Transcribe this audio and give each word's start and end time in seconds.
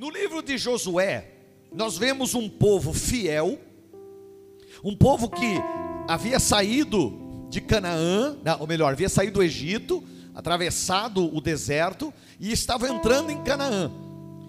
No 0.00 0.08
livro 0.08 0.40
de 0.40 0.56
Josué, 0.56 1.30
nós 1.70 1.98
vemos 1.98 2.34
um 2.34 2.48
povo 2.48 2.90
fiel, 2.90 3.60
um 4.82 4.96
povo 4.96 5.28
que 5.28 5.56
havia 6.08 6.40
saído 6.40 7.46
de 7.50 7.60
Canaã, 7.60 8.34
ou 8.58 8.66
melhor, 8.66 8.94
havia 8.94 9.10
saído 9.10 9.34
do 9.34 9.42
Egito, 9.42 10.02
atravessado 10.34 11.36
o 11.36 11.38
deserto 11.38 12.14
e 12.40 12.50
estava 12.50 12.88
entrando 12.88 13.30
em 13.30 13.44
Canaã. 13.44 13.92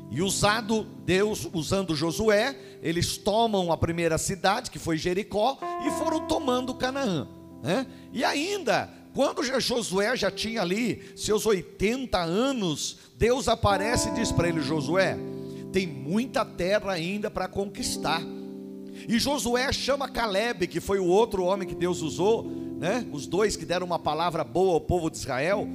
E 0.10 0.22
usado 0.22 0.88
Deus, 1.06 1.46
usando 1.52 1.98
Josué, 1.98 2.56
eles 2.82 3.18
tomam 3.18 3.74
a 3.74 3.78
primeira 3.78 4.18
cidade, 4.18 4.72
que 4.72 4.80
foi 4.80 4.98
Jericó, 4.98 5.60
e 5.86 5.92
foram 6.00 6.28
tomando 6.28 6.76
Canaã. 6.76 7.28
Né? 7.62 7.86
E 8.14 8.24
ainda, 8.24 8.90
quando 9.14 9.44
Josué 9.44 10.16
já 10.16 10.32
tinha 10.32 10.62
ali 10.62 11.12
seus 11.18 11.46
80 11.46 12.18
anos, 12.18 13.00
Deus 13.18 13.50
aparece 13.50 14.08
e 14.08 14.14
diz 14.14 14.32
para 14.32 14.48
ele: 14.48 14.62
Josué, 14.62 15.18
tem 15.72 15.88
muita 15.88 16.44
terra 16.44 16.92
ainda 16.92 17.32
para 17.32 17.48
conquistar. 17.48 18.22
E 19.08 19.18
Josué 19.18 19.72
chama 19.72 20.08
Caleb, 20.08 20.68
que 20.68 20.80
foi 20.80 21.00
o 21.00 21.06
outro 21.06 21.44
homem 21.44 21.68
que 21.68 21.76
Deus 21.76 22.02
usou, 22.02 22.44
né? 22.78 23.08
Os 23.12 23.26
dois 23.26 23.56
que 23.56 23.66
deram 23.66 23.86
uma 23.86 24.00
palavra 24.00 24.44
boa 24.44 24.74
ao 24.74 24.82
povo 24.82 25.10
de 25.10 25.18
Israel. 25.18 25.68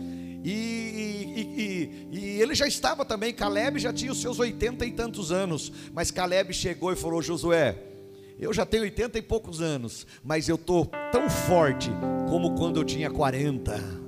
E, 0.44 0.50
e, 0.50 1.40
e, 1.56 2.18
e, 2.18 2.40
ele 2.40 2.54
já 2.54 2.68
estava 2.68 3.04
também, 3.04 3.32
Caleb 3.32 3.80
já 3.80 3.92
tinha 3.92 4.12
os 4.12 4.20
seus 4.20 4.38
oitenta 4.38 4.86
e 4.86 4.92
tantos 4.92 5.32
anos, 5.32 5.72
mas 5.92 6.10
Caleb 6.10 6.52
chegou 6.52 6.92
e 6.92 6.96
falou: 6.96 7.20
Josué, 7.20 7.76
eu 8.38 8.52
já 8.52 8.64
tenho 8.64 8.84
oitenta 8.84 9.18
e 9.18 9.22
poucos 9.22 9.60
anos, 9.60 10.06
mas 10.22 10.48
eu 10.48 10.54
estou 10.56 10.86
tão 11.10 11.28
forte 11.28 11.90
como 12.28 12.54
quando 12.54 12.78
eu 12.78 12.84
tinha 12.84 13.10
quarenta. 13.10 14.05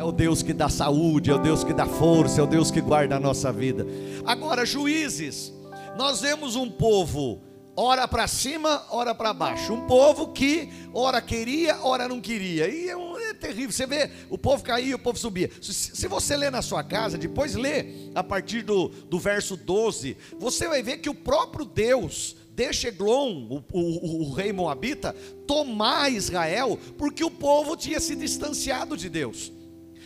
É 0.00 0.02
o 0.02 0.10
Deus 0.10 0.42
que 0.42 0.54
dá 0.54 0.70
saúde, 0.70 1.30
é 1.30 1.34
o 1.34 1.38
Deus 1.38 1.62
que 1.62 1.74
dá 1.74 1.84
força, 1.84 2.40
é 2.40 2.42
o 2.42 2.46
Deus 2.46 2.70
que 2.70 2.80
guarda 2.80 3.16
a 3.16 3.20
nossa 3.20 3.52
vida. 3.52 3.86
Agora, 4.24 4.64
juízes, 4.64 5.52
nós 5.94 6.22
vemos 6.22 6.56
um 6.56 6.70
povo 6.70 7.42
ora 7.76 8.08
para 8.08 8.26
cima, 8.26 8.82
ora 8.88 9.14
para 9.14 9.34
baixo. 9.34 9.74
Um 9.74 9.86
povo 9.86 10.28
que 10.28 10.70
ora 10.94 11.20
queria, 11.20 11.80
ora 11.82 12.08
não 12.08 12.18
queria. 12.18 12.66
E 12.66 12.88
é, 12.88 12.96
um, 12.96 13.18
é, 13.18 13.34
terrível. 13.34 13.72
Você 13.72 13.86
vê, 13.86 14.10
o 14.30 14.38
povo 14.38 14.64
caía, 14.64 14.96
o 14.96 14.98
povo 14.98 15.18
subia. 15.18 15.50
Se, 15.60 15.74
se 15.74 16.08
você 16.08 16.34
ler 16.34 16.50
na 16.50 16.62
sua 16.62 16.82
casa, 16.82 17.18
depois 17.18 17.54
lê 17.54 18.08
a 18.14 18.24
partir 18.24 18.62
do, 18.62 18.88
do 18.88 19.18
verso 19.18 19.54
12, 19.54 20.16
você 20.38 20.66
vai 20.66 20.82
ver 20.82 20.96
que 20.96 21.10
o 21.10 21.14
próprio 21.14 21.66
Deus 21.66 22.36
deixa 22.52 22.88
Eglon, 22.88 23.48
o, 23.50 23.62
o, 23.70 24.30
o 24.30 24.32
rei 24.32 24.50
Moabita, 24.50 25.14
tomar 25.46 26.10
Israel, 26.10 26.78
porque 26.96 27.22
o 27.22 27.30
povo 27.30 27.76
tinha 27.76 28.00
se 28.00 28.16
distanciado 28.16 28.96
de 28.96 29.10
Deus. 29.10 29.59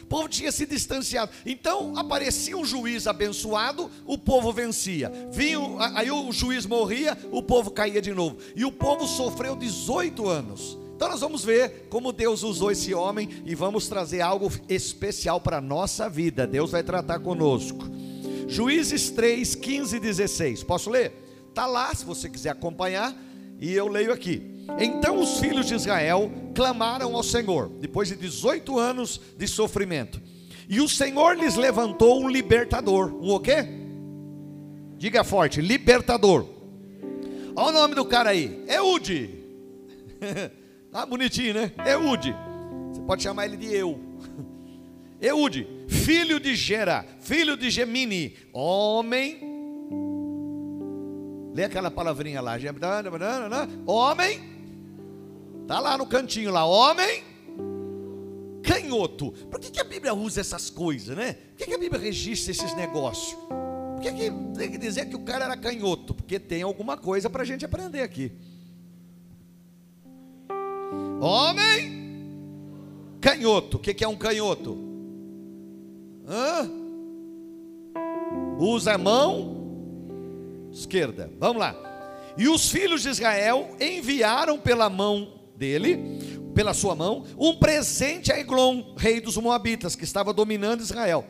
O 0.05 0.07
povo 0.07 0.29
tinha 0.29 0.53
se 0.53 0.67
distanciado. 0.67 1.33
Então 1.47 1.97
aparecia 1.97 2.55
um 2.59 2.65
juiz 2.65 3.07
abençoado, 3.07 3.91
o 4.05 4.19
povo 4.19 4.53
vencia. 4.53 5.11
Vinha, 5.33 5.59
aí 5.95 6.11
o 6.11 6.31
juiz 6.31 6.67
morria, 6.67 7.17
o 7.33 7.43
povo 7.43 7.71
caía 7.71 8.03
de 8.03 8.13
novo. 8.13 8.37
E 8.55 8.67
o 8.67 8.71
povo 8.71 9.07
sofreu 9.09 9.57
18 9.57 10.29
anos. 10.29 10.79
Então 10.95 11.09
nós 11.09 11.23
vamos 11.23 11.43
ver 11.43 11.87
como 11.89 12.13
Deus 12.13 12.43
usou 12.43 12.71
esse 12.71 12.93
homem 12.93 13.31
e 13.47 13.55
vamos 13.55 13.89
trazer 13.89 14.21
algo 14.21 14.53
especial 14.69 15.41
para 15.41 15.57
a 15.57 15.63
nossa 15.63 16.07
vida. 16.07 16.47
Deus 16.47 16.71
vai 16.71 16.83
tratar 16.83 17.21
conosco. 17.21 17.89
Juízes 18.47 19.09
3, 19.09 19.55
15 19.55 19.97
e 19.97 20.01
16. 20.01 20.65
Posso 20.65 20.91
ler? 20.91 21.15
Está 21.49 21.65
lá, 21.65 21.95
se 21.95 22.05
você 22.05 22.29
quiser 22.29 22.51
acompanhar, 22.51 23.17
e 23.59 23.73
eu 23.73 23.89
leio 23.89 24.13
aqui. 24.13 24.67
Então 24.79 25.19
os 25.19 25.39
filhos 25.39 25.65
de 25.65 25.75
Israel 25.75 26.31
clamaram 26.55 27.15
ao 27.15 27.23
Senhor, 27.23 27.69
depois 27.81 28.09
de 28.09 28.17
18 28.17 28.79
anos 28.79 29.21
de 29.37 29.47
sofrimento. 29.49 30.21
E 30.69 30.81
o 30.81 30.89
Senhor 30.89 31.37
lhes 31.37 31.57
levantou 31.57 32.23
um 32.23 32.29
libertador. 32.29 33.13
Um 33.15 33.31
o 33.31 33.41
quê? 33.41 33.67
Diga 34.97 35.25
forte, 35.25 35.61
libertador. 35.61 36.47
Olha 37.57 37.69
o 37.69 37.73
nome 37.73 37.95
do 37.95 38.05
cara 38.05 38.31
aí, 38.31 38.65
Eude. 38.69 39.31
tá 40.91 41.05
bonitinho, 41.05 41.55
né? 41.55 41.73
Eude. 41.87 42.35
Você 42.91 43.03
pode 43.03 43.23
chamar 43.23 43.47
ele 43.47 43.57
de 43.57 43.67
eu. 43.67 44.01
Eude, 45.21 45.67
filho 45.89 46.41
de 46.41 46.55
Gera, 46.55 47.05
filho 47.21 47.57
de 47.57 47.71
Gemini, 47.71 48.37
homem. 48.53 49.41
Lê 51.55 51.65
aquela 51.65 51.91
palavrinha 51.91 52.41
lá, 52.41 52.57
homem 53.87 54.54
Está 55.65 55.81
lá 55.81 55.97
no 55.97 56.07
cantinho 56.07 56.51
lá, 56.51 56.67
homem 56.67 57.25
canhoto. 58.63 59.33
Por 59.51 59.59
que, 59.59 59.71
que 59.71 59.81
a 59.81 59.85
Bíblia 59.85 60.13
usa 60.13 60.43
essas 60.43 60.69
coisas, 60.69 61.17
né? 61.17 61.33
Por 61.33 61.57
que, 61.57 61.65
que 61.65 61.75
a 61.75 61.79
Bíblia 61.79 62.01
registra 62.01 62.53
esses 62.53 62.75
negócios? 62.77 63.35
Por 63.95 64.01
que, 64.03 64.13
que 64.13 64.31
tem 64.59 64.71
que 64.71 64.77
dizer 64.77 65.09
que 65.09 65.17
o 65.17 65.21
cara 65.21 65.47
era 65.47 65.57
canhoto? 65.57 66.15
Porque 66.15 66.39
tem 66.39 66.63
alguma 66.63 66.99
coisa 66.99 67.31
para 67.31 67.43
a 67.43 67.47
gente 67.47 67.65
aprender 67.65 68.03
aqui. 68.03 68.33
Homem 71.19 72.05
canhoto. 73.23 73.79
O 73.79 73.81
que, 73.81 73.95
que 73.95 74.05
é 74.05 74.09
um 74.09 74.17
canhoto? 74.17 74.77
Hã? 76.29 76.71
Usa 78.59 78.95
a 78.95 78.99
mão 78.99 80.69
esquerda. 80.71 81.33
Vamos 81.39 81.61
lá. 81.61 81.75
E 82.37 82.49
os 82.49 82.69
filhos 82.69 83.03
de 83.03 83.09
Israel 83.09 83.77
enviaram 83.81 84.59
pela 84.59 84.91
mão 84.91 85.34
dele, 85.57 85.99
pela 86.55 86.73
sua 86.73 86.95
mão, 86.95 87.25
um 87.37 87.57
presente 87.57 88.33
a 88.33 88.39
Eglon, 88.39 88.95
rei 88.97 89.21
dos 89.21 89.37
Moabitas, 89.37 89.97
que 89.97 90.05
estava 90.05 90.33
dominando 90.33 90.81
Israel. 90.81 91.27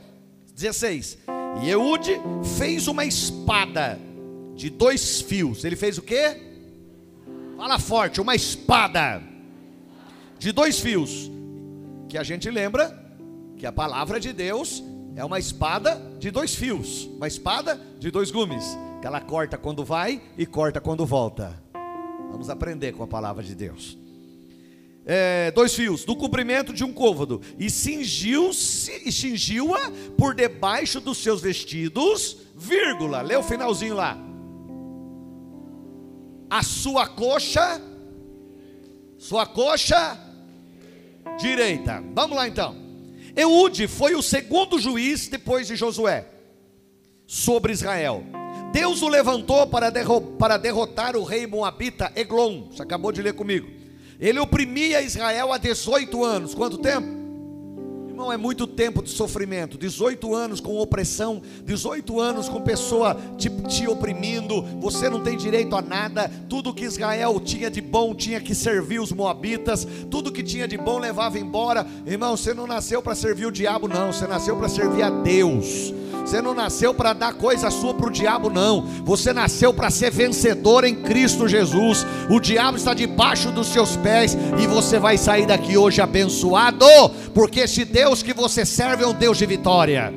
16. 0.54 1.18
E 1.62 1.70
Eude 1.70 2.20
fez 2.58 2.86
uma 2.86 3.04
espada 3.04 3.98
de 4.54 4.70
dois 4.70 5.20
fios. 5.22 5.64
Ele 5.64 5.76
fez 5.76 5.98
o 5.98 6.02
quê? 6.02 6.40
Fala 7.56 7.78
forte, 7.78 8.20
uma 8.20 8.34
espada 8.34 9.22
de 10.38 10.52
dois 10.52 10.78
fios. 10.78 11.30
Que 12.08 12.18
a 12.18 12.22
gente 12.22 12.50
lembra 12.50 13.02
que 13.56 13.66
a 13.66 13.72
palavra 13.72 14.20
de 14.20 14.32
Deus 14.32 14.82
é 15.16 15.24
uma 15.24 15.38
espada 15.38 16.00
de 16.18 16.30
dois 16.30 16.54
fios, 16.54 17.06
uma 17.16 17.26
espada 17.26 17.80
de 17.98 18.10
dois 18.10 18.30
gumes, 18.30 18.76
que 19.00 19.06
ela 19.06 19.20
corta 19.20 19.56
quando 19.56 19.84
vai 19.84 20.20
e 20.36 20.44
corta 20.44 20.80
quando 20.80 21.06
volta. 21.06 21.60
Vamos 22.30 22.50
aprender 22.50 22.92
com 22.92 23.02
a 23.02 23.06
palavra 23.06 23.42
de 23.42 23.54
Deus 23.54 24.03
é, 25.06 25.50
dois 25.50 25.74
fios, 25.74 26.04
do 26.04 26.16
comprimento 26.16 26.72
de 26.72 26.84
um 26.84 26.92
côvado, 26.92 27.40
e 27.58 27.68
cingiu-se 27.68 29.02
e 29.04 29.12
cingiu-a 29.12 29.90
por 30.16 30.34
debaixo 30.34 31.00
dos 31.00 31.18
seus 31.18 31.40
vestidos, 31.40 32.38
vírgula, 32.56 33.20
lê 33.20 33.36
o 33.36 33.42
finalzinho 33.42 33.94
lá. 33.94 34.16
A 36.48 36.62
sua 36.62 37.06
coxa, 37.06 37.80
sua 39.18 39.46
coxa 39.46 40.18
direita. 41.38 42.02
Vamos 42.14 42.36
lá 42.36 42.46
então. 42.46 42.76
Eude 43.36 43.88
foi 43.88 44.14
o 44.14 44.22
segundo 44.22 44.78
juiz 44.78 45.26
depois 45.28 45.66
de 45.66 45.74
Josué 45.74 46.28
sobre 47.26 47.72
Israel. 47.72 48.24
Deus 48.72 49.02
o 49.02 49.08
levantou 49.08 49.66
para, 49.66 49.92
para 50.38 50.56
derrotar 50.56 51.16
o 51.16 51.24
rei 51.24 51.46
Moabita 51.46 52.12
Eglon. 52.14 52.68
Você 52.70 52.82
acabou 52.82 53.12
de 53.12 53.22
ler 53.22 53.34
comigo. 53.34 53.83
Ele 54.20 54.38
oprimia 54.38 55.02
Israel 55.02 55.52
há 55.52 55.58
18 55.58 56.24
anos. 56.24 56.54
Quanto 56.54 56.78
tempo? 56.78 57.23
Irmão, 58.14 58.32
é 58.32 58.36
muito 58.36 58.64
tempo 58.64 59.02
de 59.02 59.10
sofrimento. 59.10 59.76
18 59.76 60.32
anos 60.36 60.60
com 60.60 60.78
opressão, 60.78 61.42
18 61.64 62.20
anos 62.20 62.48
com 62.48 62.60
pessoa 62.60 63.16
te, 63.36 63.50
te 63.66 63.88
oprimindo. 63.88 64.62
Você 64.80 65.10
não 65.10 65.20
tem 65.20 65.36
direito 65.36 65.74
a 65.74 65.82
nada. 65.82 66.30
Tudo 66.48 66.72
que 66.72 66.84
Israel 66.84 67.40
tinha 67.40 67.68
de 67.68 67.80
bom 67.80 68.14
tinha 68.14 68.40
que 68.40 68.54
servir 68.54 69.00
os 69.00 69.10
moabitas. 69.10 69.84
Tudo 70.08 70.30
que 70.30 70.44
tinha 70.44 70.68
de 70.68 70.78
bom 70.78 71.00
levava 71.00 71.40
embora. 71.40 71.84
Irmão, 72.06 72.36
você 72.36 72.54
não 72.54 72.68
nasceu 72.68 73.02
para 73.02 73.16
servir 73.16 73.46
o 73.46 73.52
diabo, 73.52 73.88
não. 73.88 74.12
Você 74.12 74.28
nasceu 74.28 74.56
para 74.56 74.68
servir 74.68 75.02
a 75.02 75.10
Deus. 75.10 75.92
Você 76.24 76.40
não 76.40 76.54
nasceu 76.54 76.94
para 76.94 77.12
dar 77.12 77.34
coisa 77.34 77.70
sua 77.70 77.92
para 77.92 78.06
o 78.06 78.10
diabo, 78.10 78.48
não. 78.48 78.80
Você 79.04 79.32
nasceu 79.32 79.74
para 79.74 79.90
ser 79.90 80.10
vencedor 80.10 80.82
em 80.84 80.94
Cristo 80.94 81.46
Jesus. 81.46 82.06
O 82.30 82.40
diabo 82.40 82.78
está 82.78 82.94
debaixo 82.94 83.50
dos 83.50 83.66
seus 83.66 83.94
pés 83.96 84.34
e 84.58 84.66
você 84.66 84.98
vai 84.98 85.18
sair 85.18 85.46
daqui 85.46 85.76
hoje 85.76 86.00
abençoado, 86.00 86.86
porque 87.34 87.60
esse 87.60 87.84
Deus 87.84 88.03
que 88.22 88.34
você 88.34 88.64
serve 88.66 89.04
é 89.04 89.06
um 89.06 89.14
Deus 89.14 89.38
de 89.38 89.46
vitória. 89.46 90.12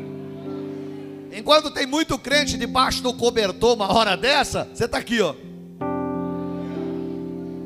Enquanto 1.31 1.71
tem 1.71 1.85
muito 1.85 2.17
crente 2.17 2.57
debaixo 2.57 3.01
do 3.01 3.13
cobertor, 3.13 3.75
uma 3.75 3.91
hora 3.93 4.17
dessa, 4.17 4.67
você 4.73 4.85
está 4.85 4.97
aqui, 4.97 5.21
ó. 5.21 5.33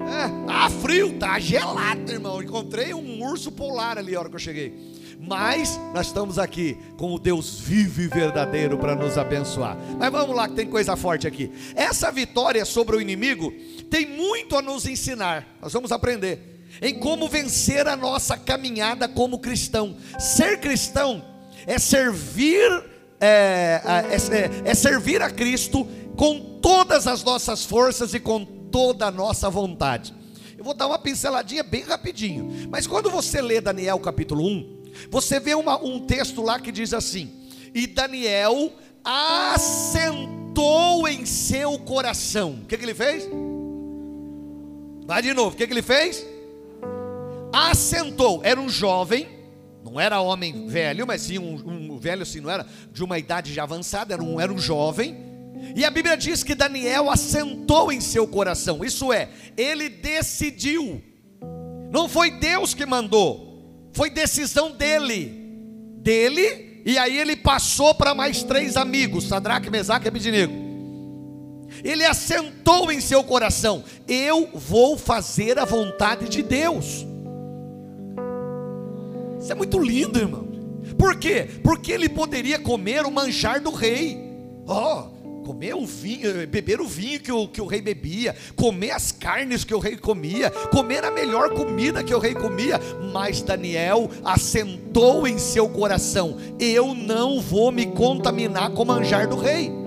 É, 0.03 0.45
tá 0.45 0.69
frio, 0.69 1.17
tá 1.17 1.39
gelado, 1.39 2.11
irmão. 2.11 2.41
Encontrei 2.41 2.93
um 2.93 3.23
urso 3.23 3.51
polar 3.51 3.97
ali 3.97 4.15
a 4.15 4.19
hora 4.19 4.29
que 4.29 4.35
eu 4.35 4.39
cheguei 4.39 4.91
mas 5.21 5.79
nós 5.93 6.07
estamos 6.07 6.39
aqui 6.39 6.75
com 6.97 7.13
o 7.13 7.19
Deus 7.19 7.59
vivo 7.59 8.01
e 8.01 8.07
verdadeiro 8.07 8.77
para 8.77 8.95
nos 8.95 9.19
abençoar. 9.19 9.77
Mas 9.99 10.11
vamos 10.11 10.35
lá, 10.35 10.49
que 10.49 10.55
tem 10.55 10.67
coisa 10.67 10.95
forte 10.95 11.27
aqui. 11.27 11.51
Essa 11.75 12.11
vitória 12.11 12.65
sobre 12.65 12.95
o 12.95 13.01
inimigo 13.01 13.53
tem 13.89 14.07
muito 14.07 14.57
a 14.57 14.61
nos 14.63 14.87
ensinar. 14.87 15.47
Nós 15.61 15.71
vamos 15.71 15.91
aprender 15.91 16.50
em 16.81 16.99
como 16.99 17.27
vencer 17.27 17.87
a 17.87 17.95
nossa 17.95 18.37
caminhada 18.37 19.07
como 19.07 19.39
cristão. 19.39 19.95
Ser 20.19 20.59
cristão 20.59 21.23
é 21.65 21.79
servir 21.79 22.69
é, 23.19 23.81
é, 23.85 24.71
é 24.71 24.73
servir 24.73 25.21
a 25.21 25.29
Cristo 25.29 25.87
com 26.15 26.59
todas 26.59 27.05
as 27.05 27.23
nossas 27.23 27.63
forças 27.63 28.13
e 28.13 28.19
com 28.19 28.43
toda 28.43 29.07
a 29.07 29.11
nossa 29.11 29.49
vontade. 29.49 30.13
Eu 30.57 30.63
vou 30.63 30.73
dar 30.73 30.87
uma 30.87 30.99
pinceladinha 30.99 31.63
bem 31.63 31.83
rapidinho. 31.83 32.67
Mas 32.69 32.87
quando 32.87 33.09
você 33.09 33.41
lê 33.41 33.61
Daniel 33.61 33.99
capítulo 33.99 34.45
1, 34.45 34.81
você 35.09 35.39
vê 35.39 35.53
uma, 35.53 35.81
um 35.83 35.99
texto 35.99 36.41
lá 36.41 36.59
que 36.59 36.71
diz 36.71 36.93
assim: 36.93 37.31
E 37.73 37.87
Daniel 37.87 38.71
assentou 39.03 41.07
em 41.07 41.25
seu 41.25 41.77
coração. 41.79 42.59
O 42.63 42.65
que, 42.65 42.77
que 42.77 42.85
ele 42.85 42.93
fez? 42.93 43.27
Vai 45.05 45.21
de 45.21 45.33
novo, 45.33 45.55
o 45.55 45.57
que, 45.57 45.65
que 45.65 45.73
ele 45.73 45.81
fez? 45.81 46.25
Assentou, 47.53 48.41
era 48.43 48.59
um 48.59 48.69
jovem, 48.69 49.27
não 49.83 49.99
era 49.99 50.21
homem 50.21 50.67
velho, 50.67 51.05
mas 51.05 51.21
sim 51.21 51.37
um, 51.37 51.93
um 51.93 51.97
velho 51.97 52.23
assim, 52.23 52.39
não 52.39 52.49
era 52.49 52.65
de 52.91 53.03
uma 53.03 53.17
idade 53.19 53.53
já 53.53 53.63
avançada, 53.63 54.13
era 54.13 54.23
um, 54.23 54.39
era 54.39 54.51
um 54.51 54.57
jovem 54.57 55.31
e 55.75 55.85
a 55.85 55.91
Bíblia 55.91 56.17
diz 56.17 56.43
que 56.43 56.55
Daniel 56.55 57.09
assentou 57.09 57.91
em 57.91 58.01
seu 58.01 58.27
coração, 58.27 58.83
isso 58.83 59.13
é, 59.13 59.29
ele 59.55 59.89
decidiu, 59.89 61.01
não 61.91 62.09
foi 62.09 62.31
Deus 62.31 62.73
que 62.73 62.85
mandou, 62.85 63.89
foi 63.93 64.09
decisão 64.09 64.71
dele, 64.71 65.31
dele, 65.97 66.81
e 66.85 66.97
aí 66.97 67.17
ele 67.17 67.35
passou 67.35 67.93
para 67.93 68.15
mais 68.15 68.43
três 68.43 68.75
amigos, 68.75 69.27
Sadraque, 69.27 69.69
Mesaque 69.69 70.07
e 70.07 70.09
Abidinego. 70.09 70.71
Ele 71.83 72.03
assentou 72.03 72.91
em 72.91 72.99
seu 72.99 73.23
coração: 73.23 73.83
Eu 74.07 74.49
vou 74.53 74.97
fazer 74.97 75.57
a 75.57 75.63
vontade 75.63 76.27
de 76.27 76.43
Deus. 76.43 77.05
Isso 79.41 79.51
é 79.51 79.55
muito 79.55 79.79
lindo, 79.79 80.19
irmão. 80.19 80.47
Por 80.97 81.17
quê? 81.17 81.47
Porque 81.63 81.91
ele 81.91 82.07
poderia 82.07 82.59
comer 82.59 83.05
o 83.05 83.11
manjar 83.11 83.59
do 83.59 83.71
rei. 83.71 84.17
Oh, 84.67 85.43
comer 85.43 85.73
o 85.73 85.85
vinho, 85.85 86.47
beber 86.47 86.79
o 86.79 86.87
vinho 86.87 87.19
que 87.19 87.31
o, 87.31 87.47
que 87.47 87.59
o 87.59 87.65
rei 87.65 87.81
bebia, 87.81 88.35
comer 88.55 88.91
as 88.91 89.11
carnes 89.11 89.63
que 89.63 89.73
o 89.73 89.79
rei 89.79 89.97
comia, 89.97 90.51
comer 90.71 91.03
a 91.03 91.11
melhor 91.11 91.49
comida 91.49 92.03
que 92.03 92.13
o 92.13 92.19
rei 92.19 92.35
comia, 92.35 92.79
mas 93.11 93.41
Daniel 93.41 94.09
assentou 94.23 95.27
em 95.27 95.37
seu 95.37 95.67
coração: 95.67 96.37
eu 96.59 96.93
não 96.93 97.41
vou 97.41 97.71
me 97.71 97.87
contaminar 97.87 98.69
com 98.71 98.83
o 98.83 98.85
manjar 98.85 99.27
do 99.27 99.37
rei. 99.37 99.80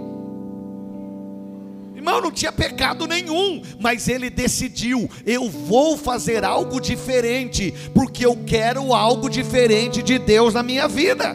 Irmão, 2.04 2.20
não 2.20 2.30
tinha 2.30 2.52
pecado 2.52 3.06
nenhum, 3.06 3.62
mas 3.80 4.08
ele 4.08 4.28
decidiu: 4.28 5.08
eu 5.24 5.48
vou 5.48 5.96
fazer 5.96 6.44
algo 6.44 6.78
diferente, 6.78 7.72
porque 7.94 8.26
eu 8.26 8.36
quero 8.44 8.92
algo 8.92 9.30
diferente 9.30 10.02
de 10.02 10.18
Deus 10.18 10.52
na 10.52 10.62
minha 10.62 10.86
vida. 10.86 11.34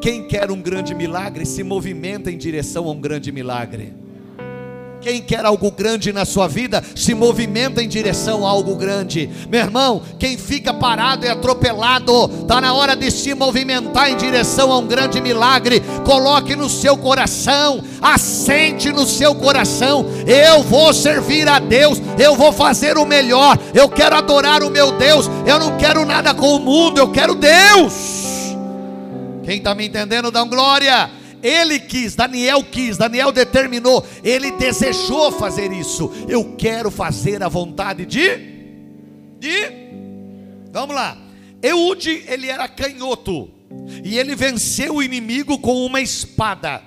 Quem 0.00 0.28
quer 0.28 0.48
um 0.52 0.62
grande 0.62 0.94
milagre 0.94 1.44
se 1.44 1.64
movimenta 1.64 2.30
em 2.30 2.38
direção 2.38 2.86
a 2.86 2.92
um 2.92 3.00
grande 3.00 3.32
milagre. 3.32 3.92
Quem 5.02 5.20
quer 5.20 5.44
algo 5.44 5.68
grande 5.72 6.12
na 6.12 6.24
sua 6.24 6.46
vida 6.46 6.80
se 6.94 7.12
movimenta 7.12 7.82
em 7.82 7.88
direção 7.88 8.46
a 8.46 8.50
algo 8.50 8.76
grande. 8.76 9.28
Meu 9.50 9.60
irmão, 9.60 10.00
quem 10.16 10.38
fica 10.38 10.72
parado 10.72 11.26
e 11.26 11.28
atropelado, 11.28 12.30
está 12.42 12.60
na 12.60 12.72
hora 12.72 12.94
de 12.94 13.10
se 13.10 13.34
movimentar 13.34 14.10
em 14.10 14.16
direção 14.16 14.70
a 14.70 14.78
um 14.78 14.86
grande 14.86 15.20
milagre. 15.20 15.82
Coloque 16.04 16.54
no 16.54 16.68
seu 16.68 16.96
coração, 16.96 17.82
assente 18.00 18.92
no 18.92 19.04
seu 19.04 19.34
coração. 19.34 20.06
Eu 20.24 20.62
vou 20.62 20.94
servir 20.94 21.48
a 21.48 21.58
Deus, 21.58 22.00
eu 22.16 22.36
vou 22.36 22.52
fazer 22.52 22.96
o 22.96 23.04
melhor, 23.04 23.58
eu 23.74 23.88
quero 23.88 24.14
adorar 24.14 24.62
o 24.62 24.70
meu 24.70 24.92
Deus, 24.92 25.28
eu 25.44 25.58
não 25.58 25.76
quero 25.76 26.06
nada 26.06 26.32
com 26.32 26.54
o 26.54 26.60
mundo, 26.60 26.98
eu 26.98 27.10
quero 27.10 27.34
Deus. 27.34 27.92
Quem 29.42 29.56
está 29.56 29.74
me 29.74 29.88
entendendo, 29.88 30.30
dá 30.30 30.44
glória. 30.44 31.21
Ele 31.42 31.80
quis, 31.80 32.14
Daniel 32.14 32.62
quis, 32.62 32.96
Daniel 32.96 33.32
determinou, 33.32 34.06
ele 34.22 34.52
desejou 34.52 35.32
fazer 35.32 35.72
isso. 35.72 36.10
Eu 36.28 36.54
quero 36.56 36.90
fazer 36.90 37.42
a 37.42 37.48
vontade 37.48 38.06
de. 38.06 38.36
De. 39.38 39.72
Vamos 40.70 40.94
lá. 40.94 41.18
Eude, 41.60 42.24
ele 42.28 42.48
era 42.48 42.68
canhoto. 42.68 43.50
E 44.04 44.18
ele 44.18 44.34
venceu 44.34 44.96
o 44.96 45.02
inimigo 45.02 45.58
com 45.58 45.84
uma 45.84 46.00
espada. 46.00 46.82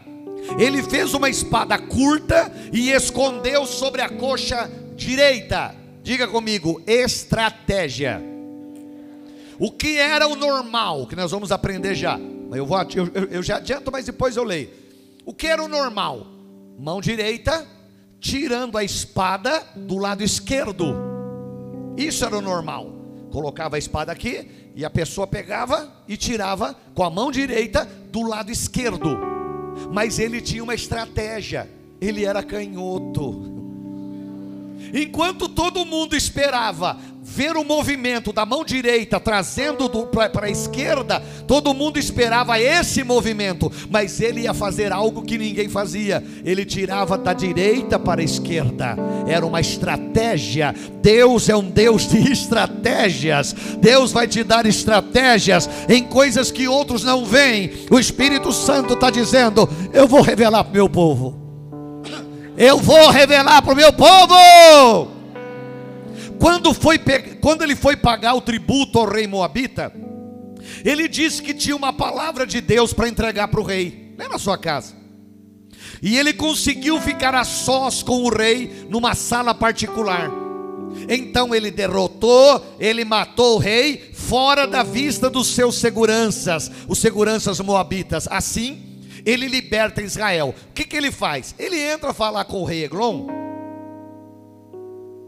Ele 0.60 0.84
fez 0.84 1.14
uma 1.14 1.30
espada 1.30 1.78
curta 1.78 2.52
e 2.72 2.92
escondeu 2.92 3.66
sobre 3.66 4.02
a 4.02 4.10
coxa 4.10 4.70
direita. 4.96 5.76
Diga 6.04 6.28
comigo, 6.28 6.82
estratégia. 6.86 8.22
O 9.58 9.72
que 9.72 9.98
era 9.98 10.28
o 10.28 10.36
normal, 10.36 11.08
que 11.08 11.16
nós 11.16 11.32
vamos 11.32 11.52
aprender 11.52 11.96
já. 11.96 12.20
Eu, 12.54 12.66
vou, 12.66 12.78
eu, 12.96 13.26
eu 13.32 13.44
já 13.44 13.58
adianto, 13.58 13.92
mas 13.92 14.06
depois 14.06 14.36
eu 14.38 14.44
leio. 14.44 14.70
O 15.26 15.34
que 15.34 15.48
era 15.48 15.64
o 15.64 15.68
normal? 15.68 16.28
Mão 16.78 17.02
direita, 17.02 17.66
tirando 18.20 18.78
a 18.78 18.84
espada 18.84 19.64
do 19.76 19.98
lado 19.98 20.24
esquerdo. 20.24 20.96
Isso 21.98 22.26
era 22.26 22.38
o 22.38 22.42
normal. 22.42 22.92
Colocava 23.32 23.76
a 23.76 23.80
espada 23.80 24.12
aqui 24.12 24.72
e 24.76 24.86
a 24.86 24.90
pessoa 24.90 25.26
pegava 25.26 25.92
e 26.08 26.18
tirava 26.18 26.76
com 26.94 27.04
a 27.04 27.10
mão 27.10 27.32
direita 27.32 27.86
do 28.12 28.22
lado 28.28 28.52
esquerdo. 28.52 29.18
Mas 29.92 30.20
ele 30.20 30.42
tinha 30.42 30.64
uma 30.64 30.76
estratégia. 30.76 31.70
Ele 32.00 32.26
era 32.26 32.44
canhoto. 32.44 33.56
Enquanto 34.94 35.50
todo 35.50 35.86
mundo 35.86 36.16
esperava 36.16 36.98
ver 37.26 37.58
o 37.58 37.64
movimento 37.64 38.32
da 38.32 38.46
mão 38.46 38.64
direita 38.64 39.20
trazendo 39.20 39.90
para 40.32 40.46
a 40.46 40.50
esquerda, 40.50 41.20
todo 41.48 41.74
mundo 41.74 41.98
esperava 41.98 42.60
esse 42.60 43.04
movimento, 43.04 43.72
mas 43.90 44.22
ele 44.22 44.42
ia 44.42 44.54
fazer 44.54 44.94
algo 44.94 45.24
que 45.24 45.36
ninguém 45.36 45.68
fazia. 45.68 46.24
Ele 46.46 46.64
tirava 46.64 47.18
da 47.18 47.34
direita 47.34 47.98
para 47.98 48.22
a 48.22 48.24
esquerda. 48.24 48.96
Era 49.28 49.44
uma 49.44 49.60
estratégia. 49.60 50.74
Deus 51.02 51.50
é 51.50 51.56
um 51.56 51.68
Deus 51.68 52.08
de 52.08 52.20
estratégias. 52.32 53.56
Deus 53.80 54.12
vai 54.12 54.28
te 54.28 54.44
dar 54.44 54.68
estratégias 54.68 55.68
em 55.90 56.04
coisas 56.04 56.52
que 56.52 56.68
outros 56.68 57.04
não 57.04 57.26
veem. 57.26 57.72
O 57.90 58.00
Espírito 58.00 58.52
Santo 58.52 58.94
está 58.94 59.10
dizendo: 59.10 59.68
Eu 59.92 60.08
vou 60.08 60.22
revelar 60.22 60.64
para 60.64 60.72
o 60.72 60.76
meu 60.76 60.88
povo. 60.88 61.44
Eu 62.56 62.78
vou 62.78 63.10
revelar 63.10 63.64
para 63.64 63.74
o 63.74 63.76
meu 63.76 63.92
povo. 63.92 65.15
Quando, 66.46 66.76
foi, 66.76 67.00
quando 67.42 67.64
ele 67.64 67.76
foi 67.76 67.98
pagar 67.98 68.36
o 68.36 68.42
tributo 68.42 69.00
ao 69.00 69.10
rei 69.10 69.26
Moabita, 69.26 69.92
ele 70.84 71.08
disse 71.08 71.42
que 71.42 71.56
tinha 71.56 71.76
uma 71.76 71.92
palavra 71.92 72.46
de 72.46 72.62
Deus 72.62 72.94
para 72.94 73.10
entregar 73.10 73.48
para 73.48 73.60
o 73.60 73.64
rei, 73.64 74.14
lá 74.16 74.30
na 74.30 74.38
sua 74.38 74.56
casa. 74.56 74.94
E 76.04 76.16
ele 76.16 76.34
conseguiu 76.34 77.02
ficar 77.02 77.34
a 77.34 77.44
sós 77.44 78.04
com 78.04 78.22
o 78.22 78.30
rei 78.30 78.86
numa 78.88 79.16
sala 79.16 79.56
particular. 79.56 80.30
Então 81.10 81.56
ele 81.56 81.72
derrotou, 81.72 82.64
ele 82.80 83.04
matou 83.04 83.56
o 83.56 83.60
rei 83.60 84.12
fora 84.14 84.68
da 84.68 84.84
vista 84.84 85.32
dos 85.32 85.48
seus 85.48 85.80
seguranças, 85.80 86.72
os 86.88 87.00
seguranças 87.00 87.60
moabitas. 87.60 88.28
Assim, 88.30 89.02
ele 89.26 89.48
liberta 89.48 90.00
Israel. 90.00 90.54
O 90.70 90.74
que, 90.74 90.84
que 90.84 90.96
ele 90.96 91.12
faz? 91.12 91.56
Ele 91.58 91.80
entra 91.80 92.12
a 92.12 92.14
falar 92.14 92.46
com 92.46 92.62
o 92.62 92.66
rei 92.66 92.84
Eglon. 92.84 93.45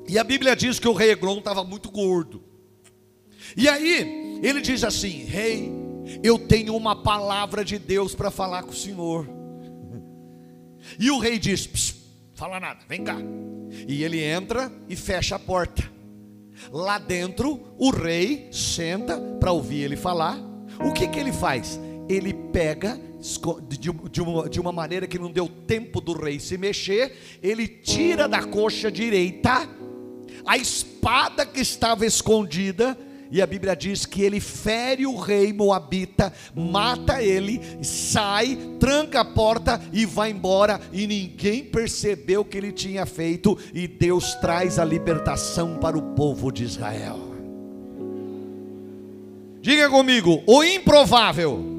E 0.08 0.18
a 0.18 0.24
Bíblia 0.24 0.56
diz 0.56 0.80
que 0.80 0.88
o 0.88 0.94
rei 0.94 1.12
Eglon 1.12 1.40
estava 1.40 1.64
muito 1.64 1.92
gordo. 1.92 2.42
E 3.56 3.68
aí, 3.68 4.40
ele 4.42 4.62
diz 4.62 4.84
assim: 4.84 5.26
Rei, 5.26 5.72
eu 6.24 6.40
tenho 6.40 6.76
uma 6.76 6.96
palavra 6.96 7.64
de 7.64 7.78
Deus 7.78 8.16
para 8.16 8.32
falar 8.32 8.64
com 8.64 8.72
o 8.72 8.76
senhor. 8.76 9.28
E 11.00 11.12
o 11.12 11.20
rei 11.20 11.38
diz: 11.38 11.96
Fala 12.34 12.60
nada, 12.60 12.80
vem 12.88 13.04
cá. 13.04 13.18
E 13.88 14.04
ele 14.04 14.24
entra 14.24 14.72
e 14.88 14.96
fecha 14.96 15.36
a 15.36 15.40
porta. 15.40 15.84
Lá 16.72 16.98
dentro, 16.98 17.76
o 17.78 17.92
rei 17.92 18.48
senta 18.52 19.20
para 19.40 19.52
ouvir 19.52 19.84
ele 19.84 19.96
falar. 19.96 20.38
O 20.80 20.94
que, 20.94 21.08
que 21.08 21.20
ele 21.20 21.32
faz? 21.32 21.80
Ele 22.10 22.34
pega 22.34 23.00
de 23.80 24.22
uma, 24.22 24.50
de 24.50 24.60
uma 24.60 24.72
maneira 24.72 25.08
que 25.08 25.20
não 25.20 25.32
deu 25.32 25.50
tempo 25.50 26.00
do 26.00 26.14
rei 26.14 26.40
se 26.40 26.58
mexer, 26.58 27.16
ele 27.42 27.68
tira 27.68 28.28
da 28.28 28.44
coxa 28.44 28.92
direita 28.92 29.68
a 30.46 30.58
espada 30.58 31.46
que 31.46 31.62
estava 31.62 32.06
escondida, 32.06 32.98
e 33.30 33.42
a 33.42 33.48
Bíblia 33.48 33.76
diz 33.76 34.06
que 34.06 34.22
ele 34.22 34.40
fere 34.40 35.06
o 35.06 35.18
rei 35.18 35.52
Moabita, 35.52 36.32
mata 36.56 37.22
ele, 37.22 37.60
sai, 37.84 38.58
tranca 38.80 39.22
a 39.22 39.26
porta 39.26 39.82
e 39.92 40.06
vai 40.06 40.32
embora, 40.32 40.80
e 40.94 41.06
ninguém 41.06 41.64
percebeu 41.64 42.42
o 42.42 42.46
que 42.46 42.58
ele 42.58 42.72
tinha 42.72 43.06
feito, 43.06 43.58
e 43.74 43.88
Deus 43.88 44.36
traz 44.36 44.80
a 44.80 44.86
libertação 44.86 45.78
para 45.78 45.98
o 45.98 46.16
povo 46.16 46.52
de 46.52 46.64
Israel. 46.64 47.20
Diga 49.62 49.90
comigo, 49.90 50.42
o 50.48 50.64
improvável 50.64 51.78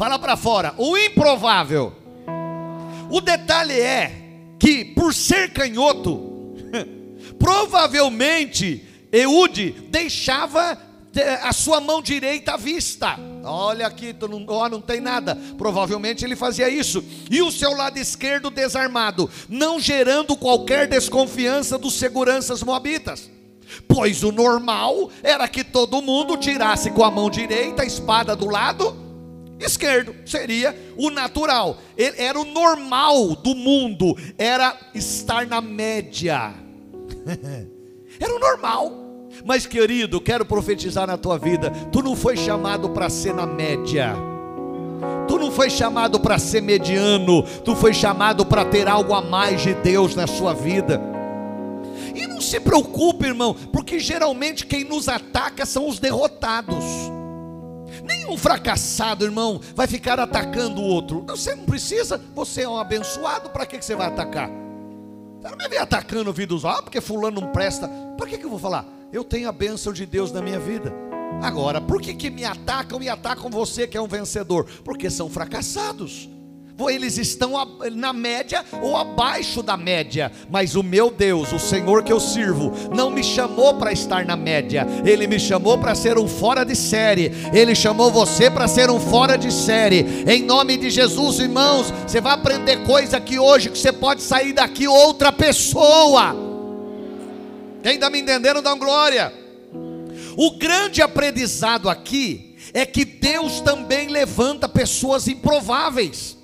Fala 0.00 0.18
para 0.18 0.34
fora. 0.34 0.72
O 0.78 0.96
improvável. 0.96 1.92
O 3.10 3.20
detalhe 3.20 3.78
é 3.78 4.10
que, 4.58 4.82
por 4.82 5.12
ser 5.12 5.52
canhoto, 5.52 6.29
provavelmente 7.40 8.86
Eude 9.10 9.70
deixava 9.88 10.78
a 11.42 11.52
sua 11.52 11.80
mão 11.80 12.00
direita 12.00 12.52
à 12.52 12.56
vista. 12.56 13.18
Olha 13.42 13.86
aqui, 13.86 14.14
não, 14.20 14.44
oh, 14.46 14.68
não 14.68 14.80
tem 14.80 15.00
nada. 15.00 15.36
Provavelmente 15.58 16.24
ele 16.24 16.36
fazia 16.36 16.68
isso. 16.68 17.02
E 17.28 17.42
o 17.42 17.50
seu 17.50 17.72
lado 17.74 17.98
esquerdo 17.98 18.50
desarmado, 18.50 19.28
não 19.48 19.80
gerando 19.80 20.36
qualquer 20.36 20.86
desconfiança 20.86 21.76
dos 21.76 21.94
seguranças 21.94 22.62
moabitas. 22.62 23.28
Pois 23.88 24.22
o 24.22 24.30
normal 24.30 25.10
era 25.22 25.48
que 25.48 25.64
todo 25.64 26.02
mundo 26.02 26.36
tirasse 26.36 26.90
com 26.90 27.02
a 27.02 27.10
mão 27.10 27.30
direita 27.30 27.82
a 27.82 27.86
espada 27.86 28.36
do 28.36 28.46
lado 28.46 29.10
esquerdo, 29.58 30.14
seria 30.24 30.74
o 30.96 31.10
natural. 31.10 31.78
Era 31.96 32.38
o 32.38 32.44
normal 32.44 33.36
do 33.36 33.54
mundo, 33.54 34.16
era 34.38 34.78
estar 34.94 35.46
na 35.46 35.60
média. 35.60 36.54
era 38.20 38.34
o 38.34 38.38
normal. 38.38 38.92
Mas 39.44 39.66
querido, 39.66 40.20
quero 40.20 40.44
profetizar 40.44 41.06
na 41.06 41.16
tua 41.16 41.38
vida, 41.38 41.70
tu 41.92 42.02
não 42.02 42.16
foi 42.16 42.36
chamado 42.36 42.90
para 42.90 43.08
ser 43.08 43.34
na 43.34 43.46
média. 43.46 44.14
Tu 45.26 45.38
não 45.38 45.50
foi 45.50 45.70
chamado 45.70 46.18
para 46.18 46.38
ser 46.38 46.60
mediano, 46.60 47.42
tu 47.64 47.74
foi 47.76 47.94
chamado 47.94 48.44
para 48.44 48.64
ter 48.64 48.88
algo 48.88 49.14
a 49.14 49.22
mais 49.22 49.62
de 49.62 49.74
Deus 49.74 50.14
na 50.14 50.26
sua 50.26 50.52
vida. 50.52 51.00
E 52.14 52.26
não 52.26 52.40
se 52.40 52.58
preocupe, 52.58 53.26
irmão, 53.26 53.54
porque 53.72 53.98
geralmente 53.98 54.66
quem 54.66 54.84
nos 54.84 55.08
ataca 55.08 55.64
são 55.64 55.88
os 55.88 55.98
derrotados. 55.98 56.84
Nenhum 58.02 58.36
fracassado, 58.36 59.24
irmão, 59.24 59.60
vai 59.74 59.86
ficar 59.86 60.18
atacando 60.18 60.80
o 60.80 60.84
outro. 60.84 61.24
Você 61.28 61.54
não 61.54 61.64
precisa, 61.64 62.20
você 62.34 62.62
é 62.62 62.68
um 62.68 62.76
abençoado, 62.76 63.50
para 63.50 63.64
que 63.64 63.80
você 63.80 63.94
vai 63.94 64.08
atacar? 64.08 64.50
Você 65.40 65.48
não 65.48 65.56
me 65.56 65.68
vem 65.68 65.78
atacando 65.78 66.32
vidas, 66.32 66.64
ah, 66.64 66.82
porque 66.82 67.00
fulano 67.00 67.40
não 67.40 67.48
presta. 67.48 67.88
Para 68.16 68.26
que, 68.26 68.36
que 68.36 68.44
eu 68.44 68.50
vou 68.50 68.58
falar? 68.58 68.84
Eu 69.12 69.24
tenho 69.24 69.48
a 69.48 69.52
bênção 69.52 69.92
de 69.92 70.04
Deus 70.04 70.30
na 70.30 70.42
minha 70.42 70.60
vida. 70.60 70.92
Agora, 71.42 71.80
por 71.80 72.00
que, 72.02 72.12
que 72.14 72.28
me 72.28 72.44
atacam 72.44 73.02
e 73.02 73.08
atacam 73.08 73.50
você 73.50 73.86
que 73.86 73.96
é 73.96 74.00
um 74.00 74.06
vencedor? 74.06 74.66
Porque 74.84 75.08
são 75.08 75.30
fracassados 75.30 76.28
eles 76.88 77.18
estão 77.18 77.52
na 77.92 78.12
média 78.12 78.64
ou 78.80 78.96
abaixo 78.96 79.62
da 79.62 79.76
média, 79.76 80.30
mas 80.48 80.76
o 80.76 80.82
meu 80.82 81.10
Deus, 81.10 81.52
o 81.52 81.58
Senhor 81.58 82.04
que 82.04 82.12
eu 82.12 82.20
sirvo, 82.20 82.72
não 82.94 83.10
me 83.10 83.24
chamou 83.24 83.74
para 83.74 83.92
estar 83.92 84.24
na 84.24 84.36
média, 84.36 84.86
Ele 85.04 85.26
me 85.26 85.40
chamou 85.40 85.76
para 85.76 85.94
ser 85.94 86.16
um 86.16 86.28
fora 86.28 86.64
de 86.64 86.76
série, 86.76 87.32
Ele 87.52 87.74
chamou 87.74 88.10
você 88.10 88.48
para 88.50 88.68
ser 88.68 88.88
um 88.88 89.00
fora 89.00 89.36
de 89.36 89.52
série, 89.52 90.24
em 90.26 90.44
nome 90.44 90.76
de 90.76 90.88
Jesus, 90.88 91.40
irmãos, 91.40 91.90
você 92.06 92.20
vai 92.20 92.34
aprender 92.34 92.84
coisa 92.86 93.20
que 93.20 93.38
hoje 93.38 93.68
que 93.68 93.78
você 93.78 93.92
pode 93.92 94.22
sair 94.22 94.52
daqui 94.52 94.86
outra 94.86 95.32
pessoa. 95.32 96.36
Quem 97.82 97.94
está 97.94 98.10
me 98.10 98.20
entendendo, 98.20 98.62
dá 98.62 98.74
glória. 98.74 99.32
O 100.36 100.52
grande 100.52 101.02
aprendizado 101.02 101.88
aqui 101.88 102.56
é 102.72 102.86
que 102.86 103.04
Deus 103.04 103.60
também 103.60 104.08
levanta 104.08 104.68
pessoas 104.68 105.28
improváveis. 105.28 106.36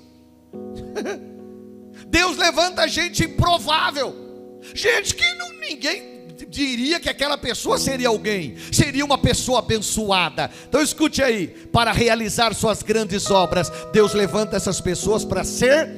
Deus 2.07 2.37
levanta 2.37 2.87
gente 2.87 3.23
improvável, 3.23 4.59
gente 4.73 5.15
que 5.15 5.33
não, 5.35 5.51
ninguém 5.59 6.17
diria 6.49 6.99
que 6.99 7.09
aquela 7.09 7.37
pessoa 7.37 7.77
seria 7.77 8.07
alguém, 8.07 8.55
seria 8.71 9.03
uma 9.03 9.17
pessoa 9.17 9.59
abençoada. 9.59 10.49
Então 10.67 10.81
escute 10.81 11.21
aí, 11.21 11.47
para 11.47 11.91
realizar 11.91 12.53
suas 12.53 12.83
grandes 12.83 13.29
obras, 13.29 13.71
Deus 13.91 14.13
levanta 14.13 14.55
essas 14.55 14.79
pessoas 14.79 15.25
para 15.25 15.43
ser 15.43 15.89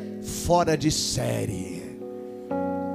fora 0.46 0.78
de 0.78 0.92
série. 0.92 1.80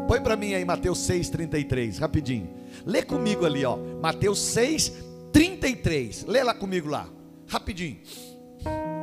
Põe 0.08 0.20
para 0.20 0.36
mim 0.36 0.54
aí 0.54 0.64
Mateus 0.64 0.98
6:33, 0.98 1.98
rapidinho. 1.98 2.48
Lê 2.84 3.02
comigo 3.02 3.46
ali, 3.46 3.64
ó. 3.64 3.76
Mateus 3.76 4.38
6:33. 4.38 6.24
Lê 6.26 6.42
lá 6.42 6.54
comigo 6.54 6.88
lá, 6.88 7.08
rapidinho. 7.46 7.98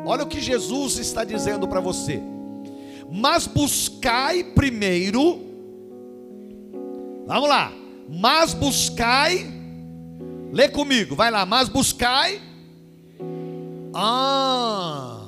Olha 0.06 0.24
o 0.24 0.28
que 0.28 0.40
Jesus 0.40 0.98
está 0.98 1.24
dizendo 1.24 1.68
para 1.68 1.80
você. 1.80 2.22
Mas 3.12 3.46
buscai 3.46 4.44
primeiro. 4.44 5.40
Vamos 7.28 7.50
lá. 7.50 7.72
Mas 8.10 8.54
buscai. 8.54 9.46
Lê 10.52 10.70
comigo, 10.70 11.16
vai 11.16 11.30
lá. 11.30 11.46
Mas 11.46 11.70
buscai. 11.70 12.42
Ah. 13.94 15.22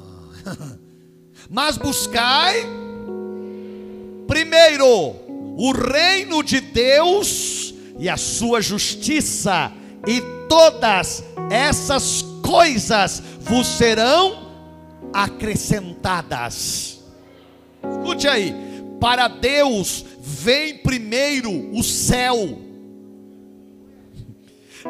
Mas 1.49 1.77
buscai 1.77 2.65
primeiro 4.27 4.87
o 5.55 5.71
reino 5.71 6.41
de 6.41 6.59
Deus 6.59 7.73
e 7.99 8.09
a 8.09 8.17
sua 8.17 8.59
justiça, 8.61 9.71
e 10.07 10.19
todas 10.49 11.23
essas 11.51 12.23
coisas 12.41 13.21
vos 13.39 13.67
serão 13.67 14.51
acrescentadas. 15.13 16.92
Escute 17.89 18.27
aí, 18.27 18.53
para 18.99 19.27
Deus 19.27 20.05
vem 20.19 20.77
primeiro 20.77 21.51
o 21.71 21.83
céu. 21.83 22.59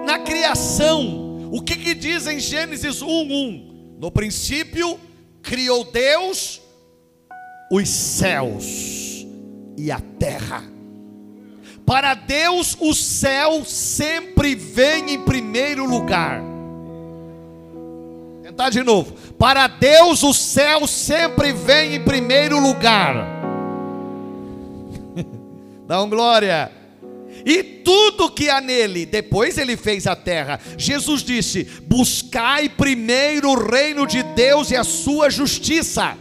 Na 0.05 0.19
criação, 0.19 1.49
o 1.51 1.61
que, 1.61 1.75
que 1.75 1.93
diz 1.93 2.27
em 2.27 2.39
Gênesis 2.39 3.01
1:1? 3.01 3.97
No 3.99 4.11
princípio 4.11 4.99
criou 5.41 5.83
Deus 5.85 6.61
os 7.71 7.89
céus 7.89 9.25
e 9.77 9.91
a 9.91 9.99
terra. 9.99 10.63
Para 11.85 12.13
Deus, 12.13 12.77
o 12.79 12.93
céu 12.93 13.65
sempre 13.65 14.55
vem 14.55 15.11
em 15.15 15.21
primeiro 15.21 15.85
lugar. 15.85 16.41
Tentar 18.41 18.69
de 18.69 18.83
novo. 18.83 19.15
Para 19.43 19.67
Deus, 19.67 20.23
o 20.23 20.33
céu 20.33 20.87
sempre 20.87 21.51
vem 21.51 21.95
em 21.95 22.01
primeiro 22.01 22.57
lugar. 22.61 23.13
Dá 25.85 26.01
um 26.01 26.09
glória. 26.09 26.71
E 27.45 27.61
tudo 27.61 28.31
que 28.31 28.49
há 28.49 28.61
nele, 28.61 29.05
depois 29.05 29.57
ele 29.57 29.75
fez 29.75 30.07
a 30.07 30.15
terra. 30.15 30.61
Jesus 30.77 31.23
disse: 31.23 31.65
Buscai 31.85 32.69
primeiro 32.69 33.49
o 33.49 33.69
reino 33.69 34.07
de 34.07 34.23
Deus 34.23 34.71
e 34.71 34.77
a 34.77 34.83
sua 34.85 35.29
justiça. 35.29 36.17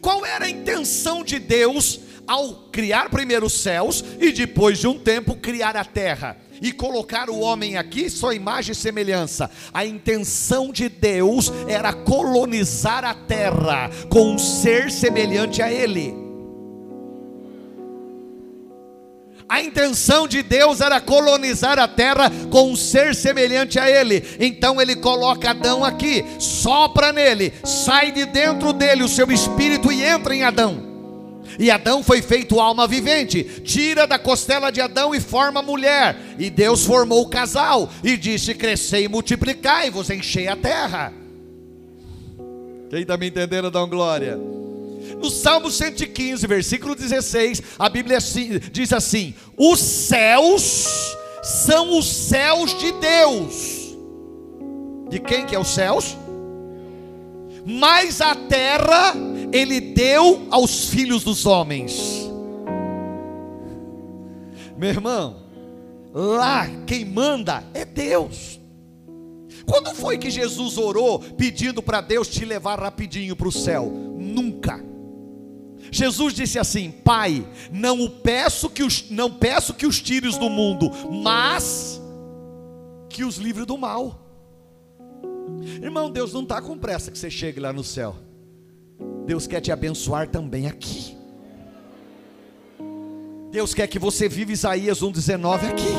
Qual 0.00 0.24
era 0.24 0.46
a 0.46 0.50
intenção 0.50 1.22
de 1.22 1.38
Deus 1.38 2.00
ao 2.26 2.70
criar 2.72 3.10
primeiro 3.10 3.44
os 3.44 3.52
céus 3.52 4.02
e 4.18 4.32
depois 4.32 4.78
de 4.78 4.86
um 4.86 4.98
tempo 4.98 5.36
criar 5.36 5.76
a 5.76 5.84
terra? 5.84 6.38
E 6.62 6.70
colocar 6.70 7.28
o 7.28 7.40
homem 7.40 7.76
aqui, 7.76 8.08
sua 8.08 8.34
imagem 8.34 8.72
e 8.72 8.76
semelhança. 8.76 9.50
A 9.74 9.84
intenção 9.84 10.72
de 10.72 10.88
Deus 10.88 11.52
era 11.66 11.92
colonizar 11.92 13.04
a 13.04 13.12
terra 13.12 13.90
com 14.08 14.34
um 14.34 14.38
ser 14.38 14.90
semelhante 14.90 15.60
a 15.60 15.70
ele. 15.70 16.14
A 19.48 19.60
intenção 19.60 20.26
de 20.26 20.42
Deus 20.42 20.80
era 20.80 20.98
colonizar 20.98 21.78
a 21.78 21.86
terra 21.86 22.30
com 22.50 22.70
um 22.70 22.76
ser 22.76 23.14
semelhante 23.14 23.78
a 23.78 23.90
ele. 23.90 24.24
Então 24.40 24.80
ele 24.80 24.96
coloca 24.96 25.50
Adão 25.50 25.84
aqui, 25.84 26.24
sopra 26.38 27.12
nele, 27.12 27.52
sai 27.62 28.12
de 28.12 28.24
dentro 28.24 28.72
dele 28.72 29.02
o 29.02 29.08
seu 29.08 29.30
espírito 29.30 29.92
e 29.92 30.02
entra 30.02 30.34
em 30.34 30.42
Adão. 30.42 30.91
E 31.58 31.70
Adão 31.70 32.02
foi 32.02 32.22
feito 32.22 32.60
alma 32.60 32.86
vivente. 32.86 33.44
Tira 33.64 34.06
da 34.06 34.18
costela 34.18 34.70
de 34.70 34.80
Adão 34.80 35.14
e 35.14 35.20
forma 35.20 35.62
mulher. 35.62 36.16
E 36.38 36.50
Deus 36.50 36.84
formou 36.84 37.22
o 37.22 37.28
casal 37.28 37.90
e 38.02 38.16
disse: 38.16 38.54
Crescei 38.54 39.04
e 39.04 39.08
multiplicai, 39.08 39.90
vos 39.90 40.10
enchei 40.10 40.48
a 40.48 40.56
terra. 40.56 41.12
Quem 42.90 43.02
está 43.02 43.16
me 43.16 43.28
entendendo, 43.28 43.70
dá 43.70 43.84
glória. 43.86 44.36
No 44.36 45.30
Salmo 45.30 45.70
115, 45.70 46.46
versículo 46.46 46.94
16, 46.94 47.62
a 47.78 47.88
Bíblia 47.88 48.18
diz 48.70 48.92
assim: 48.92 49.34
Os 49.56 49.80
céus 49.80 51.16
são 51.42 51.98
os 51.98 52.06
céus 52.06 52.76
de 52.78 52.92
Deus. 52.92 53.96
De 55.08 55.18
quem 55.18 55.44
que 55.46 55.54
é 55.54 55.58
os 55.58 55.68
céus? 55.68 56.16
Mas 57.64 58.20
a 58.20 58.34
terra 58.34 59.14
ele 59.52 59.80
deu 59.80 60.46
aos 60.50 60.88
filhos 60.88 61.22
dos 61.22 61.46
homens. 61.46 62.30
Meu 64.76 64.88
irmão, 64.88 65.36
lá 66.12 66.66
quem 66.86 67.04
manda 67.04 67.62
é 67.74 67.84
Deus. 67.84 68.60
Quando 69.66 69.94
foi 69.94 70.18
que 70.18 70.30
Jesus 70.30 70.76
orou 70.76 71.20
pedindo 71.20 71.82
para 71.82 72.00
Deus 72.00 72.28
te 72.28 72.44
levar 72.44 72.80
rapidinho 72.80 73.36
para 73.36 73.48
o 73.48 73.52
céu? 73.52 73.90
Nunca. 74.18 74.82
Jesus 75.90 76.34
disse 76.34 76.58
assim: 76.58 76.90
Pai, 76.90 77.46
não 77.70 78.08
peço 78.08 78.68
que 78.70 78.82
os, 78.82 79.10
não 79.10 79.30
peço 79.30 79.74
que 79.74 79.86
os 79.86 80.00
tires 80.00 80.36
do 80.36 80.48
mundo, 80.48 80.90
mas 81.22 82.00
que 83.08 83.24
os 83.24 83.36
livre 83.36 83.64
do 83.64 83.76
mal. 83.76 84.21
Irmão, 85.82 86.10
Deus 86.10 86.32
não 86.32 86.42
está 86.42 86.60
com 86.60 86.76
pressa 86.76 87.10
que 87.10 87.18
você 87.18 87.30
chegue 87.30 87.60
lá 87.60 87.72
no 87.72 87.84
céu. 87.84 88.16
Deus 89.26 89.46
quer 89.46 89.60
te 89.60 89.70
abençoar 89.70 90.28
também 90.28 90.66
aqui. 90.66 91.16
Deus 93.50 93.74
quer 93.74 93.86
que 93.86 93.98
você 93.98 94.28
viva 94.28 94.50
Isaías 94.52 95.00
1,19 95.00 95.70
aqui. 95.70 95.92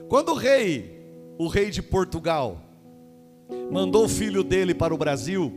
Quando 0.08 0.32
o 0.32 0.34
rei, 0.34 0.98
o 1.38 1.46
rei 1.46 1.70
de 1.70 1.82
Portugal, 1.82 2.60
mandou 3.70 4.06
o 4.06 4.08
filho 4.08 4.42
dele 4.42 4.74
para 4.74 4.94
o 4.94 4.98
Brasil, 4.98 5.52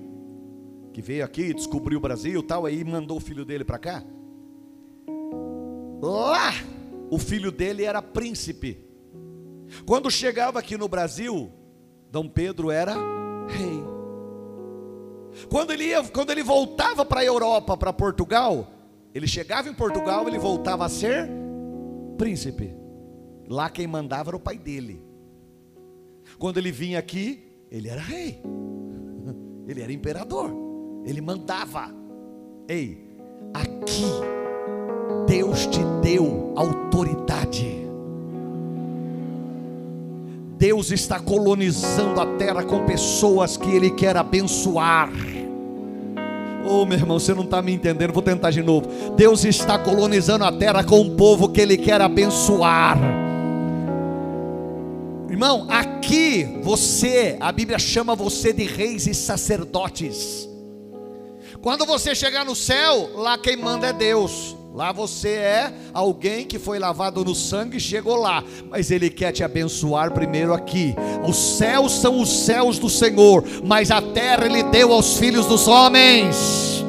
que 0.91 1.01
veio 1.01 1.25
aqui, 1.25 1.53
descobriu 1.53 1.97
o 1.97 2.01
Brasil, 2.01 2.43
tal, 2.43 2.65
aí 2.65 2.83
mandou 2.83 3.17
o 3.17 3.21
filho 3.21 3.45
dele 3.45 3.63
para 3.63 3.79
cá. 3.79 4.03
Lá, 6.01 6.53
o 7.09 7.17
filho 7.17 7.51
dele 7.51 7.83
era 7.83 8.01
príncipe. 8.01 8.92
Quando 9.85 10.09
chegava 10.09 10.59
aqui 10.59 10.77
no 10.77 10.87
Brasil, 10.87 11.51
Dom 12.11 12.27
Pedro 12.27 12.71
era 12.71 12.93
rei. 13.47 13.83
Quando 15.49 15.71
ele 15.71 15.85
ia, 15.85 16.03
quando 16.03 16.31
ele 16.31 16.43
voltava 16.43 17.03
para 17.03 17.21
a 17.21 17.25
Europa, 17.25 17.75
para 17.75 17.91
Portugal, 17.91 18.71
ele 19.13 19.27
chegava 19.27 19.69
em 19.69 19.73
Portugal, 19.73 20.27
ele 20.27 20.37
voltava 20.37 20.85
a 20.85 20.89
ser 20.89 21.29
príncipe. 22.17 22.73
Lá 23.47 23.69
quem 23.69 23.87
mandava 23.87 24.29
era 24.29 24.37
o 24.37 24.39
pai 24.39 24.57
dele. 24.57 25.03
Quando 26.37 26.57
ele 26.57 26.71
vinha 26.71 26.99
aqui, 26.99 27.43
ele 27.69 27.89
era 27.89 28.01
rei. 28.01 28.41
Ele 29.65 29.81
era 29.81 29.93
imperador. 29.93 30.51
Ele 31.05 31.21
mandava. 31.21 31.89
Ei, 32.67 33.17
aqui 33.53 34.03
Deus 35.25 35.65
te 35.67 35.79
deu 36.01 36.53
autoridade. 36.55 37.82
Deus 40.63 40.91
está 40.91 41.19
colonizando 41.19 42.21
a 42.21 42.37
terra 42.37 42.63
com 42.63 42.85
pessoas 42.85 43.57
que 43.57 43.69
Ele 43.69 43.91
quer 43.91 44.15
abençoar. 44.15 45.11
Oh, 46.65 46.85
meu 46.85 46.97
irmão, 46.97 47.19
você 47.19 47.33
não 47.33 47.43
está 47.43 47.61
me 47.61 47.73
entendendo, 47.73 48.13
vou 48.13 48.23
tentar 48.23 48.49
de 48.49 48.63
novo. 48.63 48.87
Deus 49.13 49.43
está 49.43 49.77
colonizando 49.77 50.45
a 50.45 50.53
terra 50.53 50.81
com 50.81 51.01
um 51.01 51.17
povo 51.17 51.49
que 51.49 51.59
Ele 51.59 51.75
quer 51.75 51.99
abençoar. 51.99 52.97
Irmão, 55.29 55.67
aqui 55.69 56.57
você, 56.61 57.35
a 57.41 57.51
Bíblia 57.51 57.77
chama 57.77 58.15
você 58.15 58.53
de 58.53 58.63
reis 58.63 59.05
e 59.05 59.13
sacerdotes. 59.13 60.47
Quando 61.61 61.85
você 61.85 62.15
chegar 62.15 62.45
no 62.45 62.55
céu, 62.55 63.09
lá 63.15 63.37
quem 63.37 63.57
manda 63.57 63.87
é 63.87 63.91
Deus. 63.91 64.55
Lá 64.73 64.91
você 64.91 65.29
é 65.29 65.71
alguém 65.93 66.45
que 66.45 66.57
foi 66.57 66.79
lavado 66.79 67.23
no 67.23 67.35
sangue 67.35 67.77
e 67.77 67.79
chegou 67.79 68.15
lá, 68.15 68.43
mas 68.71 68.89
Ele 68.89 69.07
quer 69.07 69.31
te 69.31 69.43
abençoar 69.43 70.11
primeiro 70.11 70.51
aqui. 70.51 70.95
Os 71.27 71.37
céus 71.37 71.91
são 71.91 72.19
os 72.19 72.45
céus 72.45 72.79
do 72.79 72.89
Senhor, 72.89 73.43
mas 73.63 73.91
a 73.91 74.01
terra 74.01 74.47
Ele 74.47 74.63
deu 74.63 74.91
aos 74.91 75.15
filhos 75.17 75.45
dos 75.45 75.67
homens. 75.67 76.83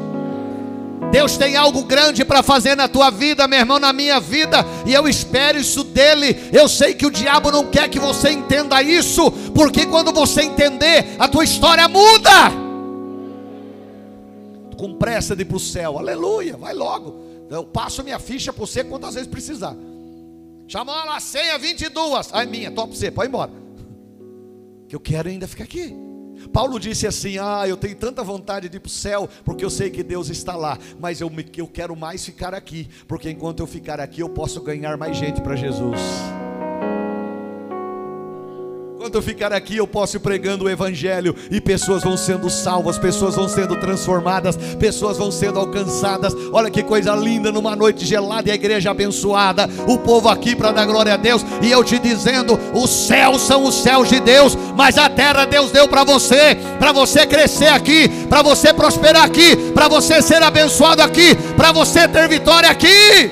Deus 1.13 1.37
tem 1.37 1.57
algo 1.57 1.85
grande 1.85 2.25
para 2.25 2.43
fazer 2.43 2.75
na 2.75 2.89
tua 2.89 3.11
vida, 3.11 3.47
meu 3.47 3.59
irmão, 3.59 3.79
na 3.79 3.93
minha 3.93 4.19
vida, 4.19 4.65
e 4.87 4.95
eu 4.95 5.07
espero 5.07 5.59
isso 5.59 5.85
dele. 5.85 6.35
Eu 6.55 6.67
sei 6.71 6.95
que 6.95 7.05
o 7.05 7.11
diabo 7.11 7.51
não 7.51 7.67
quer 7.67 7.91
que 7.91 7.99
você 7.99 8.31
entenda 8.31 8.83
isso, 8.83 9.31
porque 9.55 9.85
quando 9.85 10.11
você 10.11 10.41
entender, 10.41 11.17
a 11.19 11.29
tua 11.29 11.45
história 11.45 11.87
muda. 11.87 12.51
Com 14.79 14.95
pressa 14.95 15.37
de 15.37 15.43
ir 15.43 15.45
para 15.45 15.59
o 15.59 15.61
céu, 15.61 15.99
aleluia, 15.99 16.57
vai 16.57 16.73
logo. 16.73 17.24
Eu 17.51 17.65
passo 17.65 18.03
minha 18.03 18.19
ficha 18.19 18.53
para 18.53 18.61
você 18.61 18.83
quantas 18.83 19.15
vezes 19.15 19.29
precisar. 19.29 19.77
Chamou 20.67 20.95
a 20.95 21.21
senha 21.21 21.59
22. 21.59 22.31
Ai, 22.33 22.47
minha, 22.47 22.71
top 22.71 22.97
você, 22.97 23.11
pode 23.11 23.29
ir 23.29 23.31
embora. 23.31 23.53
Que 24.89 24.97
eu 24.97 25.01
quero 25.01 25.29
ainda 25.29 25.47
ficar 25.47 25.65
aqui. 25.65 25.95
Paulo 26.53 26.79
disse 26.79 27.07
assim: 27.07 27.39
Ah, 27.39 27.67
eu 27.67 27.77
tenho 27.77 27.97
tanta 27.97 28.23
vontade 28.23 28.69
de 28.69 28.77
ir 28.77 28.81
para 28.81 28.89
o 28.89 28.91
céu, 28.91 29.29
porque 29.45 29.65
eu 29.65 29.71
sei 29.71 29.91
que 29.91 30.03
Deus 30.03 30.29
está 30.29 30.57
lá, 30.57 30.79
mas 30.99 31.21
eu, 31.21 31.31
eu 31.57 31.67
quero 31.67 31.95
mais 31.95 32.25
ficar 32.25 32.55
aqui, 32.55 32.89
porque 33.07 33.31
enquanto 33.31 33.61
eu 33.61 33.67
ficar 33.67 34.01
aqui, 34.01 34.21
eu 34.21 34.29
posso 34.29 34.61
ganhar 34.63 34.97
mais 34.97 35.17
gente 35.17 35.41
para 35.41 35.57
Jesus. 35.57 36.01
Enquanto 39.05 39.17
eu 39.17 39.23
ficar 39.23 39.53
aqui, 39.53 39.77
eu 39.77 39.87
posso 39.87 40.17
ir 40.17 40.21
pregando 40.21 40.65
o 40.65 40.71
Evangelho 40.71 41.37
e 41.51 41.61
pessoas 41.61 42.03
vão 42.03 42.17
sendo 42.17 42.49
salvas, 42.49 42.97
pessoas 42.97 43.35
vão 43.35 43.47
sendo 43.47 43.77
transformadas, 43.77 44.57
pessoas 44.81 45.19
vão 45.19 45.31
sendo 45.31 45.59
alcançadas. 45.59 46.35
Olha 46.51 46.71
que 46.71 46.83
coisa 46.83 47.15
linda 47.15 47.53
numa 47.53 47.77
noite 47.77 48.07
gelada 48.07 48.49
e 48.49 48.51
a 48.51 48.55
igreja 48.55 48.93
abençoada. 48.93 49.69
O 49.87 49.99
povo 49.99 50.31
aqui 50.31 50.57
para 50.57 50.73
dar 50.73 50.87
glória 50.87 51.13
a 51.13 51.19
Deus. 51.19 51.45
E 51.61 51.71
eu 51.71 51.85
te 51.85 51.99
dizendo: 51.99 52.59
os 52.73 52.89
céus 52.89 53.43
são 53.43 53.65
os 53.65 53.75
céus 53.75 54.09
de 54.09 54.21
Deus, 54.21 54.57
mas 54.75 54.97
a 54.97 55.11
terra 55.11 55.45
Deus 55.45 55.71
deu 55.71 55.87
para 55.87 56.03
você, 56.03 56.57
para 56.79 56.91
você 56.91 57.27
crescer 57.27 57.69
aqui, 57.69 58.09
para 58.31 58.41
você 58.41 58.73
prosperar 58.73 59.25
aqui, 59.25 59.55
para 59.75 59.87
você 59.87 60.23
ser 60.23 60.43
abençoado 60.43 61.03
aqui, 61.03 61.35
para 61.59 61.73
você 61.73 62.09
ter 62.09 62.27
vitória 62.27 62.71
aqui. 62.71 63.31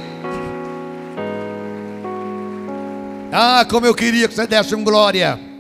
Ah, 3.32 3.64
como 3.66 3.87
eu 3.87 3.94
queria 3.94 4.28
que 4.28 4.35
você 4.35 4.46
desse 4.46 4.74
um 4.74 4.85
glória. 4.85 5.51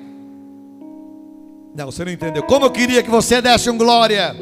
Não, 1.74 1.86
você 1.86 2.04
não 2.04 2.12
entendeu. 2.12 2.42
Como 2.42 2.66
eu 2.66 2.70
queria 2.70 3.02
que 3.02 3.10
você 3.10 3.40
desse 3.40 3.70
um 3.70 3.78
glória. 3.78 4.36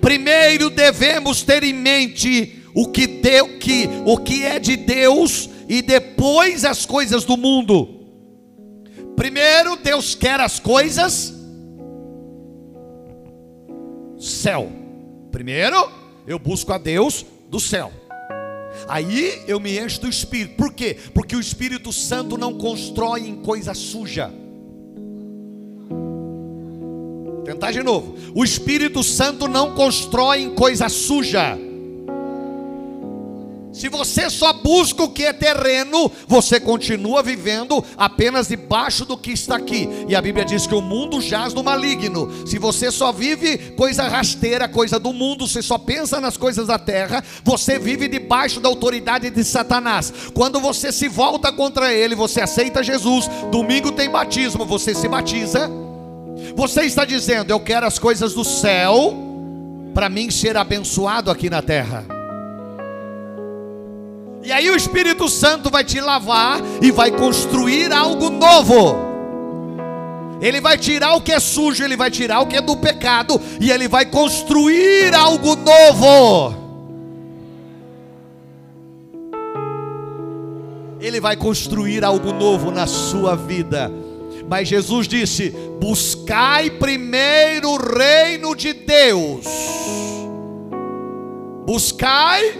Primeiro 0.00 0.68
devemos 0.68 1.42
ter 1.42 1.62
em 1.62 1.72
mente 1.72 2.62
o 2.74 2.88
que 2.88 3.06
deu, 3.06 3.58
que 3.58 3.88
o 4.04 4.18
que 4.18 4.44
é 4.44 4.58
de 4.58 4.76
Deus 4.76 5.48
e 5.66 5.80
depois 5.80 6.64
as 6.64 6.84
coisas 6.84 7.24
do 7.24 7.36
mundo. 7.36 8.02
Primeiro 9.16 9.76
Deus 9.76 10.14
quer 10.14 10.40
as 10.40 10.60
coisas 10.60 11.32
céu. 14.18 14.70
Primeiro 15.30 15.90
eu 16.26 16.38
busco 16.38 16.72
a 16.72 16.78
Deus 16.78 17.24
do 17.48 17.58
céu. 17.58 17.90
Aí 18.88 19.42
eu 19.46 19.58
me 19.60 19.78
encho 19.78 20.02
do 20.02 20.08
Espírito. 20.08 20.56
Por 20.56 20.74
quê? 20.74 20.98
Porque 21.14 21.36
o 21.36 21.40
Espírito 21.40 21.92
Santo 21.92 22.36
não 22.36 22.58
constrói 22.58 23.26
em 23.26 23.36
coisa 23.36 23.72
suja. 23.72 24.43
Tentar 27.44 27.72
de 27.72 27.82
novo. 27.82 28.14
O 28.34 28.42
Espírito 28.44 29.02
Santo 29.02 29.46
não 29.46 29.74
constrói 29.74 30.42
em 30.42 30.54
coisa 30.54 30.88
suja. 30.88 31.58
Se 33.74 33.88
você 33.88 34.30
só 34.30 34.52
busca 34.52 35.02
o 35.02 35.10
que 35.10 35.24
é 35.24 35.32
terreno, 35.32 36.08
você 36.28 36.60
continua 36.60 37.24
vivendo 37.24 37.84
apenas 37.96 38.46
debaixo 38.46 39.04
do 39.04 39.16
que 39.16 39.32
está 39.32 39.56
aqui. 39.56 39.88
E 40.08 40.14
a 40.14 40.22
Bíblia 40.22 40.44
diz 40.44 40.64
que 40.64 40.76
o 40.76 40.80
mundo 40.80 41.20
jaz 41.20 41.52
no 41.52 41.64
maligno. 41.64 42.46
Se 42.46 42.56
você 42.56 42.92
só 42.92 43.10
vive 43.10 43.58
coisa 43.72 44.06
rasteira, 44.06 44.68
coisa 44.68 45.00
do 45.00 45.12
mundo, 45.12 45.48
você 45.48 45.60
só 45.60 45.76
pensa 45.76 46.20
nas 46.20 46.36
coisas 46.36 46.68
da 46.68 46.78
terra, 46.78 47.24
você 47.42 47.76
vive 47.76 48.06
debaixo 48.06 48.60
da 48.60 48.68
autoridade 48.68 49.28
de 49.28 49.42
Satanás. 49.42 50.12
Quando 50.32 50.60
você 50.60 50.92
se 50.92 51.08
volta 51.08 51.50
contra 51.50 51.92
ele, 51.92 52.14
você 52.14 52.42
aceita 52.42 52.80
Jesus. 52.80 53.28
Domingo 53.50 53.90
tem 53.90 54.08
batismo, 54.08 54.64
você 54.64 54.94
se 54.94 55.08
batiza 55.08 55.83
você 56.54 56.82
está 56.82 57.04
dizendo, 57.04 57.50
eu 57.50 57.60
quero 57.60 57.86
as 57.86 57.98
coisas 57.98 58.32
do 58.32 58.44
céu 58.44 59.14
para 59.92 60.08
mim 60.08 60.30
ser 60.30 60.56
abençoado 60.56 61.30
aqui 61.30 61.48
na 61.48 61.62
terra. 61.62 62.04
E 64.42 64.52
aí 64.52 64.68
o 64.68 64.76
Espírito 64.76 65.28
Santo 65.28 65.70
vai 65.70 65.84
te 65.84 66.00
lavar 66.00 66.60
e 66.82 66.90
vai 66.90 67.10
construir 67.10 67.92
algo 67.92 68.28
novo. 68.28 69.14
Ele 70.40 70.60
vai 70.60 70.76
tirar 70.76 71.14
o 71.14 71.20
que 71.20 71.32
é 71.32 71.40
sujo, 71.40 71.82
ele 71.82 71.96
vai 71.96 72.10
tirar 72.10 72.40
o 72.40 72.46
que 72.46 72.56
é 72.56 72.60
do 72.60 72.76
pecado 72.76 73.40
e 73.60 73.70
ele 73.70 73.88
vai 73.88 74.04
construir 74.04 75.14
algo 75.14 75.56
novo. 75.56 76.62
Ele 81.00 81.20
vai 81.20 81.36
construir 81.36 82.04
algo 82.04 82.32
novo 82.32 82.70
na 82.70 82.86
sua 82.86 83.34
vida. 83.34 83.90
Mas 84.48 84.68
Jesus 84.68 85.08
disse: 85.08 85.50
buscai 85.80 86.70
primeiro 86.70 87.70
o 87.70 87.76
reino 87.76 88.54
de 88.54 88.72
Deus. 88.72 89.46
Buscai 91.66 92.54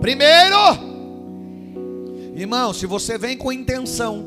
primeiro. 0.00 0.56
Irmão, 2.34 2.72
se 2.72 2.86
você 2.86 3.18
vem 3.18 3.36
com 3.36 3.50
intenção 3.50 4.24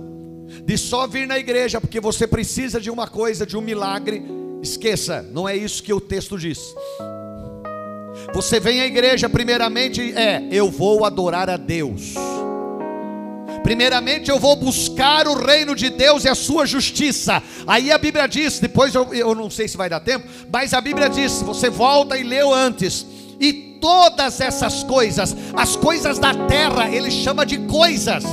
de 0.66 0.78
só 0.78 1.08
vir 1.08 1.26
na 1.26 1.40
igreja 1.40 1.80
porque 1.80 2.00
você 2.02 2.28
precisa 2.28 2.80
de 2.80 2.90
uma 2.90 3.08
coisa, 3.08 3.46
de 3.46 3.56
um 3.56 3.62
milagre, 3.62 4.22
esqueça, 4.62 5.26
não 5.32 5.48
é 5.48 5.56
isso 5.56 5.82
que 5.82 5.94
o 5.94 6.02
texto 6.02 6.38
diz. 6.38 6.60
Você 8.34 8.60
vem 8.60 8.82
à 8.82 8.86
igreja 8.86 9.30
primeiramente 9.30 10.14
é, 10.14 10.46
eu 10.52 10.70
vou 10.70 11.06
adorar 11.06 11.50
a 11.50 11.58
Deus. 11.58 12.14
Primeiramente 13.64 14.30
eu 14.30 14.40
vou 14.40 14.56
buscar 14.56 15.28
o 15.28 15.36
reino 15.36 15.76
de 15.76 15.90
Deus 15.90 16.26
e 16.26 16.30
a 16.30 16.36
sua 16.36 16.66
justiça. 16.66 17.42
Aí 17.68 17.92
a 17.92 17.98
Bíblia 17.98 18.28
diz, 18.28 18.60
depois 18.60 18.94
eu, 18.96 19.14
eu 19.14 19.36
não 19.36 19.50
sei 19.50 19.68
se 19.68 19.78
vai 19.78 19.90
dar 19.90 20.00
tempo, 20.00 20.28
mas 20.52 20.74
a 20.74 20.82
Bíblia 20.82 21.10
diz, 21.10 21.42
você 21.42 21.70
volta 21.70 22.18
e 22.18 22.24
leu 22.24 22.54
antes. 22.54 23.06
E 23.40 23.54
todas 23.82 24.40
essas 24.40 24.84
coisas, 24.84 25.36
as 25.54 25.76
coisas 25.76 26.20
da 26.20 26.34
terra, 26.34 26.90
ele 26.90 27.10
chama 27.10 27.46
de 27.46 27.58
coisas. 27.60 28.24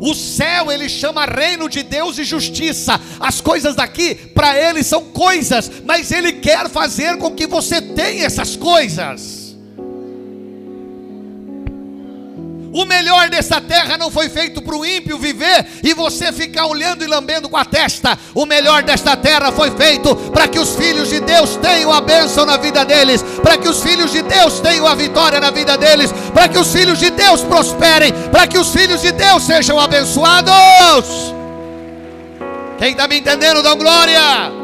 O 0.00 0.14
céu 0.14 0.72
ele 0.72 0.88
chama 0.88 1.24
reino 1.24 1.68
de 1.68 1.82
Deus 1.82 2.18
e 2.18 2.24
justiça. 2.24 3.00
As 3.20 3.40
coisas 3.40 3.74
daqui 3.74 4.14
para 4.14 4.58
ele 4.58 4.82
são 4.82 5.04
coisas, 5.04 5.70
mas 5.84 6.10
ele 6.10 6.32
quer 6.34 6.68
fazer 6.68 7.18
com 7.18 7.30
que 7.30 7.46
você 7.46 7.80
tenha 7.80 8.24
essas 8.24 8.56
coisas. 8.56 9.43
O 12.74 12.84
melhor 12.84 13.30
dessa 13.30 13.60
terra 13.60 13.96
não 13.96 14.10
foi 14.10 14.28
feito 14.28 14.60
para 14.60 14.74
o 14.74 14.84
ímpio 14.84 15.16
viver 15.16 15.64
e 15.80 15.94
você 15.94 16.32
ficar 16.32 16.66
olhando 16.66 17.04
e 17.04 17.06
lambendo 17.06 17.48
com 17.48 17.56
a 17.56 17.64
testa. 17.64 18.18
O 18.34 18.44
melhor 18.44 18.82
desta 18.82 19.16
terra 19.16 19.52
foi 19.52 19.70
feito 19.70 20.12
para 20.32 20.48
que 20.48 20.58
os 20.58 20.74
filhos 20.74 21.08
de 21.08 21.20
Deus 21.20 21.54
tenham 21.54 21.92
a 21.92 22.00
bênção 22.00 22.44
na 22.44 22.56
vida 22.56 22.84
deles, 22.84 23.22
para 23.40 23.56
que 23.56 23.68
os 23.68 23.80
filhos 23.80 24.10
de 24.10 24.22
Deus 24.22 24.58
tenham 24.58 24.88
a 24.88 24.94
vitória 24.96 25.38
na 25.38 25.52
vida 25.52 25.78
deles, 25.78 26.12
para 26.32 26.48
que 26.48 26.58
os 26.58 26.72
filhos 26.72 26.98
de 26.98 27.10
Deus 27.10 27.42
prosperem, 27.42 28.12
para 28.32 28.44
que 28.48 28.58
os 28.58 28.72
filhos 28.72 29.00
de 29.00 29.12
Deus 29.12 29.44
sejam 29.44 29.78
abençoados. 29.78 31.32
Quem 32.76 32.90
está 32.90 33.06
me 33.06 33.18
entendendo, 33.18 33.62
dá 33.62 33.76
glória. 33.76 34.63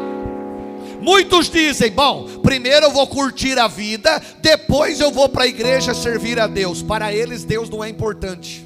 Muitos 1.01 1.49
dizem: 1.49 1.91
bom, 1.91 2.39
primeiro 2.43 2.85
eu 2.85 2.91
vou 2.91 3.07
curtir 3.07 3.57
a 3.57 3.67
vida, 3.67 4.21
depois 4.39 4.99
eu 4.99 5.11
vou 5.11 5.27
para 5.27 5.43
a 5.43 5.47
igreja 5.47 5.93
servir 5.93 6.39
a 6.39 6.47
Deus. 6.47 6.83
Para 6.83 7.13
eles, 7.13 7.43
Deus 7.43 7.69
não 7.69 7.83
é 7.83 7.89
importante. 7.89 8.65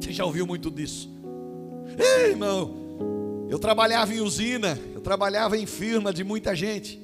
Você 0.00 0.12
já 0.12 0.24
ouviu 0.24 0.46
muito 0.46 0.70
disso? 0.70 1.08
Ei, 1.96 2.30
irmão, 2.30 3.46
eu 3.48 3.58
trabalhava 3.58 4.12
em 4.12 4.20
usina, 4.20 4.78
eu 4.94 5.00
trabalhava 5.00 5.56
em 5.56 5.64
firma 5.64 6.12
de 6.12 6.24
muita 6.24 6.54
gente. 6.54 7.00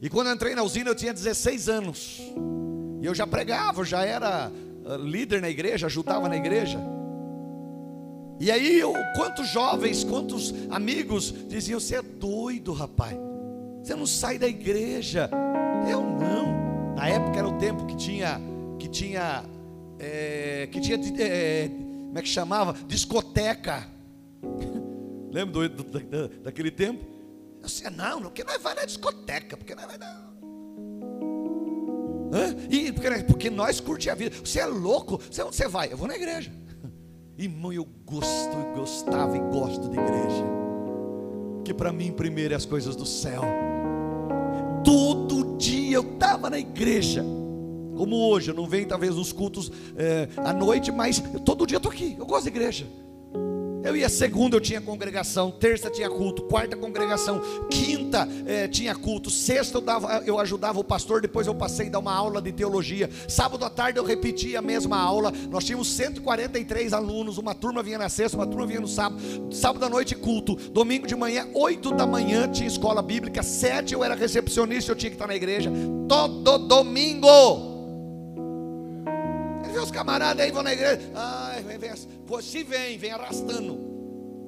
E 0.00 0.08
quando 0.08 0.30
entrei 0.30 0.54
na 0.54 0.62
usina, 0.62 0.90
eu 0.90 0.94
tinha 0.94 1.12
16 1.12 1.68
anos. 1.68 2.20
E 3.00 3.06
eu 3.06 3.14
já 3.14 3.26
pregava, 3.26 3.84
já 3.84 4.04
era 4.04 4.50
ah, 4.86 4.96
líder 4.96 5.40
na 5.42 5.50
igreja, 5.50 5.86
ajudava 5.86 6.28
na 6.28 6.36
igreja. 6.36 6.78
E 8.40 8.50
aí, 8.50 8.78
eu, 8.78 8.92
quantos 9.16 9.48
jovens, 9.48 10.04
quantos 10.04 10.54
amigos 10.70 11.34
diziam: 11.48 11.80
Você 11.80 11.96
é 11.96 12.02
doido, 12.02 12.72
rapaz, 12.72 13.16
você 13.82 13.94
não 13.94 14.06
sai 14.06 14.38
da 14.38 14.46
igreja. 14.46 15.28
Eu 15.90 16.02
não. 16.02 16.94
Na 16.94 17.08
época 17.08 17.38
era 17.38 17.48
o 17.48 17.58
tempo 17.58 17.86
que 17.86 17.96
tinha, 17.96 18.40
que 18.78 18.88
tinha, 18.88 19.44
é, 19.98 20.68
que 20.70 20.80
tinha, 20.80 20.98
é, 21.20 21.68
como 21.68 22.18
é 22.18 22.22
que 22.22 22.28
chamava? 22.28 22.74
Discoteca. 22.86 23.86
Lembra 25.32 25.68
do, 25.68 25.82
do, 25.84 26.00
do, 26.00 26.28
daquele 26.42 26.70
tempo? 26.70 27.04
Eu 27.60 27.66
disse, 27.66 27.88
não, 27.90 28.22
porque 28.22 28.44
nós 28.44 28.62
vai 28.62 28.74
na 28.74 28.84
discoteca, 28.84 29.56
porque 29.56 29.74
nós 29.74 29.86
vai 29.86 29.98
na. 29.98 30.28
Hã? 32.32 32.54
E 32.70 32.92
porque, 32.92 33.10
porque 33.24 33.50
nós 33.50 33.80
curtimos 33.80 34.12
a 34.12 34.18
vida. 34.18 34.36
Você 34.44 34.60
é 34.60 34.66
louco? 34.66 35.18
Você 35.18 35.42
onde 35.42 35.56
você 35.56 35.66
vai? 35.66 35.92
Eu 35.92 35.96
vou 35.96 36.06
na 36.06 36.14
igreja. 36.14 36.52
Irmão, 37.38 37.72
eu 37.72 37.86
gosto, 38.04 38.52
eu 38.52 38.74
gostava 38.74 39.36
e 39.36 39.38
gosto 39.38 39.88
de 39.88 39.96
igreja. 39.96 40.44
Que 41.64 41.72
para 41.72 41.92
mim 41.92 42.10
primeiro 42.10 42.52
é 42.52 42.56
as 42.56 42.64
coisas 42.64 42.96
do 42.96 43.06
céu. 43.06 43.42
Todo 44.84 45.56
dia 45.56 45.98
eu 45.98 46.14
estava 46.14 46.50
na 46.50 46.58
igreja. 46.58 47.24
Como 47.96 48.16
hoje, 48.28 48.50
eu 48.50 48.54
não 48.56 48.66
venho 48.66 48.88
talvez 48.88 49.14
nos 49.14 49.32
cultos 49.32 49.70
é, 49.96 50.28
à 50.38 50.52
noite, 50.52 50.90
mas 50.90 51.22
todo 51.44 51.64
dia 51.64 51.76
eu 51.76 51.78
estou 51.78 51.92
aqui. 51.92 52.16
Eu 52.18 52.26
gosto 52.26 52.42
de 52.42 52.48
igreja. 52.48 52.86
Eu 53.88 53.96
ia 53.96 54.10
segunda, 54.10 54.54
eu 54.54 54.60
tinha 54.60 54.82
congregação, 54.82 55.50
terça 55.50 55.88
tinha 55.88 56.10
culto, 56.10 56.42
quarta 56.42 56.76
congregação, 56.76 57.40
quinta 57.70 58.28
eh, 58.44 58.68
tinha 58.68 58.94
culto, 58.94 59.30
sexta 59.30 59.78
eu, 59.78 59.80
dava, 59.80 60.22
eu 60.26 60.38
ajudava 60.38 60.78
o 60.78 60.84
pastor, 60.84 61.22
depois 61.22 61.46
eu 61.46 61.54
passei 61.54 61.86
a 61.86 61.90
dar 61.92 61.98
uma 62.00 62.12
aula 62.12 62.42
de 62.42 62.52
teologia, 62.52 63.08
sábado 63.26 63.64
à 63.64 63.70
tarde 63.70 63.98
eu 63.98 64.04
repetia 64.04 64.58
a 64.58 64.62
mesma 64.62 64.98
aula, 64.98 65.32
nós 65.48 65.64
tínhamos 65.64 65.88
143 65.88 66.92
alunos, 66.92 67.38
uma 67.38 67.54
turma 67.54 67.82
vinha 67.82 67.96
na 67.96 68.10
sexta, 68.10 68.36
uma 68.36 68.46
turma 68.46 68.66
vinha 68.66 68.80
no 68.80 68.86
sábado, 68.86 69.22
sábado 69.50 69.82
à 69.82 69.88
noite 69.88 70.14
culto, 70.14 70.54
domingo 70.54 71.06
de 71.06 71.16
manhã, 71.16 71.48
8 71.54 71.92
da 71.92 72.06
manhã 72.06 72.46
tinha 72.46 72.68
escola 72.68 73.00
bíblica, 73.00 73.42
sete 73.42 73.94
eu 73.94 74.04
era 74.04 74.14
recepcionista, 74.14 74.92
eu 74.92 74.96
tinha 74.96 75.08
que 75.08 75.16
estar 75.16 75.26
na 75.26 75.34
igreja, 75.34 75.72
todo 76.06 76.58
domingo. 76.58 77.67
Os 79.82 79.90
camaradas 79.90 80.44
aí 80.44 80.50
vão 80.50 80.62
na 80.62 80.72
igreja, 80.72 81.00
ai, 81.14 81.62
vem, 81.62 81.78
vem, 81.78 81.90
se 82.42 82.62
vem, 82.64 82.98
vem 82.98 83.10
arrastando. 83.12 83.97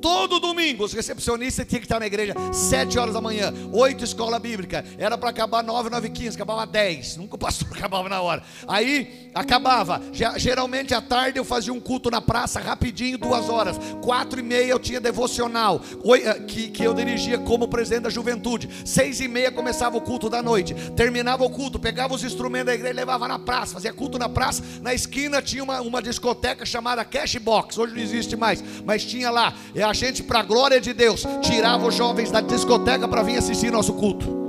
Todo 0.00 0.40
domingo, 0.40 0.84
os 0.84 0.92
recepcionistas 0.92 1.66
tinham 1.66 1.80
que 1.80 1.86
estar 1.86 2.00
na 2.00 2.06
igreja, 2.06 2.34
sete 2.52 2.98
horas 2.98 3.12
da 3.12 3.20
manhã, 3.20 3.52
oito 3.72 4.02
escola 4.02 4.38
bíblica, 4.38 4.84
era 4.96 5.18
para 5.18 5.30
acabar 5.30 5.62
nove, 5.62 5.90
nove 5.90 6.08
quinze, 6.08 6.36
acabava 6.36 6.66
dez, 6.66 7.16
nunca 7.16 7.34
o 7.34 7.38
pastor 7.38 7.68
acabava 7.76 8.08
na 8.08 8.20
hora. 8.20 8.42
Aí 8.66 9.30
acabava, 9.34 10.00
geralmente 10.36 10.94
à 10.94 11.02
tarde 11.02 11.38
eu 11.38 11.44
fazia 11.44 11.72
um 11.72 11.80
culto 11.80 12.10
na 12.10 12.20
praça, 12.20 12.60
rapidinho, 12.60 13.18
duas 13.18 13.48
horas, 13.48 13.76
quatro 14.02 14.40
e 14.40 14.42
meia 14.42 14.70
eu 14.70 14.78
tinha 14.78 15.00
devocional, 15.00 15.80
eh, 16.16 16.40
que, 16.40 16.70
que 16.70 16.82
eu 16.82 16.94
dirigia 16.94 17.38
como 17.38 17.68
presidente 17.68 18.02
da 18.02 18.10
juventude, 18.10 18.68
seis 18.84 19.20
e 19.20 19.28
meia 19.28 19.52
começava 19.52 19.96
o 19.96 20.00
culto 20.00 20.30
da 20.30 20.42
noite, 20.42 20.74
terminava 20.96 21.44
o 21.44 21.50
culto, 21.50 21.78
pegava 21.78 22.14
os 22.14 22.24
instrumentos 22.24 22.66
da 22.66 22.74
igreja 22.74 22.94
e 22.94 22.96
levava 22.96 23.28
na 23.28 23.38
praça, 23.38 23.74
fazia 23.74 23.92
culto 23.92 24.18
na 24.18 24.28
praça, 24.28 24.62
na 24.80 24.94
esquina 24.94 25.42
tinha 25.42 25.62
uma, 25.62 25.80
uma 25.80 26.00
discoteca 26.00 26.64
chamada 26.64 27.04
Cashbox, 27.04 27.76
hoje 27.76 27.94
não 27.94 28.00
existe 28.00 28.34
mais, 28.36 28.62
mas 28.84 29.04
tinha 29.04 29.30
lá, 29.30 29.54
é 29.74 29.89
a 29.90 29.92
gente, 29.92 30.22
para 30.22 30.40
a 30.40 30.42
glória 30.42 30.80
de 30.80 30.92
Deus, 30.92 31.24
tirava 31.42 31.86
os 31.86 31.94
jovens 31.94 32.30
da 32.30 32.40
discoteca 32.40 33.08
para 33.08 33.22
vir 33.22 33.38
assistir 33.38 33.70
nosso 33.70 33.92
culto. 33.94 34.40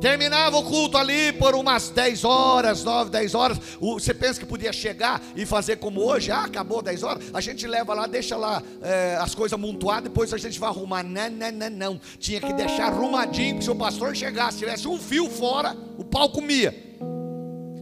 Terminava 0.00 0.58
o 0.58 0.62
culto 0.62 0.96
ali 0.98 1.32
por 1.32 1.54
umas 1.54 1.88
10 1.88 2.24
horas, 2.24 2.84
9, 2.84 3.10
10 3.10 3.34
horas. 3.34 3.58
Você 3.80 4.12
pensa 4.12 4.38
que 4.38 4.46
podia 4.46 4.72
chegar 4.72 5.22
e 5.34 5.46
fazer 5.46 5.76
como 5.76 6.00
hoje? 6.02 6.30
Ah, 6.30 6.44
acabou 6.44 6.82
10 6.82 7.02
horas. 7.02 7.24
A 7.32 7.40
gente 7.40 7.66
leva 7.66 7.94
lá, 7.94 8.06
deixa 8.06 8.36
lá 8.36 8.62
é, 8.82 9.16
as 9.20 9.34
coisas 9.34 9.54
amontoadas, 9.54 10.04
depois 10.04 10.32
a 10.32 10.38
gente 10.38 10.60
vai 10.60 10.68
arrumar. 10.68 11.02
Não, 11.02 11.30
não, 11.30 11.52
não, 11.52 11.70
não. 11.70 12.00
Tinha 12.18 12.40
que 12.40 12.52
deixar 12.52 12.92
arrumadinho, 12.92 13.54
porque 13.54 13.64
se 13.64 13.70
o 13.70 13.74
pastor 13.74 14.14
chegasse, 14.14 14.58
tivesse 14.58 14.86
um 14.86 14.98
fio 14.98 15.30
fora, 15.30 15.76
o 15.96 16.04
pau 16.04 16.28
comia. 16.30 16.72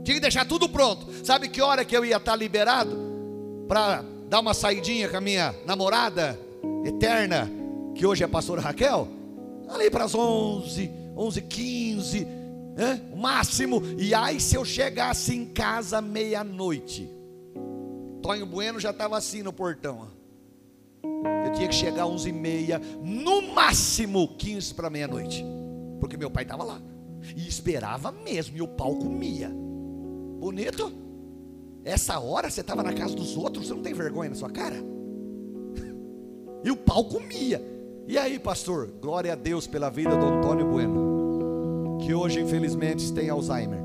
Tinha 0.04 0.14
que 0.14 0.20
deixar 0.20 0.46
tudo 0.46 0.68
pronto. 0.68 1.06
Sabe 1.24 1.48
que 1.48 1.60
hora 1.60 1.84
que 1.84 1.96
eu 1.96 2.04
ia 2.04 2.16
estar 2.16 2.36
liberado? 2.36 2.96
Para 3.66 4.04
dar 4.28 4.40
uma 4.40 4.54
saidinha 4.54 5.08
com 5.08 5.16
a 5.16 5.20
minha 5.20 5.54
namorada 5.66 6.38
eterna, 6.84 7.50
que 7.94 8.06
hoje 8.06 8.22
é 8.22 8.26
a 8.26 8.28
pastora 8.28 8.60
Raquel, 8.60 9.08
ali 9.68 9.90
para 9.90 10.04
as 10.04 10.14
11, 10.14 10.90
11, 11.16 11.42
15, 11.42 12.24
né? 12.76 13.00
o 13.12 13.16
máximo. 13.16 13.82
E 13.98 14.14
aí, 14.14 14.40
se 14.40 14.56
eu 14.56 14.64
chegasse 14.64 15.34
em 15.34 15.46
casa 15.46 16.00
meia-noite, 16.00 17.08
Tonho 18.22 18.46
Bueno 18.46 18.80
já 18.80 18.90
estava 18.90 19.16
assim 19.16 19.42
no 19.42 19.52
portão. 19.52 20.08
Eu 21.46 21.52
tinha 21.52 21.68
que 21.68 21.74
chegar 21.74 22.04
às 22.04 22.10
11 22.10 22.28
e 22.28 22.32
meia, 22.32 22.80
no 23.02 23.54
máximo 23.54 24.28
15 24.36 24.74
para 24.74 24.88
meia-noite, 24.88 25.44
porque 26.00 26.16
meu 26.16 26.30
pai 26.30 26.44
estava 26.44 26.64
lá. 26.64 26.80
E 27.36 27.46
esperava 27.46 28.10
mesmo, 28.10 28.56
e 28.56 28.62
o 28.62 28.68
pau 28.68 28.96
comia. 28.96 29.50
Bonito? 30.40 31.03
Essa 31.84 32.18
hora 32.18 32.48
você 32.48 32.62
estava 32.62 32.82
na 32.82 32.94
casa 32.94 33.14
dos 33.14 33.36
outros, 33.36 33.66
você 33.66 33.74
não 33.74 33.82
tem 33.82 33.92
vergonha 33.92 34.30
na 34.30 34.36
sua 34.36 34.50
cara? 34.50 34.76
E 36.64 36.70
o 36.70 36.76
pau 36.76 37.04
comia. 37.04 37.62
E 38.08 38.16
aí, 38.16 38.38
pastor? 38.38 38.90
Glória 38.98 39.34
a 39.34 39.36
Deus 39.36 39.66
pela 39.66 39.90
vida 39.90 40.16
do 40.16 40.24
Antônio 40.24 40.66
Bueno, 40.66 41.98
que 42.00 42.14
hoje 42.14 42.40
infelizmente 42.40 43.12
tem 43.12 43.28
Alzheimer. 43.28 43.80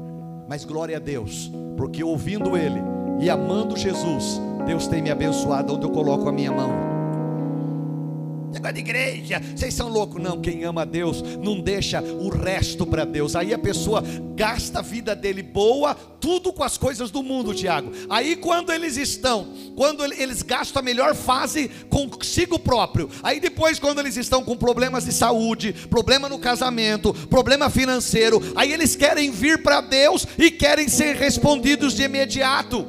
Mas 0.48 0.64
glória 0.64 0.96
a 0.96 1.00
Deus, 1.00 1.52
porque 1.76 2.02
ouvindo 2.02 2.56
ele 2.56 2.82
e 3.20 3.30
amando 3.30 3.76
Jesus, 3.76 4.40
Deus 4.66 4.88
tem 4.88 5.02
me 5.02 5.12
abençoado 5.12 5.74
onde 5.74 5.86
eu 5.86 5.92
coloco 5.92 6.30
a 6.30 6.32
minha 6.32 6.54
mão. 6.54 6.89
Negócio 8.52 8.74
de 8.74 8.80
igreja, 8.80 9.42
vocês 9.56 9.74
são 9.74 9.90
loucos. 9.90 10.22
Não, 10.22 10.42
quem 10.42 10.64
ama 10.64 10.82
a 10.82 10.86
Deus 10.86 11.22
não 11.22 11.60
deixa 11.60 12.02
o 12.02 12.30
resto 12.30 12.86
para 12.86 13.06
Deus. 13.06 13.36
Aí 13.36 13.54
a 13.54 13.60
pessoa 13.60 14.04
gasta 14.36 14.80
a 14.80 14.82
vida 14.82 15.16
dele 15.16 15.44
boa, 15.44 15.94
tudo 15.94 16.52
com 16.52 16.64
as 16.64 16.78
coisas 16.78 17.12
do 17.12 17.22
mundo, 17.22 17.54
Tiago. 17.54 17.92
Aí 18.10 18.36
quando 18.36 18.72
eles 18.72 18.98
estão, 18.98 19.48
quando 19.76 20.04
eles 20.04 20.42
gastam 20.42 20.82
a 20.82 20.84
melhor 20.84 21.14
fase 21.14 21.70
consigo 21.90 22.58
próprio. 22.58 23.10
Aí 23.22 23.40
depois, 23.40 23.80
quando 23.80 24.00
eles 24.00 24.18
estão 24.18 24.44
com 24.44 24.58
problemas 24.58 25.06
de 25.06 25.14
saúde, 25.14 25.74
problema 25.90 26.28
no 26.28 26.40
casamento, 26.40 27.14
problema 27.14 27.70
financeiro, 27.70 28.42
aí 28.56 28.74
eles 28.74 28.96
querem 28.96 29.32
vir 29.32 29.62
para 29.62 29.82
Deus 29.82 30.26
e 30.38 30.50
querem 30.50 30.88
ser 30.88 31.16
respondidos 31.16 31.94
de 31.94 32.04
imediato. 32.04 32.86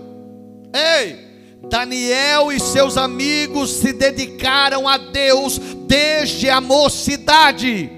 Ei! 0.72 1.29
Daniel 1.68 2.50
e 2.50 2.58
seus 2.58 2.96
amigos 2.96 3.70
se 3.70 3.92
dedicaram 3.92 4.88
a 4.88 4.96
Deus 4.96 5.58
desde 5.86 6.48
a 6.48 6.60
mocidade. 6.60 7.90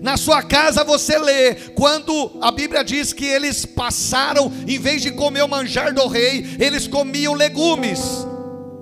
Na 0.00 0.16
sua 0.16 0.42
casa 0.42 0.84
você 0.84 1.18
lê, 1.18 1.54
quando 1.74 2.38
a 2.40 2.52
Bíblia 2.52 2.84
diz 2.84 3.12
que 3.12 3.24
eles 3.24 3.64
passaram, 3.64 4.52
em 4.66 4.78
vez 4.78 5.02
de 5.02 5.10
comer 5.10 5.42
o 5.42 5.48
manjar 5.48 5.92
do 5.92 6.06
rei, 6.06 6.46
eles 6.58 6.86
comiam 6.86 7.34
legumes, 7.34 8.00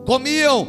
comiam 0.05 0.69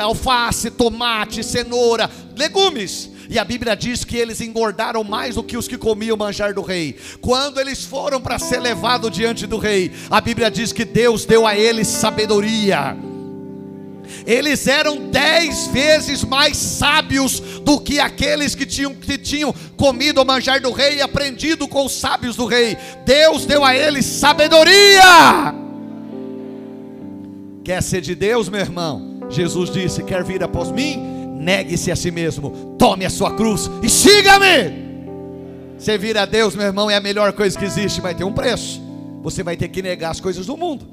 alface, 0.00 0.70
tomate, 0.70 1.42
cenoura, 1.42 2.10
legumes. 2.36 3.11
E 3.32 3.38
a 3.38 3.44
Bíblia 3.46 3.74
diz 3.74 4.04
que 4.04 4.18
eles 4.18 4.42
engordaram 4.42 5.02
mais 5.02 5.36
do 5.36 5.42
que 5.42 5.56
os 5.56 5.66
que 5.66 5.78
comiam 5.78 6.14
o 6.14 6.18
manjar 6.18 6.52
do 6.52 6.60
rei. 6.60 6.98
Quando 7.18 7.58
eles 7.58 7.82
foram 7.82 8.20
para 8.20 8.38
ser 8.38 8.60
levados 8.60 9.10
diante 9.10 9.46
do 9.46 9.56
rei, 9.56 9.90
a 10.10 10.20
Bíblia 10.20 10.50
diz 10.50 10.70
que 10.70 10.84
Deus 10.84 11.24
deu 11.24 11.46
a 11.46 11.56
eles 11.56 11.88
sabedoria. 11.88 12.94
Eles 14.26 14.66
eram 14.66 15.08
dez 15.08 15.66
vezes 15.68 16.22
mais 16.22 16.58
sábios 16.58 17.40
do 17.40 17.80
que 17.80 17.98
aqueles 17.98 18.54
que 18.54 18.66
tinham, 18.66 18.94
que 18.94 19.16
tinham 19.16 19.54
comido 19.78 20.20
o 20.20 20.26
manjar 20.26 20.60
do 20.60 20.70
rei 20.70 20.96
e 20.96 21.00
aprendido 21.00 21.66
com 21.66 21.86
os 21.86 21.92
sábios 21.92 22.36
do 22.36 22.44
rei. 22.44 22.76
Deus 23.06 23.46
deu 23.46 23.64
a 23.64 23.74
eles 23.74 24.04
sabedoria. 24.04 25.54
Quer 27.64 27.82
ser 27.82 28.02
de 28.02 28.14
Deus, 28.14 28.50
meu 28.50 28.60
irmão? 28.60 29.20
Jesus 29.30 29.70
disse: 29.70 30.02
Quer 30.02 30.22
vir 30.22 30.44
após 30.44 30.70
mim? 30.70 31.11
Negue-se 31.42 31.90
a 31.90 31.96
si 31.96 32.12
mesmo, 32.12 32.76
tome 32.78 33.04
a 33.04 33.10
sua 33.10 33.34
cruz 33.34 33.68
e 33.82 33.88
siga-me. 33.88 34.80
Servir 35.76 36.16
a 36.16 36.24
Deus, 36.24 36.54
meu 36.54 36.66
irmão, 36.66 36.88
é 36.88 36.94
a 36.94 37.00
melhor 37.00 37.32
coisa 37.32 37.58
que 37.58 37.64
existe, 37.64 38.00
vai 38.00 38.14
ter 38.14 38.22
um 38.22 38.32
preço. 38.32 38.80
Você 39.22 39.42
vai 39.42 39.56
ter 39.56 39.66
que 39.66 39.82
negar 39.82 40.12
as 40.12 40.20
coisas 40.20 40.46
do 40.46 40.56
mundo. 40.56 40.86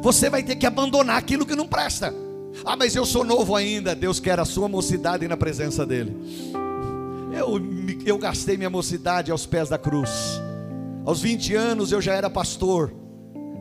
Você 0.00 0.30
vai 0.30 0.42
ter 0.42 0.56
que 0.56 0.64
abandonar 0.64 1.18
aquilo 1.18 1.44
que 1.44 1.54
não 1.54 1.68
presta. 1.68 2.14
Ah, 2.64 2.74
mas 2.74 2.96
eu 2.96 3.04
sou 3.04 3.22
novo 3.22 3.54
ainda. 3.54 3.94
Deus 3.94 4.18
quer 4.18 4.40
a 4.40 4.46
sua 4.46 4.66
mocidade 4.66 5.28
na 5.28 5.36
presença 5.36 5.84
dEle. 5.84 6.16
Eu, 7.34 7.60
eu 8.06 8.16
gastei 8.16 8.56
minha 8.56 8.70
mocidade 8.70 9.30
aos 9.30 9.44
pés 9.44 9.68
da 9.68 9.76
cruz. 9.76 10.10
Aos 11.04 11.20
20 11.20 11.54
anos 11.54 11.92
eu 11.92 12.00
já 12.00 12.14
era 12.14 12.30
pastor. 12.30 12.94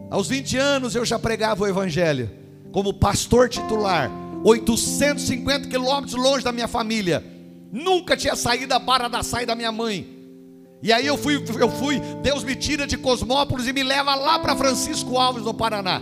Aos 0.10 0.30
20 0.30 0.56
anos 0.56 0.96
eu 0.96 1.04
já 1.04 1.20
pregava 1.20 1.66
o 1.66 1.68
Evangelho. 1.68 2.30
Como 2.72 2.94
pastor 2.94 3.50
titular. 3.50 4.10
850 4.46 5.68
quilômetros 5.68 6.14
longe 6.14 6.44
da 6.44 6.52
minha 6.52 6.68
família. 6.68 7.26
Nunca 7.72 8.16
tinha 8.16 8.36
saído 8.36 8.68
da 8.68 8.78
barra 8.78 9.08
da 9.08 9.24
saia 9.24 9.48
da 9.48 9.56
minha 9.56 9.72
mãe. 9.72 10.08
E 10.84 10.94
aí 10.94 11.08
eu 11.08 11.18
fui, 11.18 11.44
eu 11.60 11.70
fui, 11.72 12.00
Deus 12.22 12.44
me 12.44 12.56
tira 12.56 12.86
de 12.86 12.96
Cosmópolis 12.96 13.66
e 13.66 13.74
me 13.74 13.82
leva 13.82 14.14
lá 14.14 14.38
para 14.38 14.56
Francisco 14.56 15.18
Alves, 15.18 15.44
no 15.44 15.54
Paraná. 15.54 16.00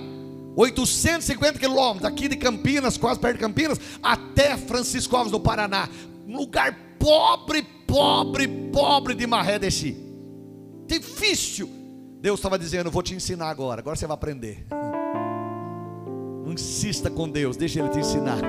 850 0.57 1.57
quilômetros, 1.57 2.03
aqui 2.03 2.27
de 2.27 2.35
Campinas, 2.35 2.97
quase 2.97 3.17
perto 3.17 3.35
de 3.35 3.39
Campinas, 3.39 3.79
até 4.03 4.57
Francisco 4.57 5.15
Alves, 5.15 5.31
no 5.31 5.39
Paraná. 5.39 5.87
Um 6.27 6.35
lugar 6.35 6.77
pobre, 6.99 7.63
pobre, 7.87 8.45
pobre 8.73 9.15
de 9.15 9.25
desci. 9.57 9.95
Difícil. 10.85 11.69
Deus 12.19 12.39
estava 12.39 12.59
dizendo: 12.59 12.91
Vou 12.91 13.01
te 13.01 13.15
ensinar 13.15 13.49
agora, 13.49 13.79
agora 13.79 13.95
você 13.95 14.05
vai 14.05 14.15
aprender. 14.15 14.67
Não 16.43 16.53
insista 16.53 17.09
com 17.09 17.29
Deus, 17.29 17.55
deixa 17.55 17.79
Ele 17.79 17.89
te 17.89 17.99
ensinar. 17.99 18.41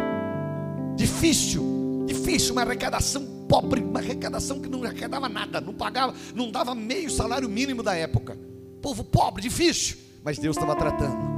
Difícil, 0.96 2.04
difícil, 2.06 2.52
uma 2.52 2.62
arrecadação 2.62 3.24
pobre, 3.48 3.82
uma 3.82 4.00
arrecadação 4.00 4.60
que 4.60 4.68
não 4.68 4.82
arrecadava 4.82 5.28
nada, 5.28 5.60
não 5.60 5.72
pagava, 5.72 6.14
não 6.34 6.50
dava 6.50 6.74
meio 6.74 7.10
salário 7.10 7.48
mínimo 7.48 7.82
da 7.82 7.94
época. 7.94 8.36
Povo 8.82 9.04
pobre, 9.04 9.42
difícil, 9.42 9.96
mas 10.22 10.38
Deus 10.38 10.56
estava 10.56 10.74
tratando. 10.74 11.34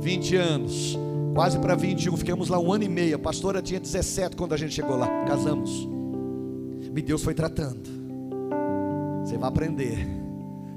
20 0.00 0.36
anos, 0.36 0.98
quase 1.34 1.58
para 1.58 1.74
21, 1.74 2.16
ficamos 2.16 2.48
lá 2.48 2.58
um 2.58 2.72
ano 2.72 2.84
e 2.84 2.88
meio. 2.88 3.16
A 3.16 3.18
pastora 3.18 3.60
tinha 3.60 3.78
17 3.78 4.36
quando 4.36 4.54
a 4.54 4.56
gente 4.56 4.74
chegou 4.74 4.96
lá, 4.96 5.06
casamos. 5.26 5.88
E 6.94 7.02
Deus 7.02 7.22
foi 7.22 7.34
tratando. 7.34 7.88
Você 9.24 9.36
vai 9.36 9.48
aprender. 9.48 10.06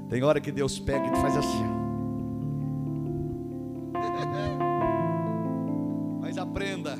Tem 0.08 0.22
hora 0.22 0.40
que 0.40 0.52
Deus 0.52 0.78
pega 0.78 1.06
e 1.06 1.16
faz 1.16 1.36
assim. 1.36 1.83
Aprenda, 6.54 6.96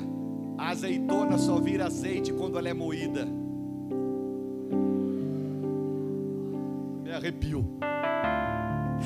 a 0.57 0.71
azeitona 0.71 1.37
só 1.37 1.61
vira 1.61 1.85
azeite 1.85 2.33
quando 2.33 2.59
ela 2.59 2.67
é 2.67 2.73
moída. 2.73 3.25
Me 7.01 7.13
arrepio. 7.13 7.65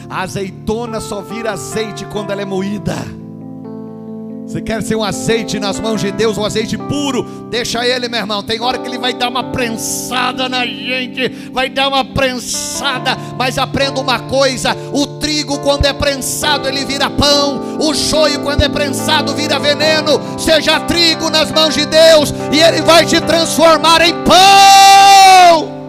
A 0.10 0.22
azeitona 0.24 1.00
só 1.00 1.22
vira 1.22 1.52
azeite 1.52 2.04
quando 2.06 2.32
ela 2.32 2.42
é 2.42 2.46
moída. 2.46 2.96
Você 4.48 4.60
quer 4.60 4.82
ser 4.82 4.96
um 4.96 5.04
azeite 5.04 5.60
nas 5.60 5.80
mãos 5.80 6.02
de 6.02 6.12
Deus, 6.12 6.36
um 6.36 6.44
azeite 6.44 6.76
puro? 6.76 7.22
Deixa 7.52 7.86
ele, 7.86 8.10
meu 8.10 8.20
irmão. 8.20 8.42
Tem 8.42 8.60
hora 8.60 8.80
que 8.80 8.88
ele 8.88 8.98
vai 8.98 9.14
dar 9.14 9.30
uma 9.30 9.52
prensada 9.52 10.50
na 10.50 10.66
gente, 10.66 11.30
vai 11.52 11.70
dar 11.70 11.90
uma 11.90 12.04
prensada. 12.04 13.16
Mas 13.38 13.60
aprenda 13.60 14.02
uma 14.02 14.18
coisa: 14.22 14.76
o 14.92 15.06
trigo, 15.50 15.60
quando 15.60 15.86
é 15.86 15.94
prensado, 15.94 16.68
ele 16.68 16.86
vira 16.86 17.10
pão. 17.10 17.78
O 17.80 17.94
choio, 17.94 18.42
quando 18.42 18.62
é 18.62 18.70
prensado, 18.70 19.34
vira 19.34 19.58
veneno. 19.58 20.22
Seja 20.38 20.80
trigo 20.82 21.30
nas 21.30 21.52
mãos 21.52 21.74
de 21.74 21.86
Deus, 21.86 22.34
e 22.52 22.60
ele 22.60 22.82
vai 22.82 23.06
te 23.06 23.20
transformar 23.22 24.02
em 24.02 24.14
pão. 24.24 25.80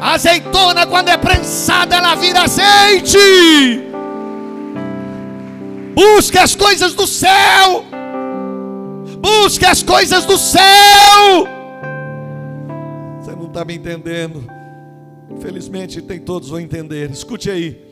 Azeitona, 0.00 0.86
quando 0.86 1.08
é 1.08 1.16
prensada, 1.16 1.96
ela 1.96 2.14
vira 2.16 2.42
azeite. 2.42 3.18
Busque 5.94 6.38
as 6.38 6.54
coisas 6.54 6.94
do 6.94 7.06
céu. 7.06 7.84
Busque 9.20 9.66
as 9.66 9.82
coisas 9.82 10.24
do 10.24 10.38
céu. 10.38 10.62
Você 13.20 13.32
não 13.32 13.46
está 13.46 13.64
me 13.64 13.74
entendendo. 13.74 14.57
Infelizmente, 15.30 16.00
tem 16.02 16.18
todos 16.18 16.48
vão 16.48 16.60
entender. 16.60 17.10
Escute 17.10 17.50
aí. 17.50 17.84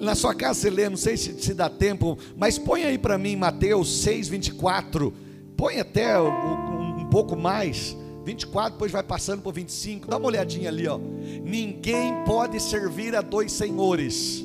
Na 0.00 0.14
sua 0.14 0.34
casa 0.34 0.60
você 0.60 0.70
lê, 0.70 0.88
não 0.88 0.96
sei 0.96 1.16
se, 1.16 1.40
se 1.40 1.54
dá 1.54 1.70
tempo, 1.70 2.18
mas 2.36 2.58
põe 2.58 2.84
aí 2.84 2.98
para 2.98 3.16
mim 3.16 3.36
Mateus 3.36 4.02
6, 4.02 4.28
24. 4.28 5.12
Põe 5.56 5.78
até 5.78 6.20
um, 6.20 7.00
um 7.00 7.06
pouco 7.06 7.36
mais. 7.36 7.96
24, 8.24 8.72
depois 8.72 8.90
vai 8.90 9.02
passando 9.02 9.42
por 9.42 9.52
25. 9.52 10.08
Dá 10.08 10.16
uma 10.16 10.26
olhadinha 10.26 10.68
ali, 10.68 10.86
ó. 10.86 10.98
Ninguém 10.98 12.24
pode 12.24 12.60
servir 12.60 13.14
a 13.14 13.20
dois 13.20 13.52
senhores. 13.52 14.44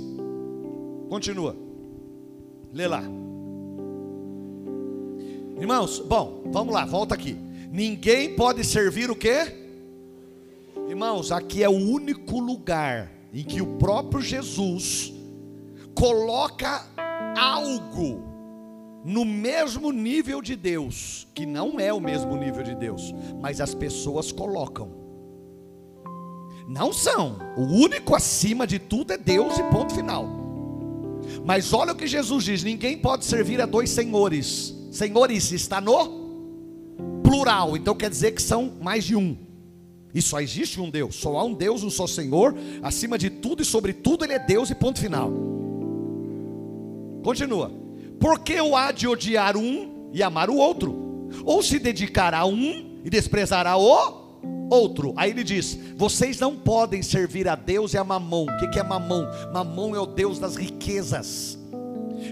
Continua. 1.10 1.56
Lê 2.74 2.88
lá. 2.88 3.04
Irmãos, 5.60 6.00
bom, 6.00 6.44
vamos 6.46 6.74
lá, 6.74 6.86
volta 6.86 7.16
aqui. 7.16 7.36
Ninguém 7.72 8.36
pode 8.36 8.64
servir 8.64 9.10
o 9.10 9.16
quê? 9.16 9.69
Irmãos, 10.90 11.32
aqui 11.32 11.62
é 11.62 11.70
o 11.70 11.78
único 11.78 12.40
lugar 12.40 13.12
em 13.32 13.44
que 13.44 13.62
o 13.62 13.78
próprio 13.78 14.24
Jesus 14.24 15.14
coloca 15.94 16.84
algo 17.38 18.24
no 19.06 19.24
mesmo 19.24 19.92
nível 19.92 20.42
de 20.42 20.56
Deus, 20.56 21.28
que 21.36 21.46
não 21.46 21.80
é 21.80 21.94
o 21.94 22.00
mesmo 22.00 22.36
nível 22.36 22.64
de 22.64 22.74
Deus, 22.74 23.14
mas 23.40 23.62
as 23.62 23.76
pessoas 23.76 24.32
colocam. 24.32 24.90
Não 26.68 26.92
são. 26.92 27.38
O 27.56 27.66
único 27.66 28.16
acima 28.16 28.66
de 28.66 28.80
tudo 28.80 29.14
é 29.14 29.18
Deus 29.18 29.60
e 29.60 29.64
ponto 29.66 29.94
final. 29.94 30.28
Mas 31.46 31.72
olha 31.72 31.94
o 31.94 31.96
que 31.96 32.08
Jesus 32.08 32.46
diz: 32.46 32.64
ninguém 32.64 32.98
pode 32.98 33.26
servir 33.26 33.62
a 33.62 33.68
dois 33.68 33.92
senhores. 33.92 34.76
Senhores 34.92 35.52
está 35.52 35.80
no 35.80 37.22
plural, 37.22 37.78
então 37.78 37.94
quer 37.94 38.10
dizer 38.10 38.32
que 38.32 38.42
são 38.42 38.74
mais 38.82 39.04
de 39.04 39.16
um. 39.16 39.49
E 40.14 40.22
só 40.22 40.40
existe 40.40 40.82
um 40.82 40.90
Deus, 40.90 41.16
só 41.16 41.38
há 41.38 41.44
um 41.44 41.54
Deus, 41.54 41.84
um 41.84 41.90
só 41.90 42.08
Senhor, 42.08 42.56
acima 42.82 43.18
de 43.18 43.30
tudo 43.30 43.62
e 43.62 43.66
sobre 43.66 43.94
tudo 43.94 44.26
Ele 44.26 44.34
é 44.34 44.40
Deus 44.40 44.70
e 44.70 44.76
ponto 44.76 45.00
final. 45.00 45.32
Continua. 47.24 47.72
Porque 48.20 48.54
eu 48.54 48.76
há 48.76 48.92
de 48.92 49.08
odiar 49.08 49.56
um 49.56 50.10
e 50.12 50.24
amar 50.24 50.50
o 50.50 50.58
outro? 50.58 51.30
Ou 51.46 51.62
se 51.62 51.80
dedicar 51.80 52.34
a 52.34 52.46
um 52.46 53.00
e 53.04 53.10
desprezará 53.10 53.78
o 53.78 54.70
outro? 54.70 55.14
Aí 55.16 55.30
ele 55.30 55.44
diz: 55.44 55.78
Vocês 55.96 56.40
não 56.40 56.56
podem 56.56 57.02
servir 57.02 57.48
a 57.48 57.56
Deus 57.56 57.94
e 57.94 57.98
a 57.98 58.04
mamão. 58.04 58.46
O 58.46 58.70
que 58.70 58.80
é 58.80 58.84
mamão? 58.84 59.28
Mamão 59.54 59.96
é 59.96 60.00
o 60.00 60.06
Deus 60.06 60.40
das 60.40 60.56
riquezas. 60.56 61.58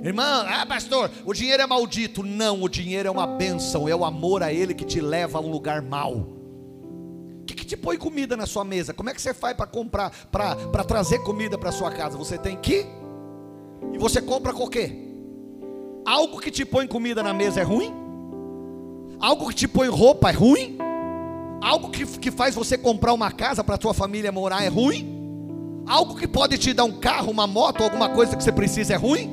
Irmã, 0.03 0.45
ah, 0.47 0.65
pastor, 0.65 1.09
o 1.25 1.33
dinheiro 1.33 1.63
é 1.63 1.67
maldito. 1.67 2.23
Não, 2.23 2.61
o 2.61 2.67
dinheiro 2.67 3.07
é 3.07 3.11
uma 3.11 3.27
bênção, 3.27 3.87
é 3.87 3.95
o 3.95 4.03
amor 4.03 4.43
a 4.43 4.51
Ele 4.51 4.73
que 4.73 4.83
te 4.83 4.99
leva 4.99 5.37
a 5.37 5.41
um 5.41 5.49
lugar 5.49 5.81
mau. 5.81 6.36
Te 7.67 7.75
põe 7.75 7.97
comida 7.97 8.37
na 8.37 8.45
sua 8.45 8.63
mesa? 8.63 8.93
Como 8.93 9.09
é 9.09 9.13
que 9.13 9.21
você 9.21 9.33
faz 9.33 9.53
para 9.53 9.67
comprar, 9.67 10.09
para 10.31 10.85
trazer 10.85 11.19
comida 11.19 11.57
para 11.57 11.69
sua 11.69 11.91
casa? 11.91 12.17
Você 12.17 12.37
tem 12.37 12.55
que? 12.55 12.85
E 13.93 13.97
você 13.97 14.21
compra 14.21 14.53
com 14.53 14.63
o 14.63 14.69
quê? 14.69 14.95
Algo 16.05 16.39
que 16.39 16.49
te 16.49 16.63
põe 16.63 16.87
comida 16.87 17.21
na 17.21 17.33
mesa 17.33 17.59
é 17.59 17.63
ruim? 17.63 17.93
Algo 19.19 19.49
que 19.49 19.55
te 19.55 19.67
põe 19.67 19.89
roupa 19.89 20.29
é 20.29 20.31
ruim? 20.31 20.77
Algo 21.61 21.89
que, 21.89 22.05
que 22.05 22.31
faz 22.31 22.55
você 22.55 22.77
comprar 22.77 23.11
uma 23.11 23.31
casa 23.31 23.61
para 23.65 23.75
a 23.75 23.77
tua 23.77 23.93
família 23.93 24.31
morar 24.31 24.63
é 24.63 24.69
ruim? 24.69 25.83
Algo 25.85 26.15
que 26.15 26.27
pode 26.27 26.57
te 26.57 26.73
dar 26.73 26.85
um 26.85 26.93
carro, 26.93 27.31
uma 27.31 27.47
moto, 27.47 27.83
alguma 27.83 28.07
coisa 28.07 28.37
que 28.37 28.43
você 28.43 28.51
precisa 28.51 28.93
é 28.93 28.97
ruim? 28.97 29.29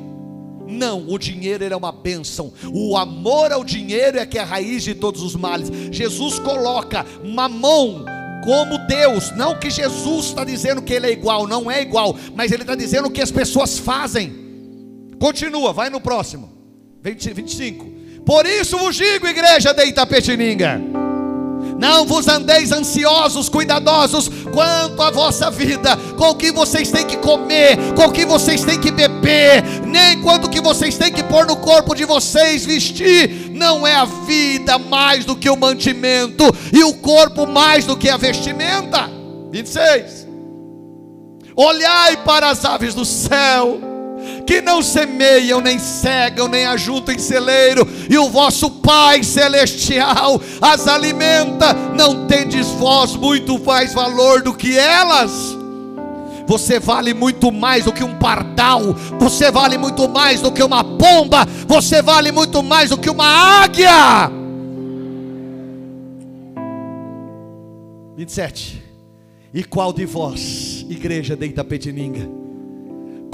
Não, 0.66 1.08
o 1.08 1.18
dinheiro 1.20 1.62
é 1.62 1.76
uma 1.76 1.92
bênção. 1.92 2.52
O 2.72 2.96
amor 2.96 3.52
ao 3.52 3.62
dinheiro 3.62 4.18
é 4.18 4.26
que 4.26 4.38
é 4.38 4.42
a 4.42 4.44
raiz 4.44 4.82
de 4.82 4.92
todos 4.92 5.22
os 5.22 5.36
males. 5.36 5.70
Jesus 5.92 6.40
coloca 6.40 7.06
mamão 7.22 8.04
como 8.44 8.78
Deus. 8.86 9.32
Não 9.32 9.58
que 9.58 9.70
Jesus 9.70 10.26
está 10.26 10.44
dizendo 10.44 10.82
que 10.82 10.92
ele 10.92 11.06
é 11.06 11.12
igual, 11.12 11.48
não 11.48 11.70
é 11.70 11.80
igual, 11.80 12.16
mas 12.36 12.52
ele 12.52 12.62
está 12.62 12.74
dizendo 12.74 13.10
que 13.10 13.22
as 13.22 13.30
pessoas 13.30 13.78
fazem. 13.78 14.32
Continua, 15.18 15.72
vai 15.72 15.88
no 15.88 16.00
próximo. 16.00 16.52
20, 17.02 17.32
25. 17.32 17.86
Por 18.24 18.46
isso 18.46 18.76
vos 18.78 18.94
digo, 18.94 19.26
igreja 19.26 19.72
de 19.72 19.84
Itapetininga. 19.86 21.03
Não 21.78 22.04
vos 22.06 22.28
andeis 22.28 22.72
ansiosos, 22.72 23.48
cuidadosos 23.48 24.30
quanto 24.52 25.02
à 25.02 25.10
vossa 25.10 25.50
vida, 25.50 25.96
com 26.16 26.30
o 26.30 26.34
que 26.34 26.52
vocês 26.52 26.90
têm 26.90 27.06
que 27.06 27.16
comer, 27.16 27.76
com 27.94 28.04
o 28.04 28.12
que 28.12 28.24
vocês 28.24 28.62
têm 28.64 28.80
que 28.80 28.90
beber, 28.90 29.62
nem 29.84 30.22
quanto 30.22 30.48
que 30.48 30.60
vocês 30.60 30.96
têm 30.96 31.12
que 31.12 31.22
pôr 31.22 31.46
no 31.46 31.56
corpo 31.56 31.94
de 31.94 32.04
vocês, 32.04 32.64
vestir. 32.64 33.50
Não 33.50 33.86
é 33.86 33.94
a 33.94 34.04
vida 34.04 34.78
mais 34.78 35.24
do 35.24 35.36
que 35.36 35.50
o 35.50 35.56
mantimento, 35.56 36.44
e 36.72 36.82
o 36.84 36.94
corpo 36.94 37.46
mais 37.46 37.84
do 37.84 37.96
que 37.96 38.08
a 38.08 38.16
vestimenta. 38.16 39.10
26. 39.50 40.26
Olhai 41.56 42.16
para 42.24 42.50
as 42.50 42.64
aves 42.64 42.94
do 42.94 43.04
céu, 43.04 43.80
que 44.46 44.60
não 44.60 44.82
semeiam, 44.82 45.60
nem 45.60 45.78
cegam, 45.78 46.48
nem 46.48 46.66
ajuntam 46.66 47.14
em 47.14 47.18
celeiro, 47.18 47.86
e 48.08 48.18
o 48.18 48.28
vosso 48.28 48.70
Pai 48.70 49.22
celestial 49.22 50.40
as 50.60 50.86
alimenta. 50.86 51.72
Não 51.96 52.26
tendes 52.26 52.66
vós 52.68 53.16
muito 53.16 53.58
mais 53.64 53.94
valor 53.94 54.42
do 54.42 54.54
que 54.54 54.76
elas? 54.76 55.56
Você 56.46 56.78
vale 56.78 57.14
muito 57.14 57.50
mais 57.50 57.84
do 57.84 57.92
que 57.92 58.04
um 58.04 58.18
pardal, 58.18 58.94
você 59.18 59.50
vale 59.50 59.78
muito 59.78 60.08
mais 60.08 60.40
do 60.40 60.52
que 60.52 60.62
uma 60.62 60.84
pomba, 60.84 61.46
você 61.66 62.02
vale 62.02 62.30
muito 62.30 62.62
mais 62.62 62.90
do 62.90 62.98
que 62.98 63.08
uma 63.08 63.26
águia. 63.62 64.30
27. 68.16 68.82
E 69.52 69.64
qual 69.64 69.92
de 69.92 70.04
vós, 70.04 70.84
igreja 70.88 71.36
de 71.36 71.46
Itapetininga, 71.46 72.43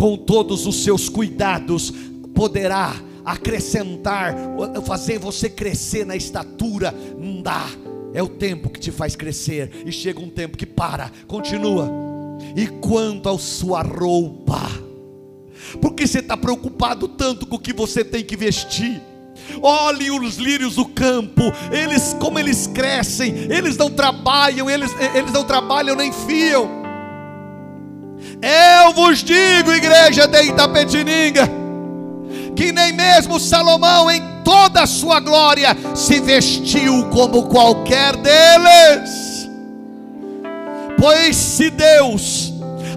com 0.00 0.16
todos 0.16 0.66
os 0.66 0.82
seus 0.82 1.10
cuidados, 1.10 1.92
poderá 2.34 2.96
acrescentar, 3.22 4.34
fazer 4.86 5.18
você 5.18 5.50
crescer 5.50 6.06
na 6.06 6.16
estatura? 6.16 6.90
Não 7.18 7.42
dá. 7.42 7.66
É 8.14 8.22
o 8.22 8.28
tempo 8.28 8.70
que 8.70 8.80
te 8.80 8.90
faz 8.90 9.14
crescer, 9.14 9.82
e 9.84 9.92
chega 9.92 10.18
um 10.18 10.30
tempo 10.30 10.56
que 10.56 10.64
para, 10.64 11.12
continua. 11.28 11.90
E 12.56 12.66
quanto 12.66 13.28
à 13.28 13.38
sua 13.38 13.82
roupa, 13.82 14.62
porque 15.82 16.06
você 16.06 16.20
está 16.20 16.34
preocupado 16.34 17.06
tanto 17.06 17.46
com 17.46 17.56
o 17.56 17.60
que 17.60 17.74
você 17.74 18.02
tem 18.02 18.24
que 18.24 18.38
vestir? 18.38 19.02
Olhe 19.60 20.10
os 20.10 20.38
lírios 20.38 20.76
do 20.76 20.86
campo, 20.86 21.42
eles 21.70 22.16
como 22.18 22.38
eles 22.38 22.66
crescem, 22.66 23.52
eles 23.52 23.76
não 23.76 23.90
trabalham, 23.90 24.70
eles, 24.70 24.90
eles 25.14 25.30
não 25.30 25.44
trabalham 25.44 25.94
nem 25.94 26.10
fiam. 26.10 26.79
Eu 28.42 28.92
vos 28.94 29.22
digo, 29.22 29.70
igreja 29.72 30.26
de 30.26 30.42
Itapetininga, 30.44 31.48
que 32.57 32.72
nem 32.72 32.92
mesmo 32.92 33.38
Salomão, 33.38 34.11
em 34.11 34.22
toda 34.42 34.83
a 34.83 34.87
sua 34.87 35.20
glória, 35.20 35.76
se 35.94 36.20
vestiu 36.20 37.05
como 37.11 37.44
qualquer 37.44 38.16
deles. 38.16 39.48
Pois 40.98 41.37
se 41.37 41.70
Deus 41.70 42.50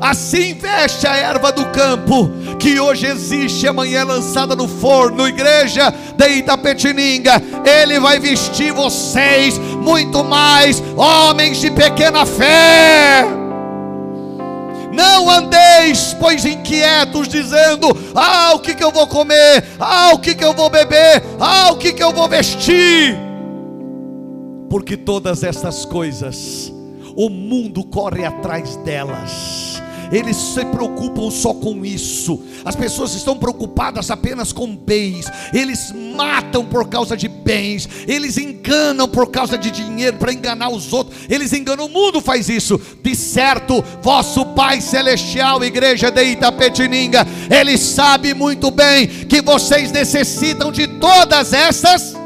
assim 0.04 0.54
veste 0.54 1.08
a 1.08 1.16
erva 1.16 1.50
do 1.50 1.66
campo, 1.68 2.30
que 2.60 2.78
hoje 2.78 3.06
existe, 3.06 3.66
amanhã 3.66 4.02
é 4.02 4.04
lançada 4.04 4.54
no 4.54 4.68
forno, 4.68 5.26
igreja 5.26 5.94
de 6.18 6.28
Itapetininga, 6.40 7.42
Ele 7.64 8.02
vai 8.02 8.20
vestir 8.20 8.74
vocês 8.74 9.58
muito 9.58 10.22
mais, 10.22 10.84
homens 10.98 11.62
de 11.62 11.72
pequena 11.72 12.26
fé. 12.26 13.43
Não 14.94 15.30
andeis, 15.30 16.16
pois 16.20 16.46
inquietos, 16.46 17.28
dizendo: 17.28 17.88
Ah, 18.14 18.52
o 18.54 18.60
que, 18.60 18.76
que 18.76 18.84
eu 18.84 18.92
vou 18.92 19.08
comer? 19.08 19.64
Ah, 19.80 20.12
o 20.14 20.20
que, 20.20 20.36
que 20.36 20.44
eu 20.44 20.54
vou 20.54 20.70
beber? 20.70 21.24
Ah, 21.40 21.72
o 21.72 21.78
que, 21.78 21.94
que 21.94 22.04
eu 22.04 22.12
vou 22.12 22.30
vestir? 22.30 23.18
Porque 24.70 24.96
todas 24.96 25.44
essas 25.44 25.86
coisas, 25.86 26.72
o 27.16 27.30
mundo 27.30 27.84
corre 27.84 28.26
atrás 28.26 28.76
delas 28.78 29.73
eles 30.12 30.36
se 30.36 30.66
preocupam 30.66 31.30
só 31.32 31.54
com 31.54 31.86
isso. 31.86 32.42
As 32.66 32.76
pessoas 32.76 33.14
estão 33.14 33.38
preocupadas 33.38 34.10
apenas 34.10 34.52
com 34.52 34.76
bens, 34.76 35.26
eles 35.54 35.94
matam 36.16 36.66
por 36.66 36.88
causa 36.88 37.16
de 37.18 37.28
bens, 37.28 37.88
eles 38.08 38.38
enganam 38.38 39.08
por 39.08 39.30
causa 39.30 39.58
de 39.58 39.72
dinheiro 39.72 40.18
para 40.18 40.34
enganar 40.34 40.70
os 40.70 40.94
outros, 40.94 41.18
eles 41.30 41.54
enganam, 41.54 41.86
o 41.86 41.90
mundo 41.90 42.22
faz 42.22 42.50
isso. 42.50 42.80
De 43.02 43.16
certo, 43.16 43.84
vosso 44.02 44.46
Pai 44.48 44.82
Celestial, 44.82 45.64
igreja 45.64 46.10
de 46.10 46.24
Itapetininga, 46.24 47.26
Ele 47.50 47.78
sabe 47.78 48.34
muito 48.34 48.72
bem 48.72 49.08
que 49.08 49.42
vocês 49.42 49.92
necessitam 49.92 50.72
de 50.72 50.88
todas 50.88 51.54
essas 51.54 52.23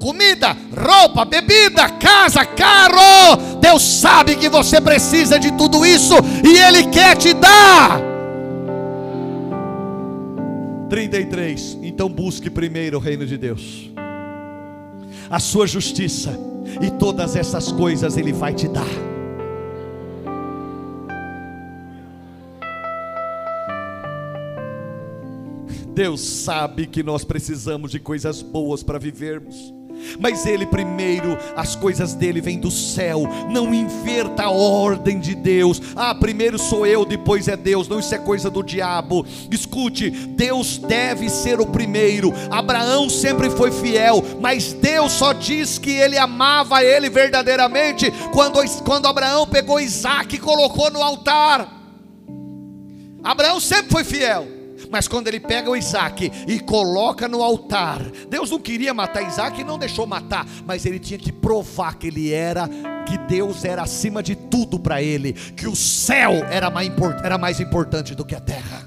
comida, 0.00 0.56
roupa, 0.76 1.24
bebida, 1.24 1.88
casa, 1.90 2.44
carro. 2.44 3.36
Deus 3.60 3.82
sabe 3.82 4.36
que 4.36 4.48
você 4.48 4.80
precisa 4.80 5.38
de 5.38 5.52
tudo 5.52 5.84
isso 5.84 6.14
e 6.44 6.58
Ele 6.58 6.84
quer 6.88 7.16
te 7.16 7.32
dar. 7.34 8.00
33. 10.88 11.78
Então 11.82 12.08
busque 12.08 12.48
primeiro 12.48 12.98
o 12.98 13.00
reino 13.00 13.26
de 13.26 13.36
Deus, 13.36 13.90
a 15.28 15.38
sua 15.38 15.66
justiça, 15.66 16.38
e 16.80 16.90
todas 16.90 17.36
essas 17.36 17.72
coisas 17.72 18.16
Ele 18.16 18.32
vai 18.32 18.54
te 18.54 18.68
dar. 18.68 18.86
Deus 25.94 26.20
sabe 26.20 26.86
que 26.86 27.02
nós 27.02 27.24
precisamos 27.24 27.90
de 27.90 27.98
coisas 27.98 28.42
boas 28.42 28.82
para 28.82 28.98
vivermos. 28.98 29.72
Mas 30.18 30.46
ele 30.46 30.66
primeiro, 30.66 31.36
as 31.56 31.74
coisas 31.74 32.14
dele 32.14 32.40
vêm 32.40 32.58
do 32.58 32.70
céu. 32.70 33.22
Não 33.50 33.74
inverta 33.74 34.44
a 34.44 34.50
ordem 34.50 35.18
de 35.18 35.34
Deus. 35.34 35.80
Ah, 35.94 36.14
primeiro 36.14 36.58
sou 36.58 36.86
eu, 36.86 37.04
depois 37.04 37.48
é 37.48 37.56
Deus. 37.56 37.88
Não, 37.88 37.98
isso 37.98 38.14
é 38.14 38.18
coisa 38.18 38.50
do 38.50 38.62
diabo. 38.62 39.26
Escute, 39.50 40.10
Deus 40.10 40.78
deve 40.78 41.28
ser 41.28 41.60
o 41.60 41.66
primeiro. 41.66 42.32
Abraão 42.50 43.08
sempre 43.08 43.50
foi 43.50 43.70
fiel, 43.70 44.22
mas 44.40 44.72
Deus 44.72 45.12
só 45.12 45.32
diz 45.32 45.78
que 45.78 45.90
ele 45.90 46.18
amava 46.18 46.82
ele 46.82 47.10
verdadeiramente 47.10 48.10
quando, 48.32 48.60
quando 48.82 49.06
Abraão 49.06 49.46
pegou 49.46 49.80
Isaac 49.80 50.34
e 50.34 50.38
colocou 50.38 50.90
no 50.90 51.02
altar. 51.02 51.72
Abraão 53.22 53.58
sempre 53.58 53.90
foi 53.90 54.04
fiel. 54.04 54.55
Mas 54.90 55.08
quando 55.08 55.28
ele 55.28 55.40
pega 55.40 55.70
o 55.70 55.76
Isaac 55.76 56.30
e 56.46 56.60
coloca 56.60 57.28
no 57.28 57.42
altar, 57.42 58.00
Deus 58.28 58.50
não 58.50 58.58
queria 58.58 58.94
matar 58.94 59.22
Isaac 59.22 59.60
e 59.60 59.64
não 59.64 59.78
deixou 59.78 60.06
matar, 60.06 60.46
mas 60.64 60.86
ele 60.86 60.98
tinha 60.98 61.18
que 61.18 61.32
provar 61.32 61.96
que 61.96 62.06
ele 62.06 62.32
era, 62.32 62.68
que 63.06 63.18
Deus 63.18 63.64
era 63.64 63.82
acima 63.82 64.22
de 64.22 64.34
tudo 64.34 64.78
para 64.78 65.02
ele, 65.02 65.32
que 65.32 65.66
o 65.66 65.76
céu 65.76 66.32
era 66.50 66.70
mais, 66.70 66.90
era 67.22 67.38
mais 67.38 67.60
importante 67.60 68.14
do 68.14 68.24
que 68.24 68.34
a 68.34 68.40
terra. 68.40 68.86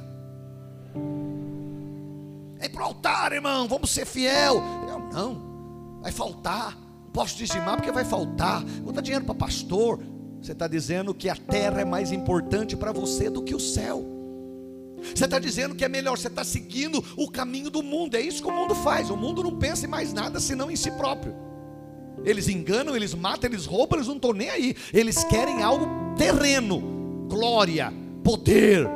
É 2.60 2.68
para 2.68 2.82
o 2.82 2.86
altar, 2.86 3.32
irmão, 3.32 3.68
vamos 3.68 3.90
ser 3.90 4.06
fiel. 4.06 4.62
Eu, 4.90 5.00
não, 5.14 6.00
vai 6.02 6.12
faltar. 6.12 6.78
Não 7.04 7.12
posso 7.12 7.38
dizimar 7.38 7.78
porque 7.78 7.92
vai 7.92 8.04
faltar. 8.04 8.64
Vou 8.84 8.92
dar 8.92 9.02
dinheiro 9.02 9.26
para 9.26 9.36
pastor. 9.36 10.00
Você 10.42 10.52
está 10.52 10.68
dizendo 10.68 11.14
que 11.14 11.30
a 11.30 11.36
terra 11.36 11.82
é 11.82 11.86
mais 11.86 12.12
importante 12.12 12.76
para 12.76 12.92
você 12.92 13.30
do 13.30 13.42
que 13.42 13.56
o 13.56 13.60
céu. 13.60 14.19
Você 15.16 15.26
está 15.26 15.40
dizendo 15.40 15.76
que 15.76 15.84
é 15.84 15.90
melhor, 15.90 16.18
você 16.18 16.28
está 16.28 16.44
seguindo 16.44 17.04
o 17.16 17.30
caminho 17.30 17.70
do 17.70 17.82
mundo. 17.82 18.16
É 18.16 18.22
isso 18.22 18.42
que 18.42 18.48
o 18.48 18.52
mundo 18.52 18.76
faz. 18.76 19.10
O 19.10 19.18
mundo 19.18 19.44
não 19.44 19.58
pensa 19.58 19.86
em 19.86 19.90
mais 19.90 20.14
nada 20.14 20.40
senão 20.40 20.70
em 20.70 20.76
si 20.76 20.92
próprio. 20.92 21.36
Eles 22.24 22.48
enganam, 22.48 22.96
eles 22.96 23.14
matam, 23.14 23.50
eles 23.50 23.66
roubam, 23.66 23.98
eles 23.98 24.08
não 24.08 24.16
estão 24.16 24.34
nem 24.34 24.50
aí. 24.50 24.76
Eles 24.94 25.24
querem 25.24 25.64
algo 25.64 25.88
terreno, 26.18 27.28
glória, 27.30 27.94
poder. 28.24 28.88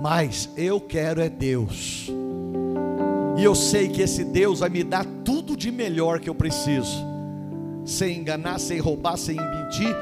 Mas 0.00 0.48
eu 0.56 0.80
quero 0.80 1.20
é 1.20 1.28
Deus. 1.28 2.08
E 3.36 3.44
eu 3.44 3.54
sei 3.54 3.88
que 3.88 4.02
esse 4.02 4.24
Deus 4.24 4.60
vai 4.60 4.68
me 4.68 4.82
dar 4.82 5.04
tudo 5.24 5.56
de 5.56 5.70
melhor 5.70 6.20
que 6.20 6.28
eu 6.28 6.34
preciso. 6.34 7.06
Sem 7.84 8.18
enganar, 8.18 8.58
sem 8.58 8.78
roubar, 8.78 9.16
sem 9.16 9.36
mentir 9.36 9.94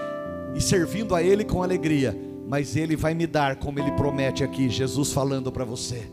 e 0.55 0.61
servindo 0.61 1.15
a 1.15 1.23
Ele 1.23 1.45
com 1.45 1.63
alegria 1.63 2.27
mas 2.47 2.77
Ele 2.77 2.97
vai 2.97 3.15
me 3.15 3.27
dar, 3.27 3.57
como 3.57 3.79
Ele 3.79 3.93
promete 3.93 4.45
aqui, 4.45 4.69
Jesus 4.69 5.13
falando 5.13 5.51
para 5.51 5.65
você. 5.65 6.07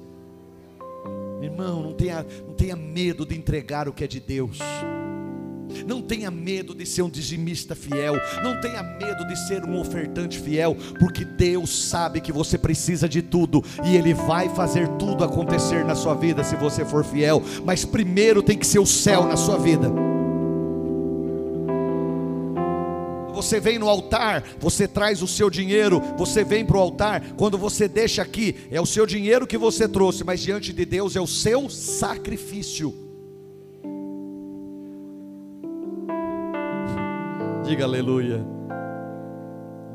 Irmão, 1.41 1.83
não 1.83 1.93
tenha, 1.93 2.25
não 2.47 2.53
tenha 2.53 2.75
medo 2.75 3.25
de 3.25 3.35
entregar 3.35 3.87
o 3.87 3.93
que 3.93 4.03
é 4.03 4.07
de 4.07 4.19
Deus. 4.19 4.59
Não 5.87 6.01
tenha 6.01 6.29
medo 6.29 6.75
de 6.75 6.85
ser 6.85 7.01
um 7.01 7.09
dizimista 7.09 7.75
fiel. 7.75 8.13
Não 8.43 8.59
tenha 8.61 8.83
medo 8.83 9.25
de 9.27 9.35
ser 9.47 9.63
um 9.63 9.79
ofertante 9.79 10.39
fiel. 10.39 10.77
Porque 10.99 11.25
Deus 11.25 11.87
sabe 11.89 12.21
que 12.21 12.31
você 12.31 12.57
precisa 12.57 13.09
de 13.09 13.21
tudo. 13.21 13.63
E 13.83 13.95
Ele 13.95 14.13
vai 14.13 14.49
fazer 14.49 14.87
tudo 14.99 15.23
acontecer 15.23 15.83
na 15.83 15.95
sua 15.95 16.13
vida 16.13 16.43
se 16.43 16.55
você 16.55 16.85
for 16.85 17.03
fiel. 17.03 17.41
Mas 17.65 17.83
primeiro 17.83 18.43
tem 18.43 18.57
que 18.57 18.67
ser 18.67 18.79
o 18.79 18.85
céu 18.85 19.25
na 19.25 19.35
sua 19.35 19.57
vida. 19.57 19.91
Você 23.43 23.59
vem 23.59 23.77
no 23.77 23.89
altar, 23.89 24.43
você 24.59 24.87
traz 24.87 25.21
o 25.21 25.27
seu 25.27 25.49
dinheiro, 25.49 26.01
você 26.17 26.43
vem 26.43 26.65
para 26.65 26.77
o 26.77 26.79
altar, 26.79 27.33
quando 27.35 27.57
você 27.57 27.87
deixa 27.87 28.21
aqui, 28.21 28.55
é 28.71 28.79
o 28.79 28.85
seu 28.85 29.05
dinheiro 29.05 29.45
que 29.45 29.57
você 29.57 29.87
trouxe, 29.87 30.23
mas 30.23 30.41
diante 30.41 30.71
de 30.71 30.85
Deus 30.85 31.15
é 31.15 31.21
o 31.21 31.27
seu 31.27 31.69
sacrifício. 31.69 32.93
Diga 37.67 37.83
aleluia. 37.83 38.45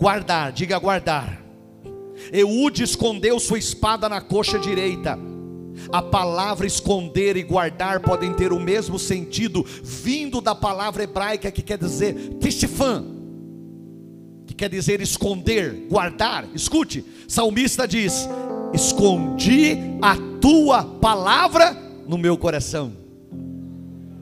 Guardar, 0.00 0.52
diga 0.52 0.78
guardar. 0.78 1.42
Eude 2.32 2.84
escondeu 2.84 3.40
sua 3.40 3.58
espada 3.58 4.08
na 4.08 4.20
coxa 4.20 4.56
direita. 4.58 5.18
A 5.92 6.00
palavra 6.00 6.66
esconder 6.66 7.36
e 7.36 7.42
guardar 7.42 8.00
podem 8.00 8.32
ter 8.32 8.52
o 8.52 8.60
mesmo 8.60 8.98
sentido, 8.98 9.64
vindo 9.82 10.40
da 10.40 10.54
palavra 10.54 11.02
hebraica 11.02 11.50
que 11.50 11.62
quer 11.62 11.78
dizer 11.78 12.14
que 12.40 12.48
quer 14.58 14.68
dizer 14.68 15.00
esconder, 15.00 15.86
guardar. 15.88 16.44
Escute, 16.54 17.04
salmista 17.26 17.86
diz: 17.86 18.28
Escondi 18.74 19.78
a 20.02 20.16
tua 20.40 20.84
palavra 20.84 21.74
no 22.06 22.18
meu 22.18 22.36
coração, 22.36 22.92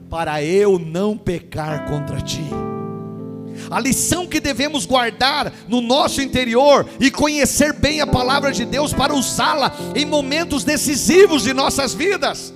para 0.09 0.41
eu 0.43 0.77
não 0.77 1.17
pecar 1.17 1.89
contra 1.89 2.21
ti 2.21 2.45
a 3.71 3.79
lição 3.79 4.27
que 4.27 4.39
devemos 4.39 4.85
guardar 4.85 5.51
no 5.67 5.81
nosso 5.81 6.21
interior 6.21 6.87
e 6.99 7.09
conhecer 7.09 7.73
bem 7.73 8.01
a 8.01 8.07
palavra 8.07 8.51
de 8.51 8.63
Deus 8.63 8.93
para 8.93 9.13
usá-la 9.13 9.75
em 9.95 10.05
momentos 10.05 10.63
decisivos 10.63 11.43
de 11.43 11.53
nossas 11.53 11.93
vidas. 11.93 12.53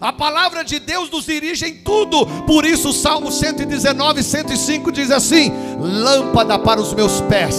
A 0.00 0.12
palavra 0.12 0.62
de 0.62 0.78
Deus 0.78 1.10
nos 1.10 1.26
dirige 1.26 1.66
em 1.66 1.74
tudo, 1.74 2.24
por 2.46 2.64
isso 2.64 2.90
o 2.90 2.92
Salmo 2.92 3.32
119, 3.32 4.22
105 4.22 4.92
diz 4.92 5.10
assim: 5.10 5.52
Lâmpada 5.80 6.56
para 6.56 6.80
os 6.80 6.94
meus 6.94 7.20
pés. 7.22 7.56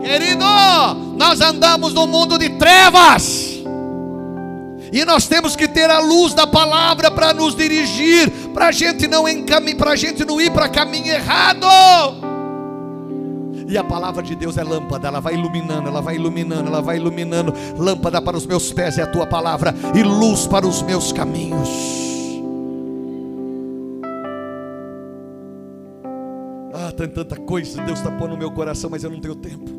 Querido, 0.00 0.44
nós 1.16 1.40
andamos 1.40 1.92
no 1.92 2.06
mundo 2.06 2.38
de 2.38 2.50
trevas. 2.50 3.54
E 4.92 5.04
nós 5.04 5.26
temos 5.26 5.56
que 5.56 5.66
ter 5.66 5.90
a 5.90 5.98
luz 5.98 6.34
da 6.34 6.46
palavra 6.46 7.10
para 7.10 7.34
nos 7.34 7.56
dirigir, 7.56 8.30
para 8.52 8.68
a 8.68 8.72
gente 8.72 9.08
não 9.08 9.28
encaminhar, 9.28 9.76
para 9.76 9.90
a 9.90 9.96
gente 9.96 10.24
não 10.24 10.40
ir 10.40 10.52
para 10.52 10.68
caminho 10.68 11.08
errado. 11.08 11.66
E 13.66 13.78
a 13.78 13.84
palavra 13.84 14.22
de 14.22 14.34
Deus 14.34 14.56
é 14.58 14.64
lâmpada, 14.64 15.08
ela 15.08 15.20
vai 15.20 15.34
iluminando, 15.34 15.88
ela 15.88 16.00
vai 16.00 16.16
iluminando, 16.16 16.68
ela 16.68 16.80
vai 16.80 16.96
iluminando. 16.96 17.52
Lâmpada 17.78 18.20
para 18.20 18.36
os 18.36 18.46
meus 18.46 18.72
pés 18.72 18.98
é 18.98 19.02
a 19.02 19.06
tua 19.06 19.26
palavra, 19.26 19.74
e 19.94 20.02
luz 20.02 20.46
para 20.46 20.66
os 20.66 20.82
meus 20.82 21.12
caminhos. 21.12 21.68
Ah, 26.74 26.92
tem 26.92 27.08
tanta 27.08 27.36
coisa, 27.36 27.80
Deus 27.82 27.98
está 27.98 28.10
pondo 28.10 28.30
no 28.30 28.36
meu 28.36 28.50
coração, 28.50 28.90
mas 28.90 29.02
eu 29.04 29.10
não 29.10 29.20
tenho 29.20 29.34
tempo. 29.34 29.70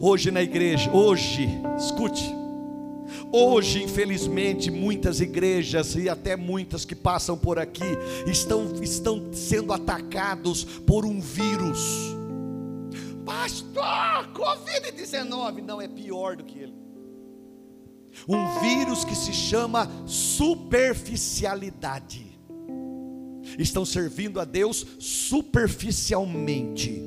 Hoje 0.00 0.30
na 0.30 0.42
igreja, 0.42 0.90
hoje, 0.92 1.48
escute. 1.78 2.34
Hoje, 3.30 3.82
infelizmente, 3.82 4.70
muitas 4.70 5.20
igrejas 5.20 5.94
e 5.94 6.08
até 6.08 6.36
muitas 6.36 6.84
que 6.84 6.94
passam 6.94 7.36
por 7.36 7.58
aqui 7.58 7.84
estão, 8.26 8.66
estão 8.82 9.22
sendo 9.32 9.72
atacados 9.72 10.64
por 10.64 11.04
um 11.04 11.20
vírus. 11.20 12.15
Pastor, 13.26 14.28
Covid-19 14.32 15.62
não 15.62 15.82
é 15.82 15.88
pior 15.88 16.36
do 16.36 16.44
que 16.44 16.60
ele. 16.60 16.76
Um 18.28 18.60
vírus 18.60 19.04
que 19.04 19.16
se 19.16 19.32
chama 19.32 19.90
superficialidade. 20.06 22.38
Estão 23.58 23.84
servindo 23.84 24.38
a 24.40 24.44
Deus 24.44 24.86
superficialmente, 24.98 27.02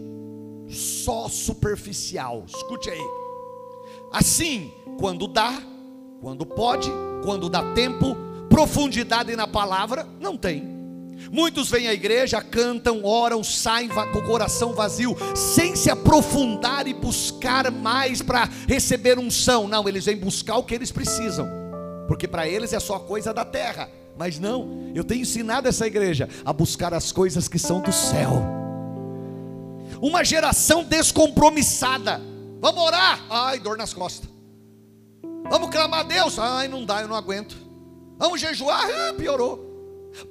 só 0.70 1.30
superficial. 1.30 2.46
Escute 2.48 2.90
aí. 2.90 3.06
Assim, 4.12 4.74
quando 5.00 5.28
dá, 5.28 5.62
quando 6.22 6.46
pode, 6.46 6.90
quando 7.24 7.50
dá 7.50 7.74
tempo, 7.74 8.16
profundidade 8.50 9.36
na 9.36 9.48
palavra, 9.48 10.08
não 10.20 10.38
tem. 10.38 10.79
Muitos 11.32 11.70
vêm 11.70 11.88
à 11.88 11.94
igreja, 11.94 12.42
cantam, 12.42 13.04
oram, 13.04 13.44
saem 13.44 13.90
com 13.90 14.20
o 14.20 14.26
coração 14.26 14.74
vazio, 14.74 15.16
sem 15.36 15.76
se 15.76 15.90
aprofundar 15.90 16.88
e 16.88 16.94
buscar 16.94 17.70
mais 17.72 18.22
para 18.22 18.50
receber 18.68 19.20
unção. 19.20 19.68
Não, 19.68 19.88
eles 19.88 20.06
vêm 20.06 20.18
buscar 20.18 20.58
o 20.58 20.64
que 20.64 20.74
eles 20.74 20.92
precisam, 20.92 21.48
porque 22.08 22.28
para 22.28 22.48
eles 22.48 22.74
é 22.74 22.80
só 22.80 22.98
coisa 23.00 23.34
da 23.34 23.44
terra. 23.44 23.90
Mas 24.18 24.40
não, 24.40 24.92
eu 24.94 25.04
tenho 25.04 25.22
ensinado 25.22 25.68
essa 25.68 25.88
igreja 25.88 26.28
a 26.44 26.52
buscar 26.52 26.94
as 26.94 27.12
coisas 27.12 27.48
que 27.48 27.60
são 27.60 27.80
do 27.80 27.92
céu. 27.92 28.44
Uma 30.02 30.24
geração 30.24 30.84
descompromissada. 30.84 32.22
Vamos 32.60 32.84
orar? 32.84 33.22
Ai, 33.30 33.60
dor 33.60 33.78
nas 33.78 33.94
costas. 33.94 34.30
Vamos 35.50 35.70
clamar 35.70 36.02
a 36.02 36.04
Deus? 36.04 36.38
Ai, 36.38 36.68
não 36.68 36.86
dá, 36.86 37.02
eu 37.02 37.08
não 37.08 37.16
aguento. 37.16 37.56
Vamos 38.18 38.42
jejuar? 38.42 38.88
Ah, 38.90 39.14
piorou. 39.14 39.69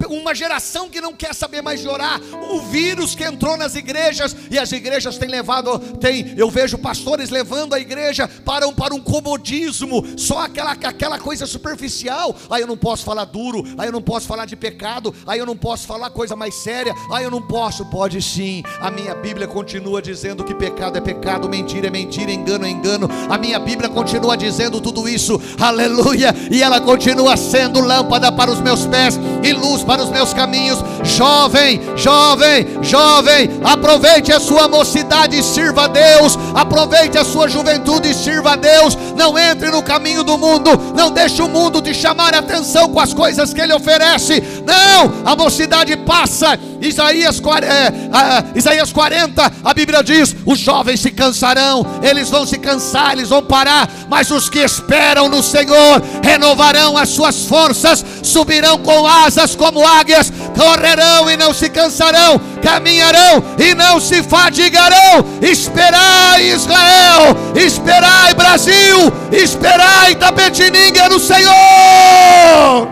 Uma 0.09 0.35
geração 0.35 0.89
que 0.89 1.01
não 1.01 1.13
quer 1.13 1.35
saber 1.35 1.63
mais 1.63 1.81
de 1.81 1.89
orar. 1.89 2.21
O 2.51 2.61
vírus 2.63 3.15
que 3.15 3.25
entrou 3.25 3.57
nas 3.57 3.75
igrejas 3.75 4.37
e 4.51 4.59
as 4.59 4.71
igrejas 4.73 5.19
têm 5.19 5.29
levado, 5.29 5.79
tem, 6.01 6.35
eu 6.37 6.51
vejo 6.51 6.79
pastores 6.79 7.31
levando 7.31 7.75
a 7.75 7.81
igreja 7.81 8.29
para 8.45 8.67
um, 8.67 8.73
para 8.73 8.95
um 8.95 9.01
comodismo, 9.01 10.05
só 10.17 10.41
aquela, 10.41 10.73
aquela 10.73 11.19
coisa 11.19 11.47
superficial. 11.47 12.35
Aí 12.51 12.63
eu 12.63 12.67
não 12.67 12.77
posso 12.77 13.05
falar 13.05 13.25
duro, 13.25 13.65
aí 13.77 13.89
eu 13.89 13.93
não 13.93 14.03
posso 14.03 14.27
falar 14.27 14.47
de 14.47 14.57
pecado, 14.57 15.15
aí 15.27 15.39
eu 15.39 15.47
não 15.47 15.57
posso 15.57 15.87
falar 15.87 16.11
coisa 16.11 16.37
mais 16.37 16.55
séria, 16.55 16.95
aí 17.13 17.25
eu 17.25 17.31
não 17.31 17.43
posso. 17.43 17.85
Pode 17.87 18.21
sim. 18.21 18.63
A 18.81 18.91
minha 18.91 19.15
Bíblia 19.15 19.47
continua 19.47 20.01
dizendo 20.03 20.45
que 20.45 20.55
pecado 20.55 20.99
é 20.99 21.01
pecado, 21.01 21.49
mentira 21.49 21.87
é 21.87 21.91
mentira, 21.91 22.31
engano 22.31 22.67
é 22.67 22.71
engano. 22.71 23.09
A 23.29 23.39
minha 23.39 23.59
Bíblia 23.59 23.89
continua 23.89 24.37
dizendo 24.37 24.81
tudo 24.81 25.09
isso. 25.09 25.41
Aleluia! 25.59 26.35
E 26.51 26.63
ela 26.63 26.81
continua 26.81 27.37
sendo 27.37 27.81
lâmpada 27.81 28.31
para 28.31 28.51
os 28.51 28.61
meus 28.61 28.87
pés 28.87 29.19
e 29.43 29.53
luz 29.53 29.83
para 29.83 30.03
os 30.03 30.11
meus 30.11 30.33
caminhos. 30.33 30.79
Jovem, 31.03 31.81
jovem, 31.97 32.67
jovem, 32.83 33.51
aproveite 33.65 34.33
a 34.33 34.41
sua 34.41 34.69
mocidade 34.69 35.39
e 35.39 35.43
sirva 35.43 35.85
a 35.85 35.89
Deus. 35.89 36.39
Aproveite 36.55 37.19
a 37.19 37.25
sua 37.25 37.49
juventude 37.49 38.11
e 38.11 38.15
sirva 38.15 38.53
a 38.53 38.57
Deus. 38.57 38.97
Não 39.17 39.39
entre 39.39 39.71
no 39.71 39.83
caminho 39.83 40.23
do 40.23 40.37
mundo. 40.37 40.71
Não 40.95 41.11
deixe 41.11 41.41
o 41.43 41.49
mundo 41.49 41.81
te 41.81 41.95
chamar 41.95 42.35
a 42.35 42.39
atenção 42.39 42.89
com 42.89 43.01
as 43.01 43.15
coisas 43.15 43.53
que 43.53 43.61
ele 43.61 43.73
oferece. 43.73 44.43
Não, 44.67 45.13
a 45.25 45.37
mocidade 45.37 45.97
passa. 45.97 46.59
Isaías, 46.81 47.41
é, 47.63 48.59
Isaías 48.59 48.93
40, 48.93 49.53
a 49.65 49.75
Bíblia 49.75 50.03
diz: 50.03 50.35
os 50.47 50.59
jovens 50.59 51.01
se 51.01 51.11
cansarão, 51.11 51.85
eles 52.03 52.31
vão 52.31 52.47
se 52.47 52.57
cansar, 52.59 53.13
eles 53.13 53.29
vão 53.29 53.43
parar, 53.43 53.91
mas 54.09 54.31
os 54.31 54.49
que 54.49 54.61
esperam 54.61 55.29
no 55.29 55.43
Senhor 55.43 56.01
renovarão 56.23 56.97
as 56.97 57.09
suas 57.09 57.45
forças, 57.47 58.05
subirão 58.23 58.79
com 58.79 59.07
asas 59.07 59.28
como 59.57 59.87
águias, 59.87 60.33
correrão 60.57 61.31
e 61.31 61.37
não 61.37 61.53
se 61.53 61.69
cansarão, 61.69 62.41
caminharão 62.63 63.43
e 63.59 63.75
não 63.75 64.01
se 64.01 64.23
fadigarão. 64.23 65.25
Esperai 65.43 66.49
Israel, 66.49 67.37
esperai 67.55 68.35
Brasil, 68.35 69.13
esperai 69.33 70.15
Tapetininga 70.15 71.09
no 71.09 71.19
Senhor. 71.19 72.89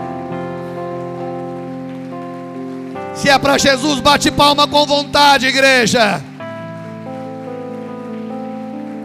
Se 3.15 3.29
é 3.29 3.37
para 3.39 3.57
Jesus, 3.57 3.99
bate 3.99 4.29
palma 4.29 4.67
com 4.67 4.85
vontade, 4.85 5.47
igreja. 5.47 6.21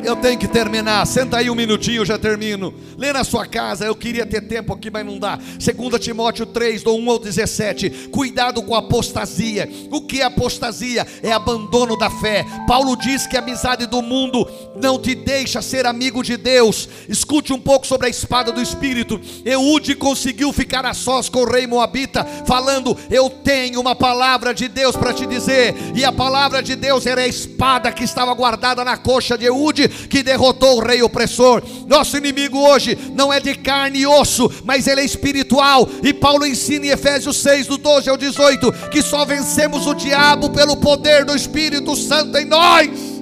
Eu 0.04 0.16
tenho 0.16 0.36
que 0.36 0.48
terminar. 0.48 1.06
Senta 1.06 1.36
aí 1.36 1.48
um 1.48 1.54
minutinho, 1.54 1.98
eu 1.98 2.04
já 2.04 2.18
termino. 2.18 2.74
Lê 2.98 3.12
na 3.12 3.22
sua 3.22 3.46
casa, 3.46 3.84
eu 3.84 3.94
queria 3.94 4.26
ter 4.26 4.40
tempo 4.40 4.72
aqui, 4.72 4.90
mas 4.90 5.06
não 5.06 5.18
dá. 5.18 5.36
2 5.36 6.04
Timóteo 6.04 6.44
3, 6.44 6.82
do 6.82 6.92
1 6.94 7.10
ao 7.10 7.18
17. 7.20 7.90
Cuidado 8.10 8.62
com 8.62 8.74
a 8.74 8.78
apostasia. 8.78 9.70
O 9.90 10.00
que 10.00 10.20
é 10.20 10.24
apostasia? 10.24 11.06
É 11.22 11.30
abandono 11.30 11.96
da 11.96 12.10
fé. 12.10 12.44
Paulo 12.66 12.96
diz 12.96 13.28
que 13.28 13.36
a 13.36 13.40
amizade 13.40 13.86
do 13.86 14.02
mundo 14.02 14.48
não 14.74 14.98
te 14.98 15.14
deixa 15.14 15.62
ser 15.62 15.86
amigo 15.86 16.22
de 16.22 16.36
Deus. 16.36 16.88
Escute 17.08 17.52
um 17.52 17.60
pouco 17.60 17.86
sobre 17.86 18.08
a 18.08 18.10
espada 18.10 18.50
do 18.50 18.60
Espírito. 18.60 19.20
Eude 19.44 19.94
conseguiu 19.94 20.52
ficar 20.52 20.84
a 20.84 20.94
sós 20.94 21.28
com 21.28 21.40
o 21.40 21.50
rei 21.50 21.66
Moabita, 21.66 22.24
falando: 22.44 22.96
Eu 23.08 23.30
tenho 23.30 23.80
uma 23.80 23.94
palavra 23.94 24.52
de 24.52 24.66
Deus 24.66 24.96
para 24.96 25.12
te 25.12 25.26
dizer. 25.26 25.74
E 25.94 26.04
a 26.04 26.10
palavra 26.10 26.60
de 26.60 26.74
Deus 26.74 27.06
era 27.06 27.20
a 27.20 27.28
espada 27.28 27.92
que 27.92 28.02
estava 28.02 28.34
guardada 28.34 28.84
na 28.84 28.96
coxa 28.96 29.38
de 29.38 29.44
Eude 29.44 29.91
que 30.08 30.22
derrotou 30.22 30.78
o 30.78 30.84
rei 30.84 31.02
opressor. 31.02 31.62
Nosso 31.86 32.16
inimigo 32.16 32.58
hoje 32.58 32.96
não 33.14 33.32
é 33.32 33.40
de 33.40 33.54
carne 33.54 34.00
e 34.00 34.06
osso, 34.06 34.50
mas 34.64 34.86
ele 34.86 35.00
é 35.00 35.04
espiritual. 35.04 35.88
E 36.02 36.12
Paulo 36.12 36.46
ensina 36.46 36.86
em 36.86 36.90
Efésios 36.90 37.36
6, 37.38 37.66
do 37.66 37.78
12 37.78 38.10
ao 38.10 38.16
18, 38.16 38.72
que 38.90 39.02
só 39.02 39.24
vencemos 39.24 39.86
o 39.86 39.94
diabo 39.94 40.50
pelo 40.50 40.76
poder 40.76 41.24
do 41.24 41.34
Espírito 41.34 41.94
Santo 41.96 42.36
em 42.38 42.44
nós. 42.44 43.12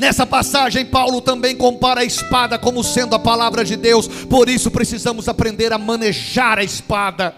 Nessa 0.00 0.24
passagem, 0.24 0.86
Paulo 0.86 1.20
também 1.20 1.54
compara 1.54 2.00
a 2.00 2.04
espada 2.04 2.58
como 2.58 2.82
sendo 2.82 3.14
a 3.14 3.18
palavra 3.18 3.62
de 3.62 3.76
Deus, 3.76 4.08
por 4.08 4.48
isso 4.48 4.70
precisamos 4.70 5.28
aprender 5.28 5.74
a 5.74 5.78
manejar 5.78 6.58
a 6.58 6.64
espada, 6.64 7.34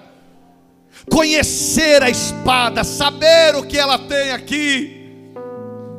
conhecer 1.10 2.04
a 2.04 2.08
espada, 2.08 2.84
saber 2.84 3.56
o 3.56 3.64
que 3.64 3.76
ela 3.76 3.98
tem 3.98 4.30
aqui. 4.30 5.01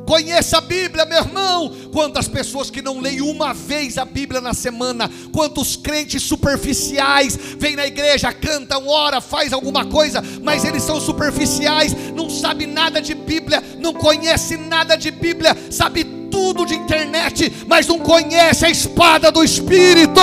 Conheça 0.06 0.58
a 0.58 0.60
Bíblia, 0.60 1.04
meu 1.04 1.18
irmão. 1.18 1.72
Quantas 1.92 2.28
pessoas 2.28 2.70
que 2.70 2.82
não 2.82 3.00
leem 3.00 3.20
uma 3.20 3.54
vez 3.54 3.98
a 3.98 4.04
Bíblia 4.04 4.40
na 4.40 4.52
semana, 4.52 5.10
quantos 5.32 5.76
crentes 5.76 6.22
superficiais 6.22 7.38
vêm 7.58 7.76
na 7.76 7.86
igreja, 7.86 8.32
cantam, 8.32 8.86
ora, 8.88 9.20
faz 9.20 9.52
alguma 9.52 9.86
coisa, 9.86 10.22
mas 10.42 10.64
eles 10.64 10.82
são 10.82 11.00
superficiais, 11.00 11.94
não 12.14 12.28
sabe 12.28 12.66
nada 12.66 13.00
de 13.00 13.14
Bíblia, 13.14 13.62
não 13.78 13.92
conhece 13.92 14.56
nada 14.56 14.96
de 14.96 15.10
Bíblia, 15.10 15.56
sabe 15.70 16.04
tudo 16.30 16.66
de 16.66 16.74
internet, 16.74 17.52
mas 17.66 17.86
não 17.86 17.98
conhece 17.98 18.66
a 18.66 18.70
espada 18.70 19.30
do 19.30 19.42
Espírito. 19.42 20.20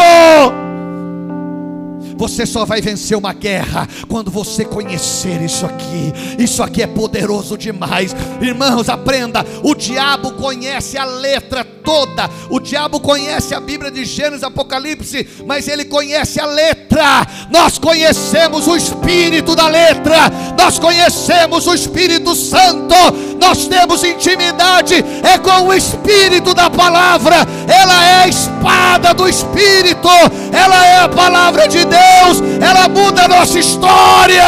Você 2.22 2.46
só 2.46 2.66
vai 2.66 2.82
vencer 2.82 3.18
uma 3.18 3.34
guerra 3.34 3.90
quando 4.08 4.30
você 4.30 4.64
conhecer 4.64 5.42
isso 5.42 5.66
aqui. 5.66 6.14
Isso 6.38 6.62
aqui 6.62 6.84
é 6.84 6.86
poderoso 6.86 7.58
demais. 7.58 8.16
Irmãos, 8.40 8.90
aprenda: 8.90 9.44
o 9.64 9.74
diabo 9.74 10.34
conhece 10.34 11.00
a 11.00 11.04
letra 11.04 11.66
toda. 11.84 12.30
O 12.50 12.60
diabo 12.60 13.00
conhece 13.00 13.54
a 13.54 13.60
Bíblia 13.60 13.92
de 13.92 14.06
Gênesis, 14.06 14.44
Apocalipse, 14.44 15.28
mas 15.46 15.68
ele 15.68 15.86
conhece 15.86 16.40
a 16.40 16.46
letra. 16.46 17.28
Nós 17.50 17.78
conhecemos 17.78 18.68
o 18.68 18.76
espírito 18.76 19.56
da 19.56 19.68
letra. 19.68 20.32
Nós 20.58 20.80
conhecemos 20.80 21.68
o 21.68 21.74
Espírito 21.74 22.36
Santo. 22.36 22.96
Nós 23.40 23.68
temos 23.68 24.04
intimidade 24.04 25.04
é 25.24 25.38
com 25.38 25.68
o 25.68 25.74
espírito 25.74 26.54
da 26.54 26.70
palavra. 26.70 27.36
Ela 27.68 28.06
é 28.06 28.24
a 28.24 28.28
espada 28.28 29.14
do 29.14 29.28
espírito. 29.28 30.10
Ela 30.52 30.86
é 30.86 31.00
a 31.00 31.10
palavra 31.10 31.68
de 31.68 31.86
Deus. 31.86 32.42
Ela 32.62 32.88
muda 32.88 33.26
a 33.26 33.28
nossa 33.28 33.60
história. 33.60 34.44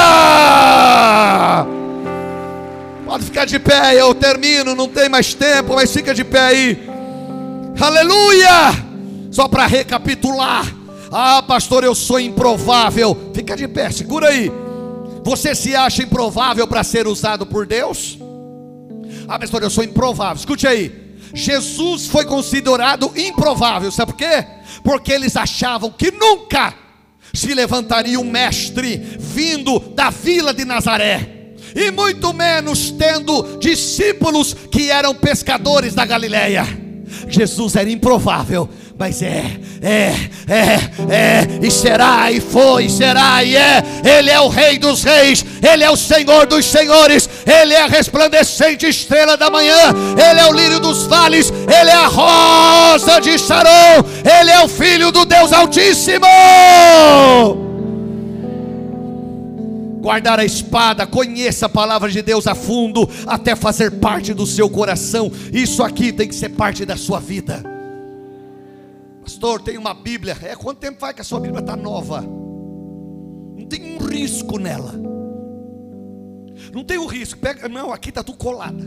Pode 3.06 3.26
ficar 3.26 3.46
de 3.46 3.60
pé, 3.60 3.94
eu 3.94 4.16
termino, 4.16 4.74
não 4.74 4.88
tem 4.88 5.08
mais 5.08 5.36
tempo, 5.36 5.76
mas 5.76 5.94
fica 5.94 6.16
de 6.16 6.24
pé 6.24 6.40
aí. 6.40 6.93
Aleluia! 7.80 8.72
Só 9.32 9.48
para 9.48 9.66
recapitular. 9.66 10.66
Ah, 11.12 11.44
pastor, 11.44 11.84
eu 11.84 11.94
sou 11.94 12.20
improvável. 12.20 13.32
Fica 13.34 13.56
de 13.56 13.68
pé, 13.68 13.92
segura 13.92 14.30
aí. 14.30 14.52
Você 15.24 15.56
se 15.56 15.76
acha 15.76 16.04
improvável 16.04 16.68
para 16.68 16.84
ser 16.84 17.08
usado 17.08 17.46
por 17.46 17.66
Deus? 17.66 18.18
Ah, 19.28 19.40
pastor, 19.40 19.64
eu 19.64 19.70
sou 19.70 19.84
improvável. 19.84 20.36
Escute 20.36 20.68
aí. 20.68 21.04
Jesus 21.34 22.08
foi 22.08 22.26
considerado 22.26 23.12
improvável, 23.16 23.92
sabe 23.92 24.12
por 24.12 24.18
quê? 24.18 24.46
Porque 24.84 25.12
eles 25.12 25.36
achavam 25.36 25.90
que 25.90 26.12
nunca 26.12 26.76
se 27.34 27.54
levantaria 27.56 28.20
um 28.20 28.30
mestre 28.30 28.98
vindo 29.20 29.80
da 29.80 30.12
vila 30.12 30.54
de 30.54 30.64
Nazaré, 30.64 31.56
e 31.76 31.90
muito 31.90 32.32
menos 32.32 32.92
tendo 32.92 33.58
discípulos 33.58 34.54
que 34.54 34.92
eram 34.92 35.16
pescadores 35.16 35.96
da 35.96 36.06
Galileia. 36.06 36.83
Jesus 37.28 37.76
era 37.76 37.90
improvável, 37.90 38.70
mas 38.98 39.22
é, 39.22 39.46
é, 39.82 40.14
é, 40.48 40.80
é, 41.10 41.48
e 41.62 41.72
será, 41.72 42.32
e 42.32 42.40
foi, 42.40 42.86
e 42.86 42.90
será, 42.90 43.44
e 43.44 43.56
é. 43.56 43.84
Ele 44.04 44.30
é 44.30 44.40
o 44.40 44.50
Rei 44.50 44.78
dos 44.78 45.04
Reis, 45.04 45.44
Ele 45.62 45.84
é 45.84 45.90
o 45.90 45.98
Senhor 45.98 46.46
dos 46.46 46.66
Senhores, 46.66 47.30
Ele 47.46 47.74
é 47.74 47.82
a 47.82 47.88
resplandecente 47.88 48.86
estrela 48.86 49.36
da 49.36 49.50
manhã, 49.50 49.94
Ele 50.18 50.40
é 50.40 50.48
o 50.48 50.54
lírio 50.54 50.80
dos 50.80 51.08
vales, 51.08 51.52
Ele 51.52 51.90
é 51.90 51.94
a 51.94 52.08
rosa 52.08 53.20
de 53.20 53.38
Sharon, 53.38 54.06
Ele 54.40 54.52
é 54.52 54.64
o 54.64 54.68
Filho 54.68 55.12
do 55.12 55.26
Deus 55.26 55.52
Altíssimo. 55.52 56.28
Guardar 60.04 60.38
a 60.38 60.44
espada, 60.44 61.08
conheça 61.08 61.68
a 61.68 61.70
palavra 61.70 62.12
de 62.12 62.22
Deus 62.22 62.46
a 62.46 62.54
fundo, 62.54 63.10
até 63.26 63.56
fazer 63.56 63.90
parte 64.02 64.34
do 64.34 64.46
seu 64.46 64.70
coração. 64.70 65.32
Isso 65.54 65.82
aqui 65.82 66.12
tem 66.12 66.28
que 66.28 66.36
ser 66.36 66.50
parte 66.50 66.84
da 66.84 66.98
sua 66.98 67.22
vida. 67.22 67.64
Pastor, 69.22 69.62
tem 69.62 69.78
uma 69.78 69.94
Bíblia. 69.94 70.38
É 70.42 70.58
quanto 70.58 70.80
tempo 70.80 71.00
vai 71.00 71.14
que 71.14 71.22
a 71.22 71.24
sua 71.24 71.40
Bíblia 71.40 71.62
está 71.62 71.78
nova? 71.78 72.20
Não 72.20 73.66
tem 73.66 73.96
um 73.96 74.06
risco 74.06 74.60
nela. 74.60 74.94
Não 76.74 76.84
tem 76.84 76.98
um 76.98 77.06
risco. 77.06 77.40
Pega, 77.40 77.70
não, 77.70 77.94
aqui 77.94 78.10
está 78.10 78.22
tudo 78.22 78.38
colada. 78.38 78.84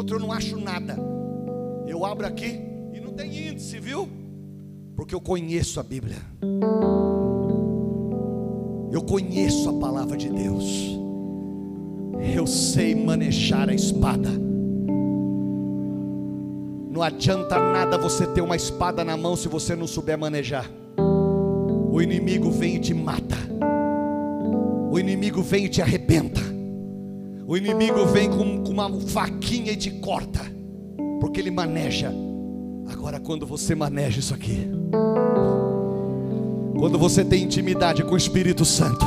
Outros, 0.00 0.20
eu 0.20 0.26
não 0.26 0.32
acho 0.32 0.58
nada. 0.58 0.98
Eu 1.86 2.04
abro 2.04 2.26
aqui 2.26 2.60
e 2.92 3.00
não 3.00 3.12
tem 3.12 3.48
índice, 3.48 3.78
viu? 3.78 4.20
porque 5.00 5.14
eu 5.14 5.20
conheço 5.20 5.80
a 5.80 5.82
Bíblia. 5.82 6.18
Eu 8.92 9.00
conheço 9.00 9.70
a 9.70 9.72
palavra 9.72 10.14
de 10.14 10.28
Deus. 10.28 10.94
Eu 12.36 12.46
sei 12.46 12.94
manejar 12.94 13.70
a 13.70 13.74
espada. 13.74 14.28
Não 16.90 17.02
adianta 17.02 17.58
nada 17.58 17.96
você 17.96 18.26
ter 18.26 18.42
uma 18.42 18.56
espada 18.56 19.02
na 19.02 19.16
mão 19.16 19.36
se 19.36 19.48
você 19.48 19.74
não 19.74 19.86
souber 19.86 20.18
manejar. 20.18 20.70
O 21.90 22.02
inimigo 22.02 22.50
vem 22.50 22.76
e 22.76 22.78
te 22.78 22.92
mata. 22.92 23.38
O 24.92 24.98
inimigo 24.98 25.40
vem 25.40 25.64
e 25.64 25.68
te 25.70 25.80
arrebenta. 25.80 26.42
O 27.50 27.56
inimigo 27.56 28.06
vem 28.06 28.30
com, 28.30 28.62
com 28.62 28.70
uma 28.70 28.88
faquinha 29.08 29.72
e 29.72 29.76
te 29.76 29.90
corta. 29.90 30.40
Porque 31.20 31.40
ele 31.40 31.50
maneja 31.50 32.14
Agora, 32.92 33.20
quando 33.20 33.46
você 33.46 33.74
maneja 33.74 34.18
isso 34.18 34.34
aqui, 34.34 34.68
quando 36.76 36.98
você 36.98 37.24
tem 37.24 37.44
intimidade 37.44 38.02
com 38.02 38.14
o 38.14 38.16
Espírito 38.16 38.64
Santo, 38.64 39.06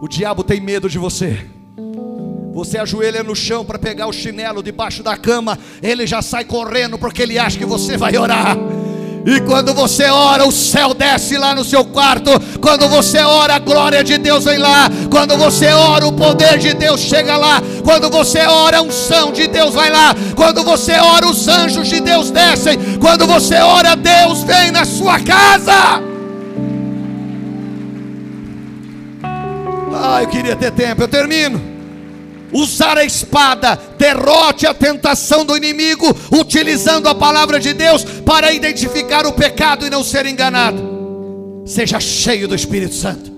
o 0.00 0.08
diabo 0.08 0.44
tem 0.44 0.60
medo 0.60 0.88
de 0.88 0.96
você. 0.96 1.46
Você 2.52 2.78
ajoelha 2.78 3.24
no 3.24 3.34
chão 3.34 3.64
para 3.64 3.78
pegar 3.78 4.06
o 4.06 4.12
chinelo 4.12 4.62
debaixo 4.62 5.02
da 5.02 5.16
cama, 5.16 5.58
ele 5.82 6.06
já 6.06 6.22
sai 6.22 6.44
correndo 6.44 6.96
porque 6.96 7.22
ele 7.22 7.38
acha 7.38 7.58
que 7.58 7.66
você 7.66 7.96
vai 7.96 8.16
orar. 8.16 8.56
E 9.26 9.40
quando 9.40 9.72
você 9.72 10.04
ora, 10.04 10.46
o 10.46 10.52
céu 10.52 10.92
desce 10.92 11.38
lá 11.38 11.54
no 11.54 11.64
seu 11.64 11.84
quarto. 11.84 12.30
Quando 12.60 12.88
você 12.88 13.18
ora, 13.18 13.54
a 13.54 13.58
glória 13.58 14.04
de 14.04 14.18
Deus 14.18 14.44
vem 14.44 14.58
lá. 14.58 14.90
Quando 15.10 15.36
você 15.36 15.68
ora, 15.68 16.06
o 16.06 16.12
poder 16.12 16.58
de 16.58 16.74
Deus 16.74 17.00
chega 17.00 17.36
lá. 17.36 17.62
Quando 17.82 18.10
você 18.10 18.40
ora, 18.40 18.78
a 18.78 18.82
unção 18.82 19.32
de 19.32 19.46
Deus 19.46 19.74
vai 19.74 19.90
lá. 19.90 20.14
Quando 20.36 20.62
você 20.62 20.92
ora, 20.92 21.26
os 21.26 21.48
anjos 21.48 21.88
de 21.88 22.00
Deus 22.00 22.30
descem. 22.30 22.98
Quando 23.00 23.26
você 23.26 23.56
ora, 23.56 23.96
Deus 23.96 24.42
vem 24.42 24.70
na 24.70 24.84
sua 24.84 25.18
casa. 25.18 26.02
Ah, 29.96 30.22
eu 30.22 30.28
queria 30.28 30.54
ter 30.54 30.70
tempo, 30.70 31.02
eu 31.02 31.08
termino 31.08 31.73
usar 32.54 32.96
a 32.96 33.04
espada, 33.04 33.76
derrote 33.98 34.66
a 34.66 34.72
tentação 34.72 35.44
do 35.44 35.56
inimigo, 35.56 36.06
utilizando 36.32 37.08
a 37.08 37.14
palavra 37.14 37.58
de 37.58 37.74
Deus 37.74 38.04
para 38.04 38.52
identificar 38.52 39.26
o 39.26 39.32
pecado 39.32 39.84
e 39.84 39.90
não 39.90 40.04
ser 40.04 40.24
enganado. 40.24 41.62
Seja 41.66 41.98
cheio 41.98 42.46
do 42.46 42.54
Espírito 42.54 42.94
Santo. 42.94 43.34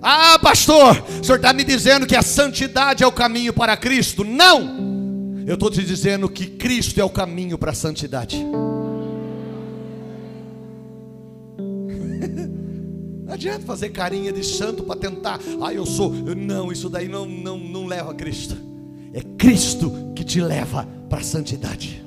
Ah, 0.00 0.38
pastor, 0.38 1.02
o 1.20 1.24
senhor 1.24 1.36
está 1.36 1.52
me 1.52 1.64
dizendo 1.64 2.06
que 2.06 2.14
a 2.14 2.22
santidade 2.22 3.02
é 3.02 3.06
o 3.06 3.10
caminho 3.10 3.52
para 3.52 3.76
Cristo? 3.76 4.22
Não, 4.22 5.42
eu 5.44 5.54
estou 5.54 5.68
te 5.68 5.82
dizendo 5.82 6.28
que 6.28 6.46
Cristo 6.46 7.00
é 7.00 7.04
o 7.04 7.10
caminho 7.10 7.58
para 7.58 7.72
a 7.72 7.74
santidade. 7.74 8.36
Adianta 13.36 13.66
fazer 13.66 13.90
carinha 13.90 14.32
de 14.32 14.42
santo 14.42 14.82
para 14.82 14.98
tentar. 14.98 15.38
Ah, 15.60 15.72
eu 15.72 15.86
sou. 15.86 16.10
Não, 16.10 16.72
isso 16.72 16.88
daí 16.88 17.06
não, 17.06 17.26
não, 17.26 17.58
não 17.58 17.86
leva 17.86 18.10
a 18.10 18.14
Cristo. 18.14 18.56
É 19.12 19.20
Cristo 19.38 19.92
que 20.14 20.24
te 20.24 20.40
leva 20.40 20.88
para 21.08 21.20
a 21.20 21.22
santidade. 21.22 22.02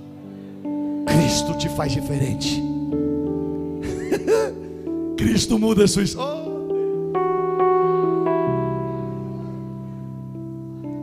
Cristo 1.05 1.57
te 1.57 1.69
faz 1.69 1.91
diferente. 1.93 2.61
Cristo 5.15 5.57
muda 5.57 5.85
a 5.85 5.87
sua 5.87 6.03
história. 6.03 6.49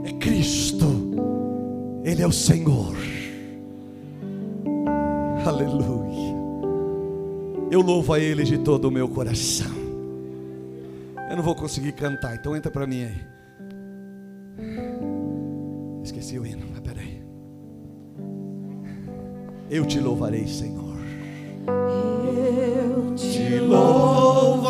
É 0.05 0.12
Cristo. 0.12 0.87
Ele 2.05 2.22
é 2.22 2.27
o 2.27 2.33
Senhor. 2.33 2.97
Aleluia. 5.45 5.97
Eu 7.70 7.81
louvo 7.81 8.12
a 8.12 8.20
Ele 8.20 8.43
de 8.45 8.59
todo 8.59 8.87
o 8.87 8.91
meu 8.91 9.09
coração. 9.09 9.86
Eu 11.37 11.41
não 11.41 11.45
vou 11.45 11.55
conseguir 11.55 11.93
cantar, 11.93 12.34
então 12.34 12.57
entra 12.57 12.70
para 12.70 12.87
mim 12.87 13.05
aí. 13.05 13.26
Esqueci 16.03 16.39
o 16.39 16.47
hino, 16.47 16.66
mas 16.72 16.80
peraí. 16.80 17.22
Eu 19.68 19.84
te 19.84 20.01
louvarei, 20.01 20.47
Senhor. 20.47 20.97
Eu 21.68 23.14
te 23.14 23.59
louvarei, 23.59 24.62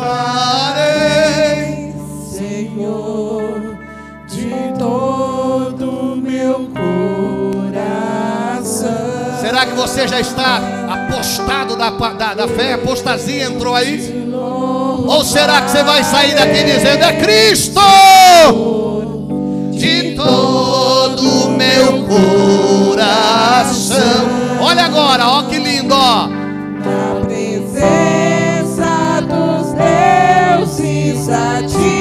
Senhor, 2.33 3.77
de 4.27 4.49
todo 4.77 6.17
meu 6.17 6.69
coração. 7.61 8.89
Será 9.39 9.65
que 9.67 9.73
você 9.73 10.05
já 10.05 10.19
está 10.19 10.57
apostado 11.05 11.77
da, 11.77 11.91
da, 11.91 12.33
da 12.33 12.47
fé? 12.49 12.73
Apostasia 12.73 13.45
entrou 13.45 13.73
aí? 13.73 14.16
Ou 15.07 15.23
será 15.23 15.61
que 15.61 15.71
você 15.71 15.83
vai 15.83 16.03
sair 16.03 16.35
daqui 16.35 16.63
dizendo: 16.63 17.03
É 17.03 17.13
Cristo? 17.13 17.81
de 19.71 20.15
todo 20.15 21.49
meu 21.51 22.03
coração. 22.87 23.97
Olha 24.59 24.85
agora, 24.85 25.27
ó 25.27 25.43
que 25.43 25.59
lindo, 25.59 25.93
ó. 25.93 26.27
Na 26.27 27.21
presença 27.25 29.21
dos 29.21 29.73
deuses 29.73 31.29
a 31.29 31.61
ti 31.67 31.96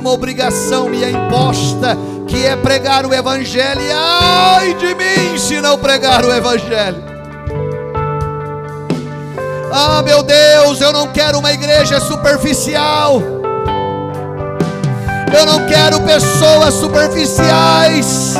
uma 0.00 0.10
obrigação 0.10 0.88
me 0.88 1.04
é 1.04 1.10
imposta, 1.10 1.96
que 2.26 2.44
é 2.44 2.56
pregar 2.56 3.04
o 3.04 3.14
Evangelho. 3.14 3.80
E 3.80 3.92
ai 3.92 4.74
de 4.74 4.94
mim 4.94 5.38
se 5.38 5.60
não 5.60 5.78
pregar 5.78 6.24
o 6.24 6.32
Evangelho. 6.32 7.04
Ah, 9.72 10.02
meu 10.02 10.22
Deus, 10.22 10.80
eu 10.80 10.92
não 10.92 11.06
quero 11.08 11.38
uma 11.38 11.52
igreja 11.52 12.00
superficial. 12.00 13.20
Eu 15.32 15.46
não 15.46 15.66
quero 15.68 16.00
pessoas 16.00 16.74
superficiais. 16.74 18.34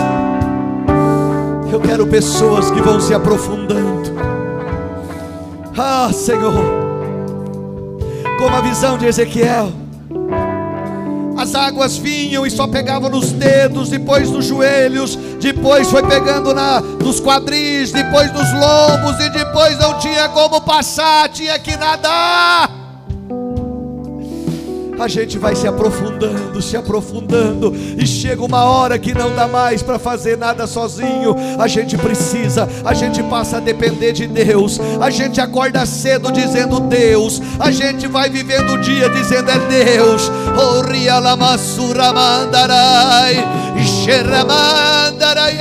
Eu 1.70 1.78
quero 1.78 2.06
pessoas 2.06 2.70
que 2.70 2.80
vão 2.80 3.00
se 3.00 3.14
aprofundando. 3.14 4.10
Ah, 5.78 6.10
Senhor. 6.12 6.52
Como 8.38 8.56
a 8.56 8.60
visão 8.60 8.98
de 8.98 9.06
Ezequiel. 9.06 9.70
As 11.40 11.54
águas 11.54 11.96
vinham 11.96 12.44
e 12.44 12.50
só 12.50 12.66
pegavam 12.66 13.08
nos 13.08 13.32
dedos, 13.32 13.88
depois 13.88 14.30
nos 14.30 14.44
joelhos, 14.44 15.16
depois 15.40 15.88
foi 15.88 16.02
pegando 16.02 16.52
na, 16.52 16.82
nos 16.82 17.18
quadris, 17.18 17.90
depois 17.90 18.30
nos 18.30 18.52
lombos, 18.52 19.18
e 19.24 19.30
depois 19.30 19.78
não 19.78 19.98
tinha 19.98 20.28
como 20.28 20.60
passar, 20.60 21.30
tinha 21.30 21.58
que 21.58 21.78
nadar 21.78 22.79
a 25.00 25.08
gente 25.08 25.38
vai 25.38 25.56
se 25.56 25.66
aprofundando, 25.66 26.60
se 26.60 26.76
aprofundando, 26.76 27.74
e 27.96 28.06
chega 28.06 28.44
uma 28.44 28.64
hora 28.64 28.98
que 28.98 29.14
não 29.14 29.34
dá 29.34 29.48
mais 29.48 29.82
para 29.82 29.98
fazer 29.98 30.36
nada 30.36 30.66
sozinho. 30.66 31.34
A 31.58 31.66
gente 31.66 31.96
precisa, 31.96 32.68
a 32.84 32.92
gente 32.92 33.22
passa 33.22 33.56
a 33.56 33.60
depender 33.60 34.12
de 34.12 34.26
Deus. 34.26 34.78
A 35.00 35.08
gente 35.08 35.40
acorda 35.40 35.86
cedo 35.86 36.30
dizendo 36.30 36.80
Deus, 36.80 37.40
a 37.58 37.70
gente 37.70 38.06
vai 38.06 38.28
vivendo 38.28 38.74
o 38.74 38.80
dia 38.80 39.08
dizendo 39.08 39.50
é 39.50 39.58
Deus. 39.58 40.30
Oh, 40.56 40.82
ria 40.82 41.18
lamassura 41.18 42.12
mandarai, 42.12 43.36
xeramandarai, 44.04 45.56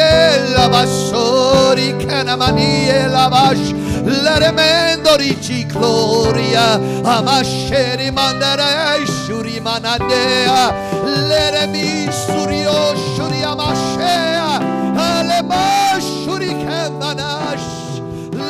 elabassori, 0.50 1.96
canamani, 2.06 2.90
elabash. 2.90 3.60
Leremendo 3.70 3.89
Leremendorici 4.10 5.66
gloria, 5.66 6.80
amasheri 7.04 8.12
mandarei 8.12 9.06
shuri 9.06 9.60
manadea, 9.60 10.74
leremi 11.30 12.10
surio 12.12 12.96
shuri 13.16 13.44
amashea, 13.44 14.60
alema 14.98 16.00
shuri 16.02 16.50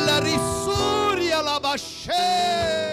la 0.06 0.20
risuri 0.20 1.30
labashea. 1.30 2.89